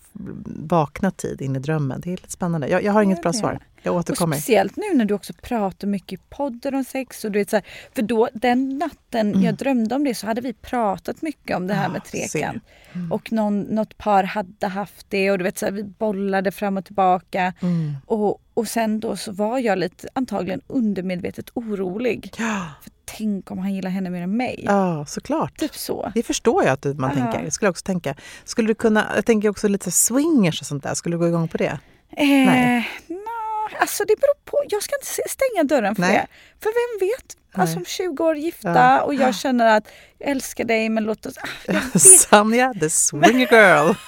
vakna 0.46 1.10
tid 1.10 1.42
in 1.42 1.56
i 1.56 1.58
drömmen? 1.58 2.00
Det 2.00 2.08
är 2.08 2.16
lite 2.16 2.30
spännande. 2.30 2.68
Jag, 2.68 2.82
jag 2.84 2.92
har 2.92 3.02
inget 3.02 3.22
bra 3.22 3.32
svar. 3.32 3.58
Jag 3.82 3.94
Och 3.94 4.00
återkommer. 4.00 4.36
speciellt 4.36 4.76
nu 4.76 4.94
när 4.94 5.04
du 5.04 5.14
också 5.14 5.32
pratar 5.42 5.88
mycket 5.88 6.20
i 6.20 6.22
podden 6.30 6.74
om 6.74 6.84
sex. 6.84 7.24
Och 7.24 7.32
du 7.32 7.38
vet, 7.38 7.50
så 7.50 7.56
här, 7.56 7.64
för 7.94 8.02
då, 8.02 8.28
den 8.34 8.78
natten 8.78 9.42
jag 9.42 9.54
drömde 9.54 9.94
om 9.94 10.04
det 10.04 10.14
så 10.14 10.26
hade 10.26 10.40
vi 10.40 10.52
pratat 10.52 11.22
mycket 11.22 11.56
om 11.56 11.66
det 11.66 11.74
här 11.74 11.84
Mm. 11.84 11.90
Ah, 11.90 11.92
med 11.92 12.04
trekant. 12.04 12.62
Och 13.10 13.32
någon, 13.32 13.60
något 13.60 13.98
par 13.98 14.22
hade 14.24 14.66
haft 14.66 15.06
det 15.10 15.30
och 15.30 15.38
du 15.38 15.44
vet, 15.44 15.58
så 15.58 15.66
här, 15.66 15.72
vi 15.72 15.84
bollade 15.84 16.52
fram 16.52 16.76
och 16.76 16.84
tillbaka. 16.84 17.52
Mm. 17.62 17.96
Och, 18.06 18.42
och 18.54 18.68
sen 18.68 19.00
då 19.00 19.16
så 19.16 19.32
var 19.32 19.58
jag 19.58 19.78
lite 19.78 20.08
antagligen 20.12 20.60
undermedvetet 20.66 21.50
orolig. 21.54 22.32
Ja, 22.38 22.66
För 22.82 22.90
tänk 23.04 23.50
om 23.50 23.58
han 23.58 23.74
gillar 23.74 23.90
henne 23.90 24.10
mer 24.10 24.22
än 24.22 24.36
mig. 24.36 24.62
ja, 24.66 25.04
såklart. 25.06 25.58
Typ 25.58 25.74
så. 25.76 26.12
Det 26.14 26.22
förstår 26.22 26.64
jag 26.64 26.72
att 26.72 26.98
man 26.98 27.18
Ja. 27.18 27.32
tänker. 27.32 27.50
Skulle 27.50 27.66
jag 27.66 27.70
också 27.72 27.84
tänka. 27.84 28.14
Skulle 28.44 28.68
du 28.68 28.74
kunna, 28.74 29.12
jag 29.16 29.26
tänker 29.26 29.48
också 29.48 29.68
lite 29.68 29.90
swingers 29.90 30.60
och 30.60 30.66
sånt 30.66 30.82
där. 30.82 30.94
Skulle 30.94 31.14
du 31.14 31.18
gå 31.18 31.28
igång 31.28 31.48
på 31.48 31.56
det? 31.58 31.78
Nej. 32.16 32.76
Eh, 33.08 33.14
nå, 33.14 33.78
alltså 33.80 34.04
det 34.04 34.16
beror 34.20 34.44
på. 34.44 34.58
Jag 34.68 34.82
ska 34.82 34.94
inte 34.96 35.06
stänga 35.30 35.64
dörren 35.64 35.94
för 35.94 36.02
Nej. 36.02 36.12
det. 36.12 36.26
För 36.62 36.70
vem 37.00 37.08
vet? 37.08 37.36
Alltså 37.56 37.74
Nej. 37.74 37.80
om 37.80 37.84
20 37.84 38.24
år 38.24 38.36
gifta 38.36 38.74
Ja. 38.74 39.00
och 39.02 39.14
jag 39.14 39.34
känner 39.34 39.76
att 39.76 39.84
jag 40.18 40.30
älskar 40.30 40.64
dig 40.64 40.88
men 40.88 41.04
låt 41.04 41.26
oss... 41.26 41.34
Ah, 41.38 42.72
the 42.80 42.90
swinger 42.90 43.52
girl. 43.52 43.94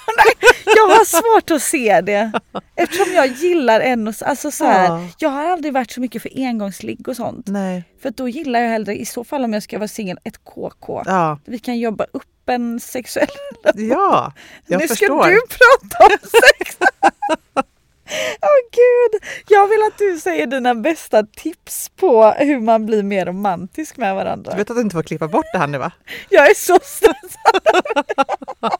jag 0.75 0.87
har 0.87 1.05
svårt 1.05 1.51
att 1.51 1.61
se 1.61 2.01
det. 2.01 2.31
Eftersom 2.75 3.13
jag 3.13 3.27
gillar 3.27 3.79
en 3.79 4.07
och 4.07 4.13
alltså 4.21 4.51
så 4.51 4.65
här, 4.65 4.87
Ja. 4.87 5.07
Jag 5.17 5.29
har 5.29 5.45
aldrig 5.51 5.73
varit 5.73 5.91
så 5.91 6.01
mycket 6.01 6.21
för 6.21 6.31
engångsligg 6.35 7.07
och 7.07 7.15
sånt. 7.15 7.47
Nej. 7.47 7.83
För 8.01 8.09
då 8.11 8.29
gillar 8.29 8.59
jag 8.59 8.69
hellre, 8.69 8.95
i 8.95 9.05
så 9.05 9.23
fall 9.23 9.43
om 9.43 9.53
jag 9.53 9.63
ska 9.63 9.77
vara 9.77 9.87
singel, 9.87 10.19
ett 10.23 10.43
KK. 10.43 11.03
Ja, 11.05 11.39
Vi 11.45 11.59
kan 11.59 11.77
jobba 11.79 12.05
upp 12.13 12.23
en 12.49 12.79
sexuell 12.79 13.27
ja 13.75 14.33
jag 14.67 14.81
nu 14.81 14.87
förstår. 14.87 15.21
ska 15.23 15.29
du 15.31 15.39
prata 15.47 16.05
om 16.05 16.29
sex! 16.29 16.77
Åh 18.41 18.49
gud! 18.71 19.21
Jag 19.47 19.67
vill 19.67 19.77
att 19.91 19.97
du 19.97 20.17
säger 20.19 20.47
dina 20.47 20.75
bästa 20.75 21.23
tips 21.23 21.89
på 21.89 22.25
hur 22.31 22.59
man 22.59 22.85
blir 22.85 23.03
mer 23.03 23.25
romantisk 23.25 23.97
med 23.97 24.15
varandra. 24.15 24.51
Du 24.51 24.57
vet 24.57 24.69
att 24.69 24.75
du 24.77 24.81
inte 24.81 24.93
får 24.95 25.03
klippa 25.03 25.27
bort 25.27 25.45
det 25.53 25.57
här 25.59 25.67
nu 25.67 25.77
va? 25.77 25.91
Jag 26.29 26.49
är 26.49 26.53
så 26.53 26.79
stressad! 26.83 27.61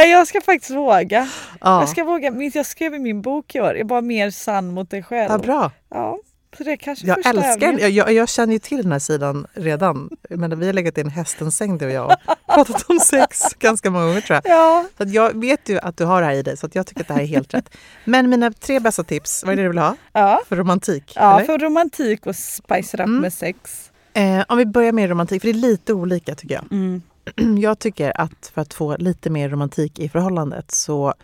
Nej, 0.00 0.10
jag 0.10 0.26
ska 0.26 0.40
faktiskt 0.40 0.70
våga. 0.70 1.28
Ja, 1.60 1.80
Jag 1.80 1.88
ska 1.88 2.04
våga. 2.04 2.30
Minns 2.30 2.54
Jag 2.54 2.66
skrev 2.66 2.94
i 2.94 2.98
min 2.98 3.22
bok 3.22 3.54
i 3.54 3.60
år, 3.60 3.76
jag 3.76 3.88
var 3.88 4.02
mer 4.02 4.30
sann 4.30 4.74
mot 4.74 4.90
dig 4.90 5.02
själv. 5.02 5.30
ja 5.32 5.38
bra. 5.38 5.70
Ja, 5.90 6.18
så 6.58 6.64
det 6.64 6.72
är 6.72 6.76
kanske 6.76 7.06
Jag 7.06 7.26
älskar 7.26 7.78
jag, 7.80 7.90
jag, 7.90 8.12
jag 8.12 8.28
känner 8.28 8.52
ju 8.52 8.58
till 8.58 8.82
den 8.82 8.92
här 8.92 8.98
sidan 8.98 9.46
redan. 9.54 10.10
Men 10.30 10.58
vi 10.60 10.66
har 10.66 10.72
legat 10.72 10.98
i 10.98 11.00
en 11.00 11.10
hästens 11.10 11.56
säng 11.56 11.78
du 11.78 11.86
och 11.86 11.92
jag 11.92 12.16
och 12.46 12.54
pratat 12.54 12.90
om 12.90 12.98
sex 13.00 13.40
ganska 13.58 13.90
många 13.90 14.06
gånger 14.06 14.20
tror 14.20 14.40
jag. 14.44 14.56
Ja, 14.58 14.84
Så 14.98 15.04
jag 15.06 15.40
vet 15.40 15.68
ju 15.68 15.78
att 15.78 15.96
du 15.96 16.04
har 16.04 16.20
det 16.20 16.26
här 16.26 16.34
i 16.34 16.42
dig 16.42 16.56
så 16.56 16.68
jag 16.72 16.86
tycker 16.86 17.00
att 17.00 17.08
det 17.08 17.14
här 17.14 17.20
är 17.20 17.26
helt 17.26 17.54
rätt. 17.54 17.70
Men 18.04 18.30
mina 18.30 18.52
tre 18.52 18.80
bästa 18.80 19.04
tips, 19.04 19.44
vad 19.44 19.52
är 19.52 19.56
det 19.56 19.62
du 19.62 19.68
vill 19.68 19.78
ha? 19.78 19.96
ja. 20.12 20.40
För 20.48 20.56
romantik? 20.56 21.12
ja 21.16 21.36
eller? 21.36 21.46
för 21.46 21.58
romantik 21.58 22.26
och 22.26 22.36
spice 22.36 22.96
up 22.96 23.00
Mm. 23.00 23.16
med 23.20 23.32
sex. 23.32 23.90
Eh, 24.14 24.42
om 24.48 24.58
vi 24.58 24.66
börjar 24.66 24.92
med 24.92 25.10
romantik, 25.10 25.42
för 25.42 25.48
det 25.52 25.58
är 25.58 25.62
lite 25.62 25.92
olika 25.92 26.34
tycker 26.34 26.54
jag. 26.54 26.64
Mm. 26.72 27.02
Jag 27.58 27.78
tycker 27.78 28.20
att 28.20 28.50
för 28.54 28.62
att 28.62 28.74
få 28.74 28.96
lite 28.96 29.30
mer 29.30 29.48
romantik 29.48 29.98
i 29.98 30.08
förhållandet 30.08 30.70
så 30.70 31.14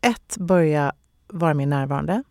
ett, 0.00 0.36
börja 0.38 0.92
vara 1.28 1.54
mer 1.54 1.66
närvarande. 1.66 2.22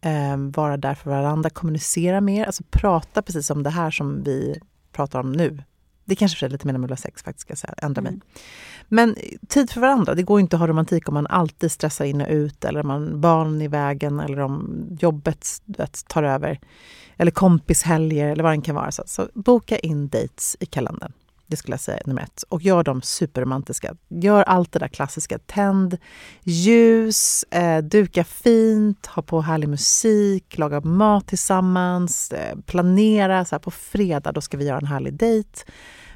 Eh, 0.00 0.36
vara 0.36 0.76
där 0.76 0.94
för 0.94 1.10
varandra, 1.10 1.50
kommunicera 1.50 2.20
mer, 2.20 2.44
alltså 2.44 2.62
prata 2.70 3.22
precis 3.22 3.50
om 3.50 3.62
det 3.62 3.70
här 3.70 3.90
som 3.90 4.22
vi 4.22 4.60
pratar 4.92 5.20
om 5.20 5.32
nu. 5.32 5.62
Det 6.04 6.16
kanske 6.16 6.46
är 6.46 6.50
lite 6.50 6.66
mer 6.66 6.74
än 6.74 6.80
mulla 6.80 6.96
sex 6.96 7.22
faktiskt, 7.22 7.40
ska 7.40 7.50
jag 7.50 7.58
säga. 7.58 7.74
ändra 7.82 8.02
mig. 8.02 8.12
Mm. 8.12 8.22
Men 8.88 9.16
tid 9.48 9.70
för 9.70 9.80
varandra, 9.80 10.14
det 10.14 10.22
går 10.22 10.40
inte 10.40 10.56
att 10.56 10.60
ha 10.60 10.66
romantik 10.66 11.08
om 11.08 11.14
man 11.14 11.26
alltid 11.26 11.72
stressar 11.72 12.04
in 12.04 12.20
och 12.20 12.28
ut 12.30 12.64
eller 12.64 12.80
om 12.80 12.86
man 12.88 13.20
barn 13.20 13.62
i 13.62 13.68
vägen 13.68 14.20
eller 14.20 14.40
om 14.40 14.86
jobbet 15.00 15.46
vet, 15.64 16.08
tar 16.08 16.22
över. 16.22 16.60
Eller 17.16 17.30
kompishelger 17.30 18.28
eller 18.28 18.42
vad 18.42 18.58
det 18.58 18.62
kan 18.62 18.74
vara. 18.74 18.92
Så, 18.92 19.02
så 19.06 19.28
boka 19.34 19.78
in 19.78 20.08
dates 20.08 20.56
i 20.60 20.66
kalendern. 20.66 21.12
Det 21.50 21.56
skulle 21.56 21.72
jag 21.72 21.80
säga 21.80 21.98
är 21.98 22.06
nummer 22.06 22.22
ett. 22.22 22.44
Och 22.48 22.62
gör 22.62 22.82
dem 22.82 23.02
superromantiska. 23.02 23.94
Gör 24.08 24.42
allt 24.42 24.72
det 24.72 24.78
där 24.78 24.88
klassiska. 24.88 25.38
Tänd 25.38 25.98
ljus, 26.42 27.42
eh, 27.42 27.78
duka 27.78 28.24
fint, 28.24 29.06
ha 29.06 29.22
på 29.22 29.40
härlig 29.40 29.68
musik, 29.68 30.58
laga 30.58 30.80
mat 30.80 31.26
tillsammans, 31.26 32.32
eh, 32.32 32.58
planera. 32.66 33.44
Så 33.44 33.54
här, 33.54 33.60
på 33.60 33.70
fredag 33.70 34.32
då 34.32 34.40
ska 34.40 34.56
vi 34.56 34.66
göra 34.66 34.78
en 34.78 34.86
härlig 34.86 35.14
dejt. 35.14 35.64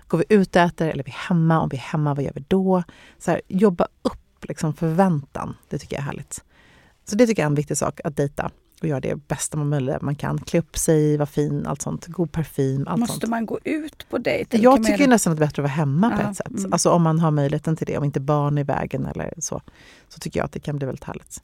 Går 0.06 0.18
vi 0.18 0.24
ut 0.28 0.56
och 0.56 0.62
äter 0.62 0.88
eller 0.88 1.02
är 1.02 1.06
vi 1.06 1.14
hemma? 1.28 1.60
Om 1.60 1.68
vi 1.68 1.76
är 1.76 1.80
hemma, 1.80 2.14
vad 2.14 2.24
gör 2.24 2.32
vi 2.34 2.44
då? 2.48 2.82
Så 3.18 3.30
här, 3.30 3.40
jobba 3.48 3.88
upp 4.02 4.44
liksom 4.48 4.74
förväntan. 4.74 5.56
Det 5.68 5.78
tycker 5.78 5.96
jag 5.96 6.00
är 6.00 6.06
härligt. 6.06 6.44
Så 7.04 7.16
det 7.16 7.26
tycker 7.26 7.42
jag 7.42 7.46
är 7.46 7.50
en 7.50 7.54
viktig 7.54 7.76
sak, 7.76 8.00
att 8.04 8.16
dejta 8.16 8.50
och 8.82 8.88
göra 8.88 9.00
det 9.00 9.28
bästa 9.28 9.56
man 9.56 9.68
möjligt 9.68 10.00
man 10.02 10.14
kan. 10.14 10.38
Klä 10.38 10.58
upp 10.60 10.76
sig, 10.76 11.16
vara 11.16 11.26
fin, 11.26 11.66
allt 11.66 11.82
sånt. 11.82 12.06
God 12.06 12.32
parfym, 12.32 12.88
allt 12.88 13.00
Måste 13.00 13.12
sånt. 13.20 13.30
man 13.30 13.46
gå 13.46 13.58
ut 13.64 14.06
på 14.10 14.18
dejt? 14.18 14.56
Jag 14.58 14.72
man 14.72 14.84
tycker 14.84 15.06
nästan 15.08 15.32
att 15.32 15.38
det 15.38 15.44
är 15.44 15.46
bättre 15.46 15.62
att 15.62 15.64
vara 15.64 15.72
hemma 15.76 16.10
på 16.10 16.22
Ja, 16.22 16.30
ett 16.30 16.36
sätt. 16.36 16.50
mm. 16.58 16.72
Alltså 16.72 16.90
om 16.90 17.02
man 17.02 17.18
har 17.20 17.30
möjligheten 17.30 17.76
till 17.76 17.86
det, 17.86 17.98
om 17.98 18.04
inte 18.04 18.20
barn 18.20 18.58
är 18.58 18.62
i 18.62 18.64
vägen 18.64 19.06
eller 19.06 19.32
så. 19.38 19.62
Så 20.08 20.18
tycker 20.18 20.40
jag 20.40 20.44
att 20.44 20.52
det 20.52 20.60
kan 20.60 20.76
bli 20.76 20.86
väldigt 20.86 21.04
härligt. 21.04 21.42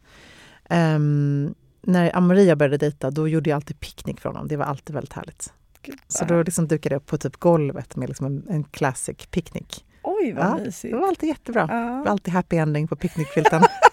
Ehm, 0.68 1.54
när 1.82 2.16
Amaria 2.16 2.56
började 2.56 2.76
dejta, 2.76 3.10
då 3.10 3.28
gjorde 3.28 3.50
jag 3.50 3.56
alltid 3.56 3.80
picknick 3.80 4.20
för 4.20 4.28
honom. 4.28 4.48
Det 4.48 4.56
var 4.56 4.64
alltid 4.64 4.94
väldigt 4.94 5.12
härligt. 5.12 5.52
Gud, 5.82 5.98
Så 6.08 6.24
då 6.24 6.42
liksom 6.42 6.68
dukade 6.68 6.94
jag 6.94 7.00
upp 7.00 7.06
på 7.06 7.18
typ 7.18 7.36
golvet 7.36 7.96
med 7.96 8.08
liksom 8.08 8.26
en, 8.26 8.44
en 8.48 8.64
classic 8.64 9.16
picknick. 9.30 9.84
Oj 10.02 10.32
vad 10.32 10.44
Ja, 10.44 10.56
mysigt. 10.64 10.94
Det 10.94 11.00
var 11.00 11.08
alltid 11.08 11.28
jättebra. 11.28 11.66
Det 11.66 11.74
Ja. 11.74 11.98
var 11.98 12.06
alltid 12.06 12.34
happy 12.34 12.56
ending 12.56 12.88
på 12.88 12.96
picknickfilten. 12.96 13.62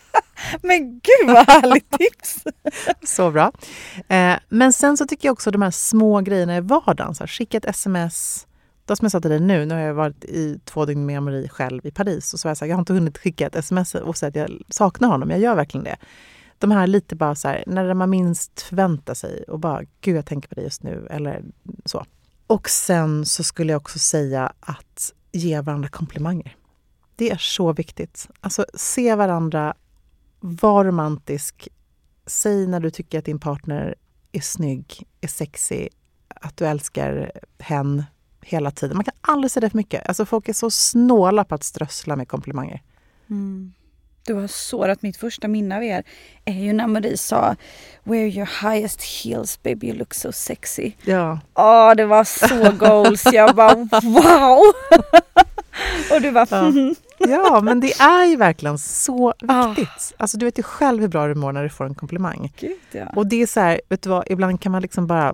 Men 0.62 0.94
gud 0.94 1.28
vad 1.28 1.48
härligt 1.48 1.91
tips! 1.91 2.44
Så 3.04 3.32
bra. 3.32 3.52
Eh, 4.08 4.36
men 4.50 4.74
sen 4.74 4.98
så 4.98 5.06
tycker 5.06 5.28
jag 5.28 5.34
också 5.34 5.52
de 5.52 5.62
här 5.62 5.72
små 5.72 6.22
grejerna 6.22 6.58
i 6.58 6.62
vardagen. 6.62 7.15
Så 7.15 7.24
här, 7.24 7.28
skicka 7.28 7.58
ett 7.58 7.65
sms. 7.65 8.48
Det 8.86 8.96
som 8.96 9.06
jag 9.06 9.12
sa 9.12 9.22
till 9.22 9.30
dig 9.30 9.39
nu, 9.39 9.65
nu 9.65 9.74
har 9.74 9.82
jag 9.82 9.94
varit 9.94 10.24
i 10.26 10.60
två 10.65 10.86
dygn 10.86 11.06
med 11.06 11.24
Marie 11.24 11.50
själv 11.50 11.86
i 11.86 11.91
Paris. 11.91 12.34
Och 12.34 12.39
så 12.39 12.48
var 12.48 12.50
jag, 12.50 12.58
så 12.58 12.65
här, 12.65 12.70
jag 12.70 12.76
har 12.76 12.82
inte 12.82 12.94
hunnit 12.94 13.18
skicka 13.18 13.48
ett 13.48 13.56
sms 13.56 13.96
och 13.96 14.18
säga 14.18 14.30
att 14.30 14.36
jag 14.36 14.62
saknar 14.70 15.10
honom. 15.10 15.30
Jag 15.30 15.39
gör 15.39 15.56
verkligen 15.56 15.84
det. 15.84 15.98
De 16.58 16.72
här 16.72 16.88
lite 16.88 17.15
bara 17.15 17.36
så 17.36 17.48
här, 17.48 17.63
när 17.68 17.94
man 17.94 18.10
minst 18.10 18.62
förväntar 18.62 19.13
sig 19.13 19.44
och 19.44 19.60
bara, 19.60 19.82
gud 20.02 20.18
jag 20.18 20.26
tänker 20.26 20.50
på 20.50 20.56
dig 20.56 20.63
just 20.63 20.84
nu. 20.84 21.08
Eller 21.10 21.44
så. 21.86 22.06
Och 22.48 22.70
sen 22.70 23.26
så 23.26 23.44
skulle 23.44 23.72
jag 23.72 23.82
också 23.82 24.00
säga 24.00 24.54
att 24.60 25.13
ge 25.32 25.62
varandra 25.62 25.89
komplimanger. 25.89 26.56
Det 27.15 27.32
är 27.32 27.38
så 27.38 27.74
viktigt. 27.74 28.28
Alltså 28.41 28.65
se 28.74 29.15
varandra, 29.15 29.74
var 30.45 30.86
romantisk, 30.86 31.67
säg 32.25 32.67
när 32.67 32.79
du 32.79 32.89
tycker 32.89 33.19
att 33.19 33.25
din 33.25 33.39
partner 33.39 33.95
är 34.31 34.41
snygg, 34.41 35.03
är 35.21 35.27
sexig, 35.27 35.89
att 36.27 36.58
du 36.58 36.65
älskar 36.65 37.31
hen 37.60 38.03
hela 38.41 38.71
tiden. 38.71 38.97
Man 38.97 39.03
kan 39.03 39.13
aldrig 39.21 39.51
säga 39.51 39.62
det 39.62 39.69
för 39.69 39.77
mycket. 39.77 40.08
Alltså 40.08 40.25
folk 40.25 40.49
är 40.49 40.53
så 40.53 40.71
snåla 40.71 41.43
på 41.43 41.55
att 41.55 41.63
strössla 41.63 42.15
med 42.15 42.27
komplimanger. 42.27 42.81
Du 44.25 44.34
har 44.34 44.47
sårat 44.47 45.01
mitt 45.01 45.17
första 45.17 45.47
minne 45.47 45.77
av 45.77 45.84
er 45.84 46.03
är 46.45 46.53
ju 46.53 46.73
när 46.73 46.88
Marie 46.88 47.17
sa 47.17 47.55
Wear 48.03 48.25
your 48.25 48.69
highest 48.69 49.03
heels 49.03 49.63
baby 49.63 49.88
you 49.88 49.97
look 49.97 50.13
so 50.13 50.31
sexy. 50.31 50.91
Ja. 51.03 51.39
Åh, 51.53 51.95
det 51.95 52.05
var 52.05 52.23
så 52.23 52.71
goals. 52.71 53.23
Jag 53.34 53.55
bara 53.55 53.73
wow! 54.03 54.60
Och 56.15 56.21
du 56.21 56.31
bara 56.31 56.47
Ja. 56.49 56.71
Ja, 57.19 57.62
men 57.63 57.80
det 57.80 57.93
är 57.99 58.25
ju 58.25 58.36
verkligen 58.36 58.78
så 58.78 59.34
Ah. 59.47 59.67
viktigt. 59.67 60.13
Alltså 60.17 60.38
du 60.38 60.45
vet 60.45 60.60
ju 60.60 60.63
själv 60.63 61.01
hur 61.01 61.08
bra 61.08 61.28
du 61.28 61.36
mår 61.36 61.51
när 61.51 61.63
du 61.63 61.69
får 61.69 61.86
en 61.86 61.95
komplimang. 61.95 62.54
Gud 62.60 62.78
ja. 62.91 63.06
Och 63.15 63.28
det 63.28 63.41
är 63.41 63.47
så 63.47 63.60
här, 63.60 63.82
vet 63.89 64.01
du 64.01 64.10
vad, 64.10 64.23
ibland 64.30 64.62
kan 64.62 64.71
man 64.71 64.82
liksom 64.82 65.08
bara 65.08 65.34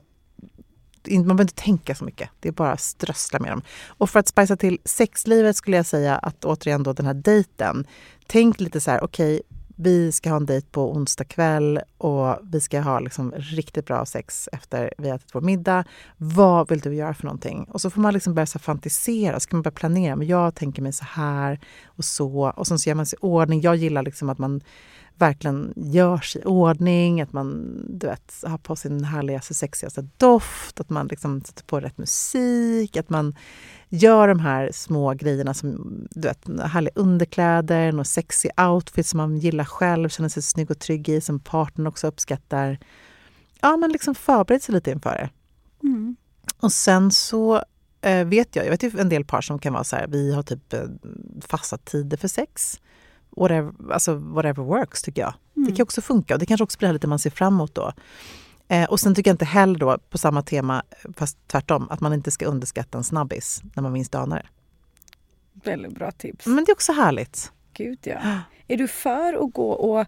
man 1.10 1.24
behöver 1.24 1.42
inte 1.44 1.54
tänka 1.64 1.96
så 1.96 2.04
mycket. 2.06 2.30
Det 2.40 2.48
är 2.48 2.54
bara 2.54 2.72
att 2.72 2.82
strössla 2.82 3.40
med 3.40 3.52
dem. 3.52 3.62
Och 3.88 4.10
för 4.10 4.20
att 4.20 4.28
spicea 4.28 4.58
till 4.58 4.80
sexlivet 4.86 5.56
skulle 5.56 5.78
jag 5.78 5.86
säga 5.86 6.16
att 6.18 6.46
återigen 6.46 6.84
då 6.84 6.94
den 6.94 7.06
här 7.06 7.14
dejten. 7.14 7.88
Tänk 8.28 8.60
lite 8.60 8.82
så 8.82 8.92
här, 8.92 9.04
okej, 9.04 9.42
vi 9.84 10.12
ska 10.12 10.30
ha 10.30 10.38
en 10.38 10.46
dejt 10.46 10.68
på 10.72 10.92
onsdag 10.94 11.24
kväll 11.24 11.80
och 11.98 12.38
vi 12.44 12.62
ska 12.62 12.82
ha 12.82 13.00
liksom 13.00 13.34
riktigt 13.36 13.86
bra 13.86 14.06
sex 14.06 14.50
efter 14.52 14.94
vi 14.98 15.10
har 15.10 15.16
ätit 15.16 15.36
vår 15.36 15.42
middag. 15.42 15.84
Vad 16.18 16.70
vill 16.70 16.80
du 16.80 16.96
göra 16.96 17.14
för 17.14 17.24
någonting? 17.24 17.64
Och 17.64 17.82
så 17.82 17.90
får 17.90 18.02
man 18.02 18.14
liksom 18.14 18.34
börja 18.34 18.46
så 18.46 18.60
fantisera, 18.60 19.40
så 19.40 19.50
kan 19.50 19.58
man 19.58 19.62
börja 19.62 19.76
planera. 19.76 20.16
Men 20.16 20.28
jag 20.28 20.56
tänker 20.56 20.82
mig 20.82 20.94
så 20.94 21.06
här 21.06 21.60
och 21.86 22.06
så. 22.06 22.54
Och 22.56 22.68
sen 22.68 22.80
så 22.80 22.90
gör 22.90 22.96
man 22.96 23.06
sig 23.06 23.18
i 23.18 23.26
ordning. 23.26 23.62
Jag 23.62 23.76
gillar 23.76 24.04
liksom 24.04 24.30
att 24.30 24.38
man 24.38 24.62
verkligen 25.16 25.74
görs 25.76 26.36
i 26.36 26.42
ordning, 26.46 27.22
att 27.22 27.34
man 27.34 27.82
du 27.90 28.08
vet, 28.08 28.44
har 28.44 28.58
på 28.58 28.76
sin 28.76 29.04
härligaste, 29.04 29.54
sexigaste 29.54 30.08
doft, 30.18 30.80
att 30.80 30.90
man 30.90 31.08
liksom 31.08 31.42
sätter 31.42 31.64
på 31.64 31.80
rätt 31.80 31.98
musik, 31.98 32.98
att 32.98 33.10
man 33.10 33.36
gör 33.90 34.28
de 34.28 34.40
här 34.40 34.70
små 34.74 35.14
grejerna 35.14 35.54
som 35.54 35.98
du 36.12 36.28
vet, 36.28 36.48
härliga 36.64 36.94
underkläder, 36.96 38.00
och 38.00 38.08
sexy 38.08 38.50
outfit 38.58 39.08
som 39.08 39.18
man 39.18 39.38
gillar 39.38 39.66
själv, 39.66 40.10
känner 40.10 40.30
sig 40.30 40.44
snygg 40.44 40.72
och 40.72 40.80
trygg 40.80 41.10
i, 41.10 41.22
som 41.22 41.40
partnern 41.40 41.88
också 41.88 42.08
uppskattar. 42.08 42.80
Ja, 43.62 43.78
men 43.78 43.92
liksom 43.92 44.16
förbered 44.16 44.62
sig 44.62 44.76
lite 44.76 44.92
inför 44.92 45.10
det. 45.12 45.30
Mm. 45.88 46.16
Och 46.60 46.72
sen 46.72 47.12
så 47.12 47.64
eh, 48.02 48.28
vet 48.28 48.56
jag, 48.56 48.66
jag 48.66 48.72
vet 48.72 48.84
ju 48.84 49.00
en 49.00 49.10
del 49.10 49.26
par 49.26 49.42
som 49.42 49.60
kan 49.60 49.74
vara 49.74 49.84
så 49.84 49.96
här, 49.96 50.08
vi 50.08 50.34
har 50.34 50.44
typ 50.44 50.74
eh, 50.74 50.84
fasta 51.42 51.78
tider 51.78 52.18
för 52.18 52.28
sex. 52.28 52.80
Whatever, 53.38 53.74
alltså 53.92 54.16
whatever 54.16 54.64
works 54.64 55.02
tycker 55.02 55.22
jag. 55.22 55.34
Mm. 55.56 55.70
Det 55.70 55.76
kan 55.76 55.84
också 55.84 56.02
funka 56.02 56.34
och 56.34 56.40
det 56.40 56.46
kanske 56.46 56.64
också 56.64 56.78
blir 56.78 56.94
lite 56.94 57.08
man 57.08 57.20
ser 57.20 57.30
fram 57.30 57.54
emot 57.54 57.76
då. 57.76 57.94
Eh, 58.68 58.90
och 58.90 59.00
sen 59.00 59.16
tycker 59.16 59.30
jag 59.30 59.34
inte 59.34 59.46
heller 59.46 59.80
då, 59.80 59.98
på 60.10 60.18
samma 60.18 60.42
tema, 60.42 60.84
fast 61.18 61.48
tvärtom, 61.48 61.88
att 61.90 62.00
man 62.00 62.14
inte 62.14 62.32
ska 62.32 62.46
underskatta 62.46 62.98
en 62.98 63.04
snabbis 63.04 63.62
när 63.74 63.84
man 63.84 63.92
minst 63.92 64.16
anar 64.16 64.36
det. 64.38 64.48
Väldigt 65.70 65.96
bra 65.96 66.12
tips. 66.12 66.46
Men 66.46 66.66
det 66.66 66.72
är 66.72 66.74
också 66.74 66.92
härligt. 66.92 67.52
Gud 67.74 68.00
ja. 68.04 68.20
Är 68.68 68.78
du 68.78 68.88
för 68.88 69.46
att 69.46 69.54
gå 69.54 69.72
och 69.72 70.06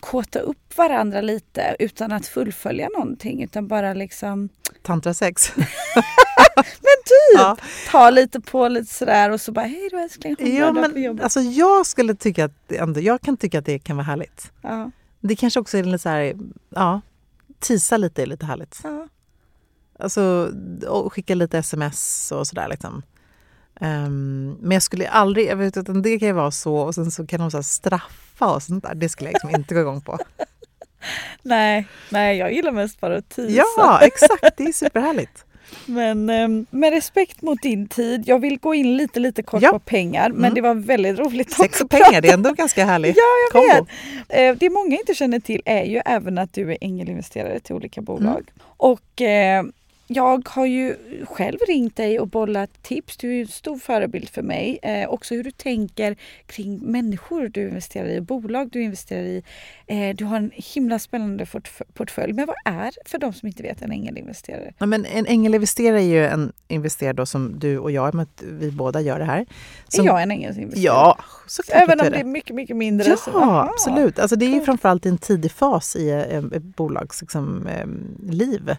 kåta 0.00 0.38
upp 0.38 0.76
varandra 0.76 1.20
lite 1.20 1.76
utan 1.78 2.12
att 2.12 2.26
fullfölja 2.26 2.88
någonting 2.88 3.42
utan 3.42 3.68
bara 3.68 3.94
liksom... 3.94 4.48
Tantrasex? 4.82 5.52
men 6.56 6.98
typ! 7.04 7.34
Ja. 7.34 7.56
Ta 7.90 8.10
lite 8.10 8.40
på 8.40 8.68
lite 8.68 8.94
sådär 8.94 9.30
och 9.30 9.40
så 9.40 9.52
bara 9.52 9.66
hej 9.66 9.88
då 9.92 9.98
älskling, 9.98 10.36
ja, 10.38 10.72
men, 10.72 11.20
alltså 11.22 11.40
Jag 11.40 11.86
skulle 11.86 12.14
tycka 12.14 12.44
att 12.44 12.72
ändå, 12.72 13.00
jag 13.00 13.20
kan 13.20 13.36
tycka 13.36 13.58
att 13.58 13.66
det 13.66 13.78
kan 13.78 13.96
vara 13.96 14.04
härligt. 14.04 14.52
Ja. 14.62 14.90
Det 15.20 15.36
kanske 15.36 15.60
också 15.60 15.78
är 15.78 15.84
lite 15.84 15.98
så 15.98 16.08
här, 16.08 16.34
ja, 16.68 17.00
tisa 17.58 17.96
lite 17.96 18.22
är 18.22 18.26
lite 18.26 18.46
härligt. 18.46 18.80
Ja. 18.84 19.08
Alltså 19.98 20.52
och 20.88 21.12
skicka 21.12 21.34
lite 21.34 21.58
sms 21.58 22.32
och 22.32 22.46
sådär 22.46 22.68
liksom. 22.68 23.02
Um, 23.80 24.58
men 24.60 24.70
jag 24.70 24.82
skulle 24.82 25.08
aldrig, 25.08 25.46
jag 25.46 25.56
vet 25.56 25.76
att 25.76 26.02
det 26.02 26.18
kan 26.18 26.28
ju 26.28 26.34
vara 26.34 26.50
så 26.50 26.76
och 26.76 26.94
sen 26.94 27.10
så 27.10 27.26
kan 27.26 27.40
de 27.40 27.50
så 27.50 27.62
straffa 27.62 28.54
och 28.54 28.62
sånt 28.62 28.84
där. 28.84 28.94
Det 28.94 29.08
skulle 29.08 29.28
jag 29.28 29.34
liksom 29.34 29.50
inte 29.50 29.74
gå 29.74 29.80
igång 29.80 30.00
på. 30.00 30.18
nej, 31.42 31.86
nej, 32.10 32.36
jag 32.36 32.52
gillar 32.52 32.72
mest 32.72 33.00
bara 33.00 33.16
att 33.16 33.28
tisa. 33.28 33.64
Ja, 33.76 34.00
exakt. 34.02 34.56
Det 34.56 34.64
är 34.64 34.72
superhärligt. 34.72 35.44
Men 35.86 36.30
um, 36.30 36.66
med 36.70 36.92
respekt 36.92 37.42
mot 37.42 37.62
din 37.62 37.88
tid, 37.88 38.22
jag 38.26 38.38
vill 38.38 38.58
gå 38.58 38.74
in 38.74 38.96
lite 38.96 39.20
lite 39.20 39.42
kort 39.42 39.62
ja. 39.62 39.70
på 39.70 39.78
pengar 39.78 40.28
men 40.30 40.38
mm. 40.38 40.54
det 40.54 40.60
var 40.60 40.74
väldigt 40.74 41.18
roligt 41.18 41.52
Sex 41.52 41.80
och 41.80 41.90
pengar, 41.90 42.20
det 42.20 42.28
är 42.28 42.34
ändå 42.34 42.52
ganska 42.52 42.84
härligt. 42.84 43.16
ja, 43.16 43.22
jag 43.52 43.68
kombo. 43.68 43.86
vet. 44.28 44.52
Uh, 44.52 44.58
det 44.58 44.70
många 44.70 44.96
inte 44.96 45.14
känner 45.14 45.40
till 45.40 45.62
är 45.64 45.84
ju 45.84 46.00
även 46.04 46.38
att 46.38 46.52
du 46.52 46.72
är 46.72 46.78
ängelinvesterare 46.80 47.60
till 47.60 47.74
olika 47.74 48.00
bolag. 48.00 48.50
Mm. 48.54 48.66
Och 48.76 49.20
uh, 49.20 49.72
jag 50.10 50.48
har 50.48 50.66
ju 50.66 50.96
själv 51.24 51.58
ringt 51.68 51.96
dig 51.96 52.20
och 52.20 52.28
bollat 52.28 52.82
tips. 52.82 53.16
Du 53.16 53.36
är 53.36 53.40
en 53.40 53.48
stor 53.48 53.78
förebild 53.78 54.28
för 54.28 54.42
mig. 54.42 54.78
Eh, 54.82 55.08
också 55.08 55.34
hur 55.34 55.44
du 55.44 55.50
tänker 55.50 56.16
kring 56.46 56.78
människor 56.78 57.48
du 57.48 57.68
investerar 57.68 58.08
i 58.08 58.18
och 58.18 58.22
bolag 58.22 58.70
du 58.70 58.82
investerar 58.82 59.22
i. 59.22 59.42
Eh, 59.86 60.16
du 60.16 60.24
har 60.24 60.36
en 60.36 60.50
himla 60.54 60.98
spännande 60.98 61.46
portfölj. 61.94 62.32
Men 62.32 62.46
vad 62.46 62.56
är, 62.64 62.92
för 63.04 63.18
de 63.18 63.32
som 63.32 63.46
inte 63.46 63.62
vet, 63.62 63.82
en 63.82 63.92
ängelinvesterare? 63.92 64.74
Ja, 64.78 64.86
men 64.86 65.04
en 65.04 65.26
ängelinvesterare 65.26 66.02
är 66.02 66.06
ju 66.06 66.26
en 66.26 66.52
investerare 66.68 67.12
då 67.12 67.26
som 67.26 67.58
du 67.58 67.78
och 67.78 67.90
jag, 67.90 68.20
att 68.20 68.42
vi 68.42 68.70
båda 68.70 69.00
gör 69.00 69.18
det 69.18 69.24
här. 69.24 69.46
Som, 69.88 70.04
är 70.04 70.10
jag 70.10 70.22
en 70.22 70.30
ängelinvesterare? 70.30 70.84
Ja, 70.84 71.18
såklart 71.46 71.82
Även 71.82 72.00
om 72.00 72.10
det 72.10 72.20
är 72.20 72.24
mycket, 72.24 72.56
mycket 72.56 72.76
mindre? 72.76 73.08
Ja, 73.08 73.16
så, 73.16 73.42
absolut. 73.44 74.18
Alltså 74.18 74.36
det 74.36 74.46
är 74.46 74.54
ju 74.54 74.60
framförallt 74.60 75.06
en 75.06 75.18
tidig 75.18 75.52
fas 75.52 75.96
i 75.96 76.10
ett 76.10 76.62
bolags 76.62 77.20
liksom, 77.20 77.66
eh, 77.66 77.86
liv 78.32 78.76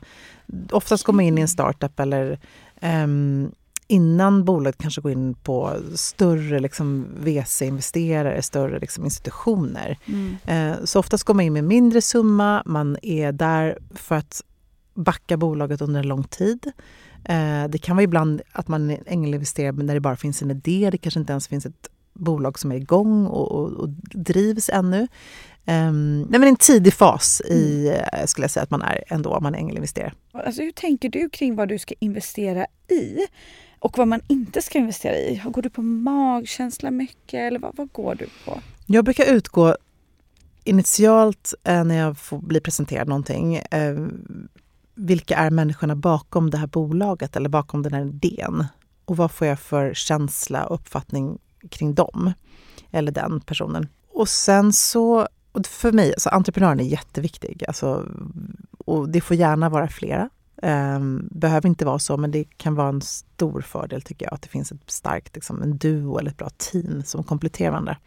oftast 0.71 1.03
går 1.03 1.13
man 1.13 1.25
in 1.25 1.37
i 1.37 1.41
en 1.41 1.47
startup 1.47 1.99
eller 1.99 2.39
um, 2.81 3.51
innan 3.87 4.45
bolaget 4.45 4.77
kanske 4.77 5.01
går 5.01 5.11
in 5.11 5.33
på 5.33 5.75
större 5.95 6.59
liksom, 6.59 7.07
VC-investerare, 7.19 8.41
större 8.41 8.79
liksom, 8.79 9.05
institutioner. 9.05 9.97
Mm. 10.05 10.37
Uh, 10.49 10.85
så 10.85 10.99
oftast 10.99 11.23
går 11.23 11.33
man 11.33 11.45
in 11.45 11.53
med 11.53 11.63
mindre 11.63 12.01
summa, 12.01 12.63
man 12.65 12.97
är 13.01 13.31
där 13.31 13.77
för 13.95 14.15
att 14.15 14.43
backa 14.93 15.37
bolaget 15.37 15.81
under 15.81 15.99
en 15.99 16.07
lång 16.07 16.23
tid. 16.23 16.71
Uh, 17.29 17.69
det 17.69 17.77
kan 17.81 17.95
vara 17.95 18.03
ibland 18.03 18.41
att 18.51 18.67
man 18.67 18.97
ängelinvesterar 19.05 19.71
när 19.71 19.93
det 19.93 19.99
bara 19.99 20.15
finns 20.15 20.41
en 20.41 20.51
idé, 20.51 20.89
det 20.91 20.97
kanske 20.97 21.19
inte 21.19 21.33
ens 21.33 21.47
finns 21.47 21.65
ett 21.65 21.89
bolag 22.13 22.59
som 22.59 22.71
är 22.71 22.75
igång 22.75 23.27
och, 23.27 23.51
och, 23.51 23.71
och 23.71 23.89
drivs 24.13 24.69
ännu. 24.69 25.07
Um, 25.69 26.21
nej 26.21 26.39
men 26.39 26.43
en 26.43 26.55
tidig 26.55 26.93
fas 26.93 27.41
i, 27.41 27.89
mm. 27.89 28.27
skulle 28.27 28.43
jag 28.43 28.51
säga 28.51 28.63
att 28.63 28.69
man 28.69 28.81
är 28.81 29.03
ändå 29.07 29.29
om 29.29 29.43
man 29.43 29.55
är 29.55 29.59
ängelinvesterare. 29.59 30.13
Alltså 30.31 30.61
hur 30.61 30.71
tänker 30.71 31.09
du 31.09 31.29
kring 31.29 31.55
vad 31.55 31.69
du 31.69 31.79
ska 31.79 31.95
investera 31.99 32.65
i? 32.89 33.27
Och 33.79 33.97
vad 33.97 34.07
man 34.07 34.21
inte 34.27 34.61
ska 34.61 34.77
investera 34.79 35.15
i? 35.15 35.41
Går 35.45 35.61
du 35.61 35.69
på 35.69 35.81
magkänsla 35.81 36.91
mycket 36.91 37.33
eller 37.33 37.59
vad, 37.59 37.75
vad 37.75 37.91
går 37.91 38.15
du 38.15 38.27
på? 38.45 38.61
Jag 38.85 39.05
brukar 39.05 39.25
utgå 39.25 39.75
initialt 40.63 41.53
eh, 41.63 41.83
när 41.83 41.95
jag 41.95 42.17
får 42.17 42.39
bli 42.39 42.59
presenterad 42.59 43.07
någonting. 43.07 43.55
Eh, 43.55 44.07
vilka 44.95 45.35
är 45.35 45.49
människorna 45.49 45.95
bakom 45.95 46.49
det 46.49 46.57
här 46.57 46.67
bolaget 46.67 47.35
eller 47.35 47.49
bakom 47.49 47.83
den 47.83 47.93
här 47.93 48.01
idén? 48.01 48.65
Och 49.05 49.17
vad 49.17 49.31
får 49.31 49.47
jag 49.47 49.59
för 49.59 49.93
känsla 49.93 50.65
och 50.65 50.75
uppfattning 50.75 51.37
kring 51.69 51.93
dem? 51.93 52.33
Eller 52.91 53.11
den 53.11 53.41
personen. 53.41 53.87
Och 54.13 54.29
sen 54.29 54.73
så 54.73 55.27
och 55.51 55.65
för 55.65 55.91
mig, 55.91 56.13
så 56.17 56.29
entreprenören 56.29 56.79
är 56.79 56.83
jätteviktig. 56.83 57.63
Alltså, 57.67 58.05
och 58.77 59.09
det 59.09 59.21
får 59.21 59.37
gärna 59.37 59.69
vara 59.69 59.87
flera. 59.87 60.29
Um, 60.61 61.27
behöver 61.31 61.69
inte 61.69 61.85
vara 61.85 61.99
så, 61.99 62.17
men 62.17 62.31
det 62.31 62.43
kan 62.57 62.75
vara 62.75 62.89
en 62.89 63.01
stor 63.01 63.61
fördel 63.61 64.01
tycker 64.01 64.25
jag 64.25 64.33
att 64.33 64.41
det 64.41 64.47
finns 64.47 64.71
ett 64.71 64.91
starkt 64.91 65.35
liksom, 65.35 65.61
en 65.61 65.77
duo 65.77 66.19
eller 66.19 66.31
ett 66.31 66.37
bra 66.37 66.49
team 66.57 67.03
som 67.03 67.23
kompletterar 67.23 67.71
varandra. 67.71 67.97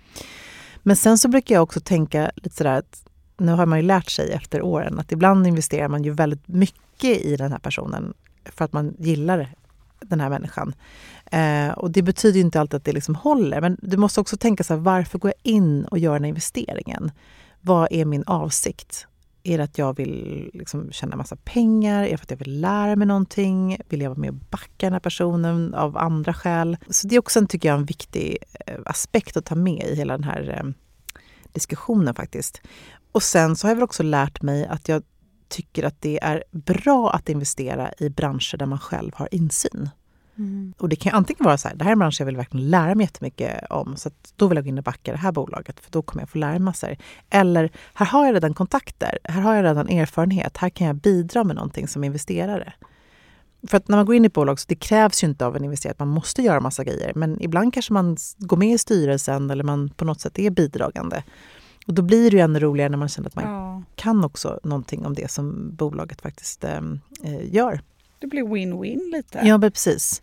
Men 0.83 0.97
sen 0.97 1.19
så 1.19 1.29
brukar 1.29 1.55
jag 1.55 1.63
också 1.63 1.81
tänka 1.81 2.31
lite 2.37 2.57
sådär 2.57 2.79
att 2.79 3.05
nu 3.37 3.53
har 3.53 3.67
man 3.67 3.79
ju 3.79 3.87
lärt 3.87 4.11
sig 4.11 4.33
efter 4.33 4.63
åren 4.63 4.99
att 4.99 5.13
ibland 5.13 5.47
investerar 5.47 5.89
man 5.89 6.05
ju 6.05 6.11
väldigt 6.11 6.49
mycket 6.49 7.21
i 7.21 7.37
den 7.37 7.53
här 7.53 7.59
personen 7.59 8.15
för 8.45 8.65
att 8.65 8.73
man 8.73 8.95
gillar 8.99 9.55
den 10.05 10.21
här 10.21 10.31
människan. 10.31 10.75
Eh, 11.33 11.71
och 11.71 11.91
det 11.91 12.03
betyder 12.03 12.41
inte 12.41 12.61
alltid 12.61 12.77
att 12.77 12.85
det 12.85 12.93
liksom 12.93 13.15
håller, 13.15 13.61
men 13.61 13.77
du 13.83 13.97
måste 13.97 14.21
också 14.21 14.37
tänka 14.37 14.65
så 14.65 14.75
här, 14.75 14.81
varför 14.81 15.19
går 15.19 15.33
jag 15.37 15.53
in 15.53 15.85
och 15.85 15.99
gör 15.99 16.13
den 16.13 16.25
här 16.25 16.29
investeringen? 16.29 17.11
Vad 17.61 17.89
är 17.91 18.05
min 18.05 18.25
avsikt? 18.27 19.07
Är 19.45 19.59
det 19.59 19.65
att 19.65 19.79
jag 19.79 19.97
vill 19.97 20.51
liksom 20.55 20.93
tjäna 20.93 21.17
massa 21.17 21.37
pengar? 21.37 22.05
Är 22.05 22.11
det 22.11 22.17
för 22.17 22.25
att 22.25 22.31
jag 22.31 22.39
vill 22.39 22.61
lära 22.61 22.97
mig 22.97 23.07
någonting? 23.07 23.79
Vill 23.89 24.01
jag 24.01 24.11
vara 24.11 24.19
med 24.19 24.31
och 24.31 24.37
backa 24.51 24.87
den 24.87 24.93
här 24.93 25.01
personen 25.01 25.75
av 25.75 25.97
andra 25.97 26.35
skäl? 26.35 26.77
Så 26.89 27.09
det 27.09 27.15
är 27.15 27.19
också 27.19 27.39
en, 27.39 27.47
tycker 27.47 27.69
jag, 27.69 27.79
en 27.79 27.85
viktig 27.85 28.39
eh, 28.67 28.79
aspekt 28.87 29.37
att 29.37 29.45
ta 29.45 29.55
med 29.55 29.87
i 29.87 29.95
hela 29.95 30.13
den 30.13 30.25
här 30.25 30.59
eh, 30.59 30.71
diskussionen 31.53 32.15
faktiskt. 32.15 32.61
Och 33.13 33.23
sen 33.23 33.57
så 33.57 33.67
har 33.67 33.71
jag 33.71 33.77
väl 33.77 33.83
också 33.85 34.03
lärt 34.03 34.43
mig 34.43 34.67
att 34.67 34.89
jag 34.89 35.03
tycker 35.53 35.85
att 35.85 36.01
det 36.01 36.19
är 36.23 36.45
bra 36.51 37.11
att 37.11 37.29
investera 37.29 37.93
i 37.99 38.09
branscher 38.09 38.57
där 38.57 38.67
man 38.67 38.79
själv 38.79 39.11
har 39.15 39.29
insyn. 39.35 39.91
Mm. 40.39 40.75
Och 40.79 40.89
det 40.89 40.97
kan 40.97 41.15
antingen 41.15 41.45
vara 41.45 41.59
så 41.59 41.69
här, 41.69 41.75
det 41.75 41.85
här 41.85 41.91
är 41.91 41.93
en 41.93 41.99
bransch 41.99 42.21
jag 42.21 42.27
vill 42.27 42.37
verkligen 42.37 42.71
lära 42.71 42.95
mig 42.95 43.05
jättemycket 43.05 43.71
om, 43.71 43.97
så 43.97 44.11
då 44.37 44.47
vill 44.47 44.57
jag 44.57 44.65
gå 44.65 44.69
in 44.69 44.79
och 44.79 44.85
backa 44.85 45.13
det 45.13 45.19
här 45.19 45.33
bolaget, 45.33 45.81
för 45.81 45.91
då 45.91 46.03
kommer 46.03 46.23
jag 46.23 46.29
få 46.29 46.39
lära 46.39 46.51
mig 46.51 46.61
massor. 46.61 46.97
Eller, 47.31 47.71
här 47.95 48.07
har 48.07 48.27
jag 48.27 48.35
redan 48.35 48.55
kontakter, 48.55 49.19
här 49.25 49.41
har 49.41 49.55
jag 49.55 49.65
redan 49.65 49.89
erfarenhet, 49.89 50.57
här 50.57 50.71
kan 50.71 50.87
jag 50.87 50.97
bidra 50.97 51.45
med 51.45 51.57
någonting 51.57 51.89
som 51.89 52.05
investerare. 52.05 52.73
För 53.69 53.77
att 53.77 53.89
när 53.89 53.97
man 53.97 54.07
går 54.07 54.15
in 54.15 54.25
i 54.25 54.27
ett 54.27 54.33
bolag 54.33 54.61
så 54.61 54.65
det 54.69 54.75
krävs 54.75 55.25
ju 55.25 55.29
inte 55.29 55.47
av 55.47 55.57
en 55.57 55.65
investerare 55.65 55.93
att 55.93 55.99
man 55.99 56.09
måste 56.09 56.43
göra 56.43 56.61
massa 56.61 56.85
grejer, 56.85 57.13
men 57.15 57.43
ibland 57.43 57.75
kanske 57.75 57.93
man 57.93 58.17
går 58.39 58.57
med 58.57 58.75
i 58.75 58.79
styrelsen 58.79 59.51
eller 59.51 59.65
man 59.65 59.89
på 59.89 60.05
något 60.05 60.21
sätt 60.21 60.39
är 60.39 60.51
bidragande. 60.51 61.23
Och 61.87 61.95
då 61.95 62.03
blir 62.03 62.31
det 62.31 62.37
ju 62.37 62.43
ännu 62.43 62.61
roligare 62.61 62.89
när 62.89 62.99
man 62.99 63.09
känner 63.09 63.29
att 63.29 63.37
man 63.37 63.45
ja. 63.45 63.83
kan 63.95 64.25
också 64.25 64.61
någonting 64.63 65.07
om 65.07 65.15
det 65.15 65.31
som 65.31 65.75
bolaget 65.75 66.23
faktiskt 66.23 66.65
äh, 66.65 66.81
gör. 67.43 67.81
Det 68.19 68.27
blir 68.27 68.43
win-win 68.43 69.13
lite. 69.13 69.41
Ja, 69.45 69.59
precis. 69.59 70.23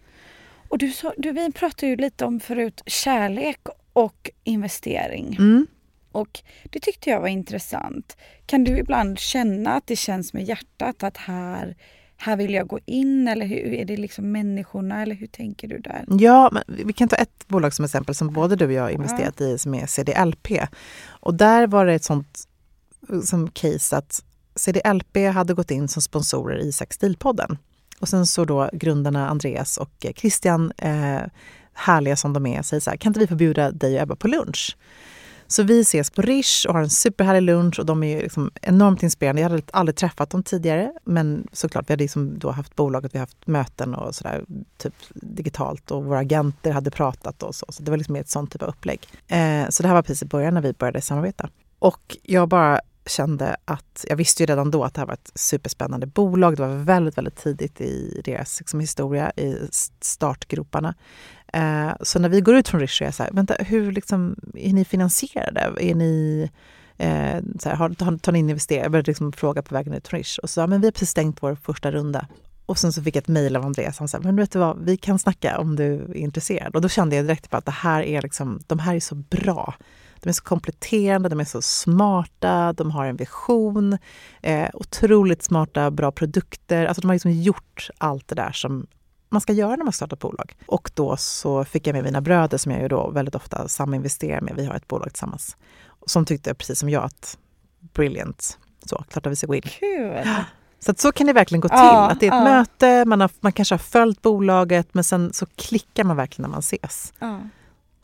Och 0.69 0.77
du, 0.77 0.93
du, 1.17 1.31
vi 1.31 1.51
pratade 1.51 1.87
ju 1.87 1.95
lite 1.95 2.25
om 2.25 2.39
förut 2.39 2.81
kärlek 2.85 3.59
och 3.93 4.29
investering. 4.43 5.35
Mm. 5.39 5.67
Och 6.11 6.39
det 6.63 6.79
tyckte 6.79 7.09
jag 7.09 7.21
var 7.21 7.27
intressant. 7.27 8.17
Kan 8.45 8.63
du 8.63 8.77
ibland 8.77 9.19
känna 9.19 9.73
att 9.73 9.87
det 9.87 9.95
känns 9.95 10.33
med 10.33 10.43
hjärtat 10.43 11.03
att 11.03 11.17
här, 11.17 11.75
här 12.21 12.37
vill 12.37 12.53
jag 12.53 12.67
gå 12.67 12.79
in 12.85 13.27
eller 13.27 13.45
hur, 13.45 13.73
är 13.73 13.85
det 13.85 13.97
liksom 13.97 14.31
människorna 14.31 15.01
eller 15.01 15.15
hur 15.15 15.27
tänker 15.27 15.67
du 15.67 15.77
där? 15.77 16.05
Ja, 16.07 16.49
men 16.51 16.63
vi 16.85 16.93
kan 16.93 17.07
ta 17.07 17.15
ett 17.15 17.47
bolag 17.47 17.73
som 17.73 17.85
exempel 17.85 18.15
som 18.15 18.33
både 18.33 18.55
du 18.55 18.65
och 18.65 18.71
jag 18.71 18.83
har 18.83 18.89
investerat 18.89 19.35
ja. 19.37 19.45
i 19.45 19.57
som 19.57 19.73
är 19.73 19.85
CDLP. 19.85 20.47
Och 21.07 21.33
där 21.33 21.67
var 21.67 21.85
det 21.85 21.93
ett 21.93 22.03
sånt 22.03 22.47
som 23.23 23.51
case 23.51 23.97
att 23.97 24.23
CDLP 24.55 25.17
hade 25.33 25.53
gått 25.53 25.71
in 25.71 25.87
som 25.87 26.01
sponsorer 26.01 26.57
i 26.57 26.71
Sextilpodden. 26.71 27.57
Och 27.99 28.09
sen 28.09 28.25
så 28.25 28.45
då 28.45 28.69
grundarna 28.73 29.29
Andreas 29.29 29.77
och 29.77 30.05
Christian, 30.15 30.71
eh, 30.77 31.21
härliga 31.73 32.15
som 32.15 32.33
de 32.33 32.45
är, 32.45 32.61
säger 32.61 32.81
så 32.81 32.89
här, 32.89 32.97
kan 32.97 33.09
inte 33.09 33.19
vi 33.19 33.27
få 33.27 33.35
bjuda 33.35 33.71
dig 33.71 33.95
och 33.95 34.01
Ebba 34.01 34.15
på 34.15 34.27
lunch? 34.27 34.77
Så 35.51 35.63
vi 35.63 35.79
ses 35.79 36.09
på 36.09 36.21
Rish 36.21 36.67
och 36.67 36.73
har 36.73 36.81
en 36.81 36.89
superhärlig 36.89 37.41
lunch 37.41 37.79
och 37.79 37.85
de 37.85 38.03
är 38.03 38.21
liksom 38.21 38.51
enormt 38.61 39.03
inspirerande. 39.03 39.41
Jag 39.41 39.49
hade 39.49 39.63
aldrig 39.71 39.95
träffat 39.95 40.29
dem 40.29 40.43
tidigare, 40.43 40.93
men 41.03 41.47
såklart, 41.51 41.89
vi 41.89 41.93
hade 41.93 42.03
liksom 42.03 42.39
då 42.39 42.51
haft 42.51 42.75
bolaget, 42.75 43.15
vi 43.15 43.17
har 43.17 43.25
haft 43.25 43.47
möten 43.47 43.95
och 43.95 44.15
sådär, 44.15 44.43
typ 44.77 44.93
digitalt 45.13 45.91
och 45.91 46.05
våra 46.05 46.19
agenter 46.19 46.71
hade 46.71 46.91
pratat 46.91 47.43
och 47.43 47.55
så. 47.55 47.65
Så 47.69 47.83
det 47.83 47.91
var 47.91 47.97
liksom 47.97 48.15
ett 48.15 48.29
sånt 48.29 48.51
typ 48.51 48.63
av 48.63 48.69
upplägg. 48.69 48.99
Eh, 49.27 49.69
så 49.69 49.83
det 49.83 49.87
här 49.87 49.95
var 49.95 50.01
precis 50.01 50.23
i 50.23 50.25
början 50.25 50.53
när 50.53 50.61
vi 50.61 50.73
började 50.73 51.01
samarbeta. 51.01 51.49
Och 51.79 52.17
jag 52.23 52.49
bara 52.49 52.81
kände 53.05 53.57
att, 53.65 54.05
jag 54.09 54.15
visste 54.15 54.43
ju 54.43 54.47
redan 54.47 54.71
då 54.71 54.83
att 54.83 54.93
det 54.93 55.01
här 55.01 55.05
var 55.05 55.13
ett 55.13 55.31
superspännande 55.35 56.07
bolag. 56.07 56.55
Det 56.55 56.67
var 56.67 56.75
väldigt, 56.75 57.17
väldigt 57.17 57.35
tidigt 57.35 57.81
i 57.81 58.21
deras 58.25 58.59
liksom, 58.59 58.79
historia, 58.79 59.31
i 59.31 59.57
startgroparna. 60.01 60.95
Eh, 61.53 61.91
så 62.01 62.19
när 62.19 62.29
vi 62.29 62.41
går 62.41 62.55
ut 62.55 62.67
från 62.67 62.81
Rish 62.81 63.01
är 63.01 63.05
jag 63.05 63.13
så 63.13 63.23
här, 63.23 63.31
vänta, 63.31 63.55
hur 63.59 63.91
liksom, 63.91 64.35
är 64.55 64.73
ni 64.73 64.85
finansierade? 64.85 65.73
Är 65.79 65.95
ni, 65.95 66.49
eh, 66.97 67.37
så 67.59 67.69
här, 67.69 67.75
har, 67.75 67.89
tar, 67.89 68.17
tar 68.17 68.31
ni 68.31 68.39
in 68.39 68.49
investerare? 68.49 68.83
Jag 68.83 68.91
började 68.91 69.09
liksom 69.09 69.31
fråga 69.31 69.61
på 69.61 69.75
vägen 69.75 69.93
ut 69.93 70.07
från 70.07 70.17
Rish 70.17 70.39
och 70.43 70.49
så 70.49 70.53
sa 70.53 70.67
men 70.67 70.81
vi 70.81 70.87
har 70.87 70.91
precis 70.91 71.09
stängt 71.09 71.43
vår 71.43 71.55
första 71.55 71.91
runda. 71.91 72.27
Och 72.65 72.77
sen 72.77 72.93
så 72.93 73.03
fick 73.03 73.15
jag 73.15 73.21
ett 73.21 73.27
mejl 73.27 73.55
av 73.55 73.65
Andreas. 73.65 73.99
Han 73.99 74.07
sa, 74.07 74.19
men 74.19 74.35
vet 74.35 74.51
du 74.51 74.59
vad, 74.59 74.79
vi 74.79 74.97
kan 74.97 75.19
snacka 75.19 75.57
om 75.59 75.75
du 75.75 75.93
är 75.93 76.15
intresserad. 76.15 76.75
Och 76.75 76.81
då 76.81 76.89
kände 76.89 77.15
jag 77.15 77.25
direkt 77.25 77.49
på 77.49 77.57
att 77.57 77.65
det 77.65 77.71
här 77.71 78.03
är 78.03 78.21
liksom, 78.21 78.59
de 78.67 78.79
här 78.79 78.95
är 78.95 78.99
så 78.99 79.15
bra. 79.15 79.73
De 80.21 80.29
är 80.29 80.33
så 80.33 80.43
kompletterande, 80.43 81.29
de 81.29 81.39
är 81.39 81.45
så 81.45 81.61
smarta, 81.61 82.73
de 82.73 82.91
har 82.91 83.05
en 83.05 83.15
vision, 83.15 83.97
eh, 84.41 84.69
otroligt 84.73 85.43
smarta, 85.43 85.91
bra 85.91 86.11
produkter. 86.11 86.85
Alltså 86.85 87.01
de 87.01 87.07
har 87.07 87.15
liksom 87.15 87.31
gjort 87.31 87.89
allt 87.97 88.27
det 88.27 88.35
där 88.35 88.51
som 88.51 88.87
man 89.29 89.41
ska 89.41 89.53
göra 89.53 89.75
när 89.75 89.83
man 89.83 89.93
startar 89.93 90.15
ett 90.15 90.21
bolag. 90.21 90.55
Och 90.65 90.91
då 90.93 91.17
så 91.17 91.65
fick 91.65 91.87
jag 91.87 91.93
med 91.93 92.03
mina 92.03 92.21
bröder 92.21 92.57
som 92.57 92.71
jag 92.71 92.81
ju 92.81 92.87
då 92.87 93.09
väldigt 93.09 93.35
ofta 93.35 93.67
saminvesterar 93.67 94.41
med. 94.41 94.55
Vi 94.55 94.65
har 94.65 94.75
ett 94.75 94.87
bolag 94.87 95.09
tillsammans. 95.09 95.57
Som 96.05 96.25
tyckte 96.25 96.53
precis 96.53 96.79
som 96.79 96.89
jag 96.89 97.03
att 97.03 97.37
brilliant, 97.93 98.57
så 98.85 99.03
klart 99.09 99.25
att 99.25 99.31
vi 99.31 99.35
ska 99.35 99.47
gå 99.47 99.55
in. 99.55 99.61
Kul! 99.61 100.23
Så 100.81 100.91
att 100.91 100.99
så 100.99 101.11
kan 101.11 101.27
det 101.27 101.33
verkligen 101.33 101.61
gå 101.61 101.67
till. 101.67 101.77
Ja, 101.77 102.09
att 102.09 102.19
det 102.19 102.27
är 102.27 102.31
ett 102.31 102.47
ja. 102.47 102.57
möte, 102.57 103.05
man, 103.05 103.21
har, 103.21 103.29
man 103.39 103.51
kanske 103.51 103.73
har 103.73 103.79
följt 103.79 104.21
bolaget 104.21 104.93
men 104.93 105.03
sen 105.03 105.33
så 105.33 105.45
klickar 105.45 106.03
man 106.03 106.17
verkligen 106.17 106.49
när 106.49 106.55
man 106.55 106.59
ses. 106.59 107.13
Ja. 107.19 107.39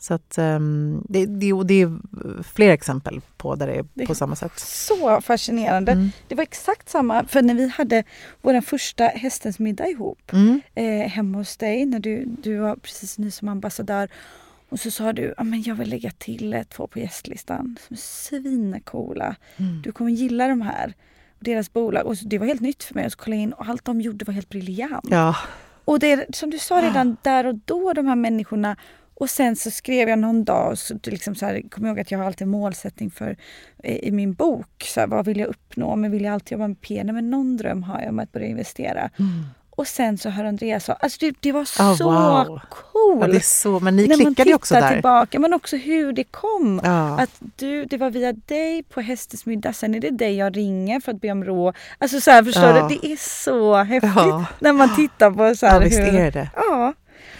Så 0.06 0.14
att, 0.14 0.38
um, 0.38 1.04
det, 1.08 1.26
det, 1.26 1.52
det 1.64 1.82
är 1.82 1.98
fler 2.42 2.70
exempel 2.70 3.20
på 3.36 3.54
där 3.54 3.66
det 3.66 3.74
är 3.74 3.84
Det- 3.94 4.06
på 4.06 4.14
samma 4.14 4.36
sätt. 4.36 4.52
Så 4.58 5.20
fascinerande. 5.20 5.92
Mm. 5.92 6.10
Det 6.28 6.34
var 6.34 6.42
exakt 6.42 6.88
samma, 6.88 7.24
för 7.24 7.42
när 7.42 7.54
vi 7.54 7.68
hade 7.68 8.04
vår 8.42 8.60
första 8.60 9.04
Hästens 9.04 9.58
middag 9.58 9.86
ihop 9.88 10.32
Mm. 10.32 10.60
eh, 10.74 11.08
hemma 11.08 11.38
hos 11.38 11.56
dig 11.56 11.86
när 11.86 11.98
du, 12.00 12.24
du 12.24 12.56
var 12.56 12.76
precis 12.76 13.18
ny 13.18 13.30
som 13.30 13.48
ambassadör. 13.48 14.08
Och 14.68 14.80
så 14.80 14.90
sa 14.90 15.12
du, 15.12 15.34
ah, 15.36 15.44
men 15.44 15.62
jag 15.62 15.74
vill 15.74 15.88
lägga 15.90 16.10
till 16.10 16.64
två 16.70 16.86
på 16.86 16.98
gästlistan 16.98 17.76
som 17.86 17.94
är 17.94 18.00
svincoola. 18.00 19.36
Mm. 19.56 19.82
Du 19.82 19.92
kommer 19.92 20.10
gilla 20.10 20.48
de 20.48 20.60
här. 20.60 20.94
Deras 21.38 21.72
bolag. 21.72 22.06
Och 22.06 22.16
det 22.22 22.38
var 22.38 22.46
helt 22.46 22.60
nytt 22.60 22.82
för 22.84 22.94
mig. 22.94 23.10
Kollade 23.10 23.36
jag 23.36 23.42
in 23.42 23.52
och 23.52 23.66
allt 23.68 23.84
de 23.84 24.00
gjorde 24.00 24.24
var 24.24 24.34
helt 24.34 24.48
briljant. 24.48 25.04
Ja, 25.10 25.36
Och 25.84 25.98
det 25.98 26.12
är 26.12 26.26
som 26.32 26.50
du 26.50 26.58
sa 26.58 26.82
redan 26.82 27.16
där 27.22 27.46
och 27.46 27.54
då, 27.64 27.92
de 27.92 28.06
här 28.06 28.16
människorna. 28.16 28.76
Och 29.18 29.30
sen 29.30 29.56
så 29.56 29.70
skrev 29.70 30.08
jag 30.08 30.18
någon 30.18 30.44
dag, 30.44 30.78
så, 30.78 30.94
liksom 31.04 31.34
så 31.34 31.46
här, 31.46 31.62
kom 31.70 31.86
ihåg 31.86 32.00
att 32.00 32.10
jag 32.10 32.18
har 32.18 32.26
alltid 32.26 32.42
en 32.42 32.48
målsättning 32.50 33.10
för 33.10 33.36
i 33.84 34.10
min 34.10 34.32
bok. 34.32 34.84
Så 34.94 35.00
här, 35.00 35.06
vad 35.06 35.24
vill 35.26 35.38
jag 35.38 35.48
uppnå? 35.48 35.96
Men 35.96 36.10
vill 36.10 36.24
jag 36.24 36.34
alltid 36.34 36.52
jobba 36.52 36.68
med 36.68 36.80
P? 36.80 37.02
Nej, 37.04 37.14
men 37.14 37.30
någon 37.30 37.56
dröm 37.56 37.82
har 37.82 38.00
jag 38.00 38.08
om 38.08 38.18
att 38.18 38.32
börja 38.32 38.46
investera. 38.46 39.10
Och 39.70 39.86
sen 39.86 40.18
så 40.18 40.28
hör 40.30 40.44
Andreas 40.44 40.84
så, 40.84 40.92
alltså 40.92 41.18
det, 41.20 41.34
det 41.40 41.52
var 41.52 41.60
Oh, 41.60 41.96
så 41.96 42.04
wow. 42.10 42.60
cool. 42.70 43.18
ja, 43.20 43.26
det 43.26 43.36
är 43.36 43.40
så, 43.40 43.80
men 43.80 43.96
ni 43.96 44.06
När 44.06 44.16
klickade 44.16 44.54
också 44.54 44.74
där. 44.74 44.92
tillbaka, 44.92 45.38
men 45.38 45.54
också 45.54 45.76
hur 45.76 46.12
det 46.12 46.24
kom. 46.24 46.80
Ja. 46.84 47.20
Att 47.20 47.30
du, 47.56 47.84
det 47.84 47.96
var 47.96 48.10
via 48.10 48.32
dig 48.32 48.82
på 48.82 49.00
Hästens 49.00 49.46
middag, 49.46 49.72
sen 49.72 49.94
är 49.94 50.00
det 50.00 50.10
dig 50.10 50.36
jag 50.36 50.56
ringer 50.56 51.00
för 51.00 51.12
att 51.12 51.20
be 51.20 51.30
om 51.32 51.44
råd. 51.44 51.74
Alltså 51.98 52.20
så 52.20 52.30
här, 52.30 52.42
förstår 52.42 52.64
Ja. 52.64 52.88
du? 52.88 52.96
Det 53.00 53.06
är 53.12 53.16
så 53.44 53.74
häftigt 53.76 54.14
när 54.60 54.72
man 54.72 54.96
tittar 54.96 55.30
på 55.30 55.54
så 55.56 55.66
här 55.66 55.74
Ja, 55.74 55.80
visst 55.80 55.98
hur... 56.00 56.14
är 56.14 56.30
det. 56.30 56.50
Ja. 56.56 56.92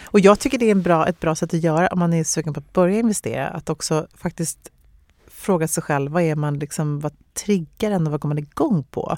Och 0.07 0.19
jag 0.19 0.39
tycker 0.39 0.57
det 0.57 0.65
är 0.65 0.71
en 0.71 0.81
bra, 0.81 1.07
ett 1.07 1.19
bra 1.19 1.35
sätt 1.35 1.53
att 1.53 1.63
göra 1.63 1.87
om 1.87 1.99
man 1.99 2.13
är 2.13 2.23
sugen 2.23 2.53
på 2.53 2.59
att 2.59 2.73
börja 2.73 2.99
investera. 2.99 3.47
Att 3.47 3.69
också 3.69 4.07
faktiskt 4.13 4.71
fråga 5.27 5.67
sig 5.67 5.83
själv, 5.83 6.11
vad 6.11 6.23
är 6.23 6.35
man 6.35 6.59
liksom, 6.59 6.99
vad 6.99 7.13
triggar 7.33 7.91
en 7.91 8.05
och 8.05 8.11
vad 8.11 8.21
går 8.21 8.29
man 8.29 8.37
igång 8.37 8.83
på? 8.83 9.17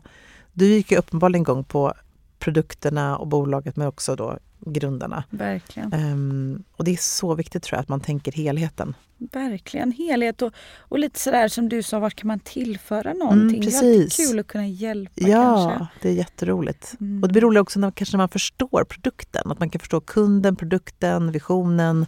Du 0.53 0.65
gick 0.65 0.91
ju 0.91 0.97
uppenbarligen 0.97 1.41
igång 1.41 1.63
på 1.63 1.93
produkterna 2.39 3.17
och 3.17 3.27
bolaget 3.27 3.75
men 3.75 3.87
också 3.87 4.15
då 4.15 4.37
grundarna. 4.65 5.23
Verkligen. 5.29 5.93
Ehm, 5.93 6.63
och 6.71 6.83
det 6.83 6.91
är 6.91 6.97
så 6.97 7.35
viktigt 7.35 7.63
tror 7.63 7.77
jag 7.77 7.81
att 7.81 7.89
man 7.89 7.99
tänker 8.01 8.31
helheten. 8.31 8.95
Verkligen. 9.31 9.91
Helhet 9.91 10.41
och, 10.41 10.53
och 10.79 10.99
lite 10.99 11.19
sådär 11.19 11.47
som 11.47 11.69
du 11.69 11.83
sa, 11.83 11.99
vart 11.99 12.15
kan 12.15 12.27
man 12.27 12.39
tillföra 12.39 13.13
någonting? 13.13 13.61
Det 13.61 13.67
är 13.67 13.75
alltid 13.77 13.89
Mm, 13.93 14.03
precis. 14.05 14.29
kul 14.29 14.39
att 14.39 14.47
kunna 14.47 14.67
hjälpa 14.67 15.11
Ja, 15.15 15.69
kanske. 15.69 15.87
det 16.01 16.09
är 16.09 16.13
jätteroligt. 16.13 16.95
Mm. 16.99 17.21
Och 17.23 17.27
det 17.27 17.31
blir 17.31 17.41
roligt 17.41 17.61
också 17.61 17.79
när, 17.79 17.91
kanske 17.91 18.17
när 18.17 18.21
man 18.21 18.29
förstår 18.29 18.83
produkten. 18.83 19.51
Att 19.51 19.59
man 19.59 19.69
kan 19.69 19.79
förstå 19.79 20.01
kunden, 20.01 20.55
produkten, 20.55 21.31
visionen, 21.31 22.05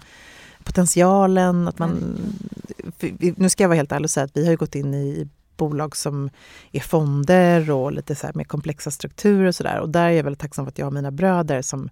potentialen. 0.64 1.68
Att 1.68 1.80
man, 1.80 2.18
nu 3.36 3.50
ska 3.50 3.64
jag 3.64 3.68
vara 3.70 3.76
helt 3.78 3.92
ärlig 3.92 4.06
och 4.06 4.10
säga 4.10 4.24
att 4.24 4.38
vi 4.38 4.44
har 4.44 4.52
ju 4.52 4.58
gått 4.58 4.76
in 4.76 4.94
i 4.94 5.28
bolag 5.58 5.96
som 5.96 6.30
är 6.72 6.80
fonder 6.80 7.72
och 7.72 7.92
lite 7.92 8.16
så 8.16 8.28
här 8.28 8.34
mer 8.34 8.44
komplexa 8.44 8.92
strukturer 8.92 9.46
och 9.48 9.56
sådär. 9.56 9.80
Och 9.80 9.90
där 9.90 10.06
är 10.06 10.10
jag 10.10 10.24
väldigt 10.24 10.40
tacksam 10.40 10.66
för 10.66 10.70
att 10.72 10.78
jag 10.78 10.86
har 10.86 10.92
mina 10.92 11.12
bröder 11.12 11.62
som 11.62 11.90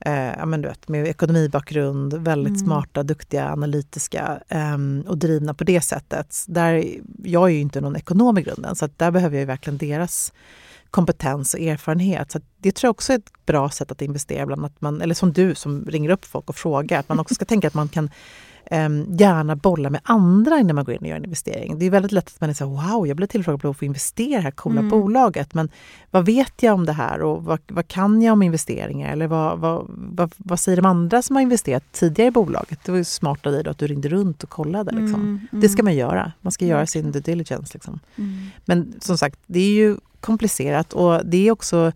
eh, 0.00 0.12
ja, 0.38 0.46
men 0.46 0.62
du 0.62 0.68
vet, 0.68 0.88
med 0.88 1.06
ekonomibakgrund, 1.06 2.14
väldigt 2.14 2.50
Mm. 2.50 2.64
smarta, 2.66 3.02
duktiga, 3.02 3.52
analytiska 3.52 4.40
ehm, 4.48 5.04
och 5.08 5.18
drivna 5.18 5.54
på 5.54 5.64
det 5.64 5.80
sättet. 5.80 6.36
Där, 6.46 6.84
jag 7.24 7.44
är 7.44 7.52
ju 7.52 7.60
inte 7.60 7.80
någon 7.80 7.96
ekonom 7.96 8.38
i 8.38 8.42
grunden 8.42 8.76
så 8.76 8.84
att 8.84 8.98
där 8.98 9.10
behöver 9.10 9.38
jag 9.38 9.46
verkligen 9.46 9.78
deras 9.78 10.32
kompetens 10.90 11.54
och 11.54 11.60
erfarenhet. 11.60 12.32
Så 12.32 12.40
det 12.58 12.72
tror 12.72 12.88
jag 12.88 12.90
också 12.90 13.12
är 13.12 13.16
ett 13.18 13.46
bra 13.46 13.70
sätt 13.70 13.92
att 13.92 14.02
investera. 14.02 14.46
Bland 14.46 14.64
att 14.64 14.80
man, 14.80 15.00
eller 15.00 15.14
som 15.14 15.32
du 15.32 15.54
som 15.54 15.84
ringer 15.84 16.10
upp 16.10 16.24
folk 16.24 16.48
och 16.48 16.56
frågar. 16.56 17.00
Att 17.00 17.08
man 17.08 17.20
också 17.20 17.34
ska 17.34 17.44
tänka 17.44 17.68
att 17.68 17.74
man 17.74 17.88
kan 17.88 18.10
em, 18.70 19.06
gärna 19.18 19.56
bolla 19.56 19.90
med 19.90 20.00
andra 20.04 20.58
innan 20.58 20.74
man 20.76 20.84
går 20.84 20.94
in 20.94 21.00
och 21.00 21.06
gör 21.06 21.16
en 21.16 21.24
investering. 21.24 21.78
Det 21.78 21.86
är 21.86 21.90
väldigt 21.90 22.12
lätt 22.12 22.26
att 22.34 22.40
man 22.40 22.50
är 22.50 22.54
så 22.54 22.66
wow, 22.66 23.06
jag 23.06 23.16
blev 23.16 23.26
tillfrågad 23.26 23.60
på 23.62 23.68
att 23.68 23.76
få 23.78 23.84
investera 23.84 24.28
i 24.28 24.34
det 24.34 24.40
här 24.40 24.50
coola 24.50 24.78
Mm. 24.80 24.90
bolaget. 24.90 25.54
Men 25.54 25.68
vad 26.10 26.26
vet 26.26 26.62
jag 26.62 26.74
om 26.74 26.86
det 26.86 26.92
här 26.92 27.22
och 27.22 27.44
vad, 27.44 27.58
vad 27.68 27.88
kan 27.88 28.22
jag 28.22 28.32
om 28.32 28.42
investeringar? 28.42 29.12
Eller 29.12 29.26
vad, 29.26 29.58
vad, 29.58 29.84
vad, 29.88 30.32
vad 30.36 30.60
säger 30.60 30.76
de 30.76 30.86
andra 30.86 31.22
som 31.22 31.36
har 31.36 31.42
investerat 31.42 31.84
tidigare 31.92 32.28
i 32.28 32.30
bolaget? 32.30 32.78
Det 32.84 32.90
var 32.92 32.98
ju 32.98 33.04
smart 33.04 33.46
av 33.46 33.52
dig 33.52 33.64
då 33.64 33.70
att 33.70 33.78
du 33.78 33.86
ringde 33.86 34.08
runt 34.08 34.42
och 34.42 34.50
kollade. 34.50 34.90
Liksom. 34.92 35.20
Mm, 35.22 35.40
Det 35.50 35.68
ska 35.68 35.82
man 35.82 35.94
göra. 35.96 36.32
Man 36.40 36.52
ska 36.52 36.64
göra 36.66 36.86
sin 36.86 37.12
due 37.12 37.22
diligence. 37.22 37.70
Liksom. 37.74 38.00
Mm. 38.16 38.46
Men 38.64 38.94
som 39.00 39.18
sagt, 39.18 39.38
det 39.46 39.60
är 39.60 39.70
ju 39.72 39.96
komplicerat 40.20 40.92
och 40.92 41.26
det 41.26 41.48
är 41.48 41.50
också 41.52 41.92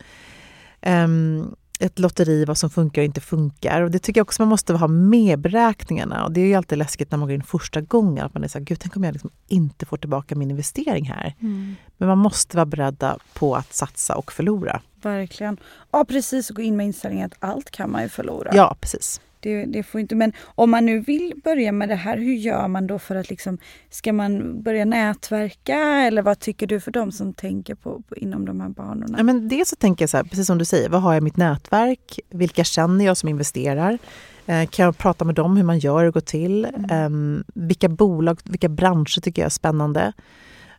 ehm, 0.81 1.55
ett 1.83 1.99
lotteri 1.99 2.45
vad 2.45 2.59
som 2.59 2.71
funkar 2.71 3.03
och 3.03 3.07
inte 3.07 3.21
funkar. 3.21 3.83
Och 3.83 3.91
det 3.91 3.99
tycker 3.99 4.19
jag 4.19 4.25
också 4.25 4.43
man 4.43 4.49
måste 4.49 4.73
ha 4.75 4.89
med 4.89 5.39
beräkningarna. 5.39 6.25
Och 6.25 6.33
det 6.33 6.41
är 6.41 6.47
ju 6.47 6.55
alltid 6.55 6.79
läskigt 6.79 7.11
när 7.11 7.19
man 7.19 7.29
går 7.29 7.35
in 7.35 7.43
första 7.43 7.81
gången. 7.81 8.27
Att 8.27 8.35
man 8.35 8.45
är 8.45 8.49
så 8.49 8.59
här, 8.59 8.65
gud 8.65 8.81
tänk 8.81 8.97
om 8.97 9.05
jag 9.05 9.13
liksom 9.13 9.31
inte 9.49 9.87
får 9.87 9.97
tillbaka 9.97 10.35
min 10.35 10.51
investering 10.51 11.05
här. 11.05 11.35
Mm. 11.41 11.75
Men 11.97 12.09
man 12.09 12.19
måste 12.19 12.57
vara 12.57 12.67
beredda 12.67 13.19
på 13.35 13.57
att 13.57 13.75
satsa 13.75 14.17
och 14.17 14.33
förlora. 14.33 14.81
Verkligen. 15.03 15.57
Ja 15.91 16.05
precis, 16.05 16.51
och 16.51 16.57
gå 16.57 16.63
in 16.63 16.77
med 16.77 16.87
inställningen 16.87 17.27
att 17.27 17.51
allt 17.51 17.71
kan 17.71 17.91
man 17.91 18.03
ju 18.03 18.09
förlora. 18.09 18.51
Ja, 18.55 18.77
precis. 18.81 19.21
Det, 19.43 19.65
det 19.65 19.83
får 19.83 20.01
inte, 20.01 20.15
men 20.15 20.33
om 20.55 20.71
man 20.71 20.87
nu 20.87 21.01
vill 21.01 21.33
börja 21.45 21.73
med 21.73 21.89
det 21.89 21.95
här, 21.95 22.17
hur 22.17 22.35
gör 22.35 22.69
man 22.69 22.87
då 22.87 22.99
för 22.99 23.17
att 23.17 23.31
liksom, 23.31 23.59
ska 23.91 24.13
man 24.13 24.63
börja 24.63 24.85
nätverka 24.85 25.79
eller 25.79 26.23
vad 26.23 26.39
tycker 26.39 26.67
du 26.67 26.81
för 26.81 26.91
de 26.91 27.13
som 27.13 27.35
tänker 27.35 27.75
på, 27.75 28.03
på 28.09 28.17
inom 28.17 28.45
de 28.45 28.61
här 28.61 28.69
banorna? 28.69 29.15
Ja, 29.19 29.23
men 29.23 29.49
dels 29.49 29.69
så 29.69 29.77
tänker 29.77 30.03
jag 30.03 30.11
så 30.11 30.17
här, 30.17 30.25
precis 30.25 30.47
som 30.47 30.59
du 30.59 30.65
säger, 30.65 30.89
vad 30.89 31.03
har 31.03 31.13
jag 31.13 31.21
i 31.21 31.25
mitt 31.25 31.37
nätverk? 31.37 32.21
Vilka 32.31 32.65
känner 32.65 33.05
jag 33.05 33.17
som 33.17 33.29
investerar? 33.29 33.99
Eh, 34.47 34.67
kan 34.67 34.85
jag 34.85 34.99
prata 34.99 35.25
med 35.25 35.35
dem 35.35 35.57
hur 35.57 35.65
man 35.65 35.79
gör 35.79 36.05
och 36.05 36.15
går 36.15 36.21
till? 36.21 36.67
Em, 36.91 37.45
vilka 37.55 37.89
bolag, 37.89 38.41
vilka 38.45 38.69
branscher 38.69 39.21
tycker 39.21 39.43
jag 39.43 39.47
är 39.47 39.51
spännande? 39.51 40.13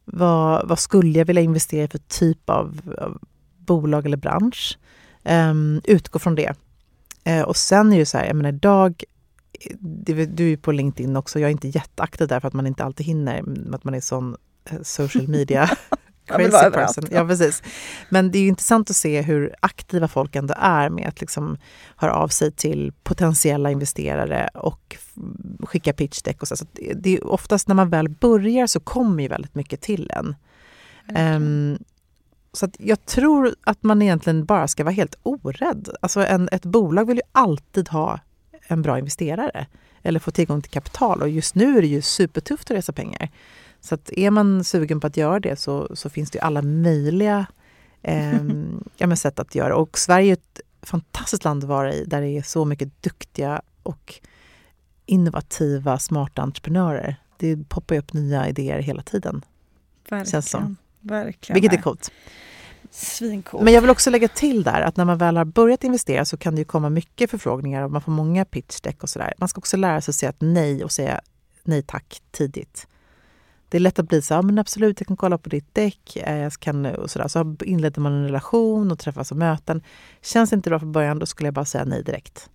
Vad, 0.05 0.67
vad 0.67 0.79
skulle 0.79 1.19
jag 1.19 1.25
vilja 1.25 1.41
investera 1.41 1.83
i 1.83 1.87
för 1.87 1.97
typ 1.97 2.49
av, 2.49 2.81
av 2.97 3.19
bolag 3.57 4.05
eller 4.05 4.17
bransch? 4.17 4.77
Em, 5.23 5.81
utgå 5.83 6.19
från 6.19 6.35
det. 6.35 6.53
Eh, 7.23 7.41
och 7.41 7.57
sen 7.57 7.93
är 7.93 7.97
ju 7.97 8.05
så 8.05 8.17
här, 8.17 8.25
jag 8.25 8.35
menar 8.35 8.49
idag 8.49 9.03
du 9.79 10.21
är 10.21 10.41
ju 10.41 10.57
på 10.57 10.71
LinkedIn 10.71 11.15
också. 11.15 11.39
Jag 11.39 11.47
är 11.47 11.51
inte 11.51 11.67
jätteaktiv 11.67 12.27
där 12.27 12.39
för 12.39 12.47
att 12.47 12.53
man 12.53 12.67
inte 12.67 12.83
alltid 12.83 13.05
hinner. 13.05 13.43
Att 13.75 13.83
man 13.83 13.93
är 13.93 13.99
sån 14.01 14.35
eh, 14.69 14.77
social 14.81 15.27
media 15.27 15.67
crazy 16.25 16.43
överallt. 16.43 16.73
person. 16.75 17.03
Ja, 17.11 17.27
precis. 17.27 17.63
Men 18.09 18.31
det 18.31 18.37
är 18.37 18.41
ju 18.41 18.47
intressant 18.47 18.89
att 18.89 18.95
se 18.95 19.21
hur 19.21 19.55
aktiva 19.59 20.07
folk 20.07 20.35
ändå 20.35 20.53
är 20.57 20.89
med 20.89 21.07
att 21.07 21.21
liksom 21.21 21.57
höra 21.97 22.13
av 22.13 22.27
sig 22.27 22.51
till 22.51 22.93
potentiella 23.03 23.71
investerare 23.71 24.49
och 24.53 24.97
skicka 25.59 25.93
pitchdeck. 25.93 26.41
Och 26.41 26.47
så. 26.47 26.55
Så 26.57 26.65
det- 26.95 27.09
är 27.17 27.27
oftast 27.27 27.67
när 27.67 27.75
man 27.75 27.89
väl 27.89 28.09
börjar 28.09 28.67
så 28.67 28.79
kommer 28.79 29.23
ju 29.23 29.29
väldigt 29.29 29.55
mycket 29.55 29.81
till 29.81 30.11
en. 30.13 30.35
Ehm, 31.15 31.77
så 32.53 32.69
jag 32.79 33.05
tror 33.05 33.55
att 33.63 33.83
man 33.83 34.01
egentligen 34.01 34.45
bara 34.45 34.67
ska 34.67 34.83
vara 34.83 34.93
helt 34.93 35.15
orädd. 35.23 35.89
Alltså 36.01 36.25
en, 36.25 36.49
ett 36.51 36.65
bolag 36.65 37.07
vill 37.07 37.17
ju 37.17 37.23
alltid 37.31 37.89
ha 37.89 38.19
en 38.67 38.81
bra 38.81 38.99
investerare 38.99 39.67
eller 40.01 40.19
få 40.19 40.31
tillgång 40.31 40.61
till 40.61 40.71
kapital 40.71 41.21
och 41.21 41.29
just 41.29 41.55
nu 41.55 41.77
är 41.77 41.81
det 41.81 41.87
ju 41.87 42.01
supertufft 42.01 42.71
att 42.71 42.77
resa 42.77 42.93
pengar. 42.93 43.29
Så 43.81 43.95
att 43.95 44.09
är 44.11 44.31
man 44.31 44.63
sugen 44.63 44.99
på 44.99 45.07
att 45.07 45.17
göra 45.17 45.39
det 45.39 45.55
så, 45.55 45.95
så 45.95 46.09
finns 46.09 46.31
det 46.31 46.37
ju 46.37 46.41
alla 46.41 46.61
möjliga 46.61 47.45
ehm, 48.01 48.83
ja, 48.97 49.15
sätt 49.15 49.39
att 49.39 49.55
göra. 49.55 49.75
Och 49.75 49.97
Sverige 49.97 50.31
är 50.31 50.33
ett 50.33 50.61
fantastiskt 50.81 51.43
land 51.43 51.63
att 51.63 51.69
vara 51.69 51.93
i 51.93 52.05
där 52.05 52.21
det 52.21 52.37
är 52.37 52.41
så 52.41 52.65
mycket 52.65 53.03
duktiga 53.03 53.61
och 53.83 54.13
innovativa, 55.05 55.99
smarta 55.99 56.41
entreprenörer. 56.41 57.15
Det 57.37 57.69
poppar 57.69 57.95
ju 57.95 58.01
upp 58.01 58.13
nya 58.13 58.47
idéer 58.47 58.79
hela 58.79 59.01
tiden. 59.01 59.45
Verkligen. 60.09 60.25
känns 60.25 60.49
som. 60.49 60.77
Verkligen. 61.03 61.61
Vilket 61.61 61.79
är 61.79 61.81
coolt. 61.81 62.11
Svincoolt. 62.91 63.63
Men 63.63 63.73
jag 63.73 63.81
vill 63.81 63.89
också 63.89 64.09
lägga 64.09 64.27
till 64.27 64.63
där 64.63 64.81
att 64.81 64.97
när 64.97 65.05
man 65.05 65.17
väl 65.17 65.37
har 65.37 65.45
börjat 65.45 65.83
investera 65.83 66.25
så 66.25 66.37
kan 66.37 66.55
det 66.55 66.61
ju 66.61 66.65
komma 66.65 66.89
mycket 66.89 67.31
förfrågningar 67.31 67.83
och 67.83 67.91
man 67.91 68.01
får 68.01 68.11
många 68.11 68.45
pitchdeck 68.45 69.03
och 69.03 69.09
sådär. 69.09 69.33
Man 69.37 69.49
ska 69.49 69.59
också 69.59 69.77
lära 69.77 70.01
sig 70.01 70.11
att 70.11 70.15
säga 70.15 70.33
nej 70.39 70.83
och 70.83 70.91
säga 70.91 71.21
nej 71.63 71.81
tack 71.81 72.21
tidigt. 72.31 72.87
Det 73.69 73.77
är 73.77 73.79
lätt 73.79 73.99
att 73.99 74.07
bli 74.07 74.21
så, 74.21 74.33
ja 74.33 74.41
men 74.41 74.59
absolut 74.59 74.99
jag 74.99 75.07
kan 75.07 75.17
kolla 75.17 75.37
på 75.37 75.49
ditt 75.49 75.75
däck, 75.75 76.15
eh, 76.15 76.37
jag 76.37 76.53
kan, 76.53 76.85
och 76.85 77.11
sådär. 77.11 77.27
Så 77.27 77.55
inleder 77.61 78.01
man 78.01 78.13
en 78.13 78.23
relation 78.23 78.91
och 78.91 78.99
träffas 78.99 79.31
och 79.31 79.37
möten. 79.37 79.81
Känns 80.21 80.53
inte 80.53 80.69
bra 80.69 80.79
från 80.79 80.91
början, 80.91 81.19
då 81.19 81.25
skulle 81.25 81.47
jag 81.47 81.53
bara 81.53 81.65
säga 81.65 81.85
nej 81.85 82.03
direkt. 82.03 82.49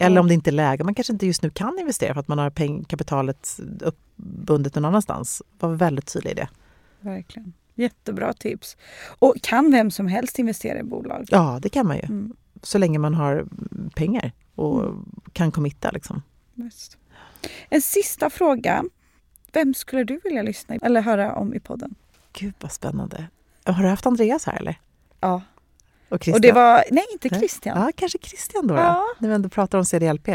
Eller 0.00 0.20
om 0.20 0.28
det 0.28 0.34
inte 0.34 0.50
är 0.50 0.52
läge, 0.52 0.84
man 0.84 0.94
kanske 0.94 1.12
inte 1.12 1.26
just 1.26 1.42
nu 1.42 1.50
kan 1.50 1.78
investera 1.78 2.14
för 2.14 2.20
att 2.20 2.28
man 2.28 2.38
har 2.38 2.50
peng, 2.50 2.84
kapitalet 2.84 3.60
uppbundet 3.80 4.74
någon 4.74 4.84
annanstans. 4.84 5.42
Var 5.58 5.68
väldigt 5.68 6.12
tydlig 6.12 6.30
i 6.30 6.34
det. 6.34 6.48
Verkligen. 7.00 7.52
Jättebra 7.74 8.32
tips. 8.32 8.76
Och 9.18 9.34
kan 9.42 9.72
vem 9.72 9.90
som 9.90 10.06
helst 10.06 10.38
investera 10.38 10.78
i 10.78 10.82
bolag? 10.82 11.26
Ja, 11.30 11.58
det 11.62 11.68
kan 11.68 11.86
man 11.86 11.96
ju. 11.96 12.02
Mm. 12.02 12.36
Så 12.62 12.78
länge 12.78 12.98
man 12.98 13.14
har 13.14 13.46
pengar 13.94 14.32
och 14.54 14.94
kan 15.32 15.52
committa. 15.52 15.90
Liksom. 15.90 16.22
Just. 16.54 16.98
En 17.68 17.82
sista 17.82 18.30
fråga. 18.30 18.84
Vem 19.52 19.74
skulle 19.74 20.04
du 20.04 20.20
vilja 20.24 20.42
lyssna 20.42 20.74
eller 20.82 21.00
höra 21.00 21.34
om 21.34 21.54
i 21.54 21.60
podden? 21.60 21.94
Gud 22.32 22.54
vad 22.60 22.72
spännande. 22.72 23.26
Har 23.64 23.82
du 23.82 23.88
haft 23.88 24.06
Andreas 24.06 24.46
här 24.46 24.56
eller? 24.56 24.80
Ja. 25.20 25.42
Och 26.08 26.24
Christian? 26.24 26.34
Och 26.34 26.40
det 26.40 26.52
var, 26.52 26.84
nej 26.90 27.04
inte. 27.12 27.28
Christian. 27.28 27.80
Ja, 27.80 27.90
kanske 27.96 28.18
Christian 28.22 28.66
då. 28.66 28.74
Ja. 28.74 29.04
När 29.18 29.28
vi 29.28 29.34
ändå 29.34 29.48
pratar 29.48 29.78
om 29.78 29.84
CDLP. 29.84 30.28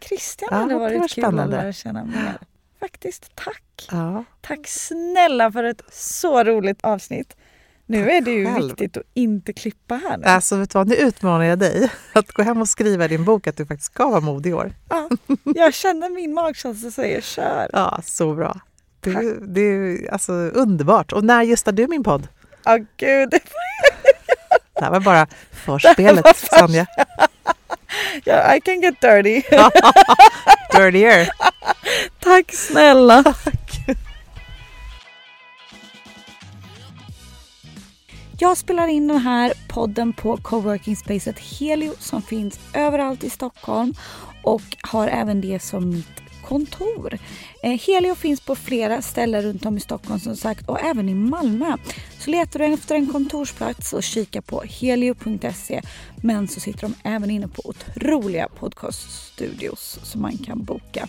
Christian 0.00 0.48
Ja, 0.50 0.56
hade 0.56 0.74
varit 0.74 1.00
var 1.00 1.08
kul 1.08 1.24
att 1.24 1.50
lära 1.50 1.72
känna 1.72 2.04
mer. 2.04 2.38
Faktiskt, 2.80 3.30
tack. 3.36 3.88
Ja. 3.90 4.24
Tack 4.40 4.66
snälla 4.68 5.52
för 5.52 5.64
ett 5.64 5.82
så 5.92 6.44
roligt 6.44 6.78
avsnitt. 6.82 7.36
Nu 7.86 8.04
Tack 8.04 8.12
är 8.12 8.20
det 8.20 8.30
ju 8.30 8.46
själv. 8.46 8.66
viktigt 8.68 8.96
att 8.96 9.02
inte 9.14 9.52
klippa 9.52 9.94
här 9.94 10.16
nu. 10.18 10.24
Alltså 10.24 10.56
vet 10.56 10.70
du 10.70 10.78
vad, 10.78 10.88
nu 10.88 10.94
utmanar 10.94 11.44
jag 11.44 11.58
dig 11.58 11.90
att 12.12 12.32
gå 12.32 12.42
hem 12.42 12.60
och 12.60 12.68
skriva 12.68 13.04
i 13.04 13.08
din 13.08 13.24
bok 13.24 13.46
att 13.46 13.56
du 13.56 13.66
faktiskt 13.66 13.92
ska 13.92 14.10
vara 14.10 14.20
modig 14.20 14.50
i 14.50 14.52
år. 14.52 14.72
Ja, 14.88 15.08
jag 15.44 15.74
känner 15.74 16.10
min 16.10 16.34
magkänsla 16.34 16.90
säger 16.90 17.20
kör. 17.20 17.70
Ja, 17.72 18.00
så 18.04 18.34
bra. 18.34 18.60
Det, 19.00 19.34
det 19.54 19.60
är 19.60 20.12
alltså 20.12 20.32
underbart. 20.32 21.12
Och 21.12 21.24
när 21.24 21.42
gästar 21.42 21.72
du 21.72 21.86
min 21.86 22.04
podd? 22.04 22.28
Ja 22.64 22.78
gud, 22.96 23.30
Det 23.30 24.84
här 24.84 24.90
var 24.90 25.00
bara 25.00 25.26
förspelet, 25.50 26.36
Sanja. 26.36 26.86
ja, 28.24 28.54
I 28.56 28.60
can 28.60 28.80
get 28.80 29.00
dirty. 29.00 29.42
Dirtier. 30.76 31.28
Tack 32.30 32.54
snälla. 32.54 33.34
Jag 38.38 38.56
spelar 38.56 38.88
in 38.88 39.08
den 39.08 39.18
här 39.18 39.52
podden 39.68 40.12
på 40.12 40.36
coworking 40.36 40.96
spacet 40.96 41.38
Helio 41.38 41.94
som 41.98 42.22
finns 42.22 42.60
överallt 42.74 43.24
i 43.24 43.30
Stockholm 43.30 43.94
och 44.42 44.62
har 44.82 45.08
även 45.08 45.40
det 45.40 45.62
som 45.62 45.90
mitt 45.90 46.22
kontor. 46.44 47.18
Eh, 47.62 47.80
helio 47.80 48.14
finns 48.14 48.40
på 48.40 48.56
flera 48.56 49.02
ställen 49.02 49.42
runt 49.42 49.66
om 49.66 49.76
i 49.76 49.80
Stockholm 49.80 50.20
som 50.20 50.36
sagt 50.36 50.68
och 50.68 50.80
även 50.80 51.08
i 51.08 51.14
Malmö. 51.14 51.76
Så 52.18 52.30
letar 52.30 52.58
du 52.58 52.64
efter 52.64 52.94
en 52.94 53.12
kontorsplats 53.12 53.92
och 53.92 54.02
kika 54.02 54.42
på 54.42 54.62
helio.se 54.62 55.82
men 56.22 56.48
så 56.48 56.60
sitter 56.60 56.80
de 56.80 56.94
även 57.04 57.30
inne 57.30 57.48
på 57.48 57.62
otroliga 57.64 58.48
podcaststudios 58.48 59.98
som 60.02 60.22
man 60.22 60.38
kan 60.38 60.64
boka. 60.64 61.08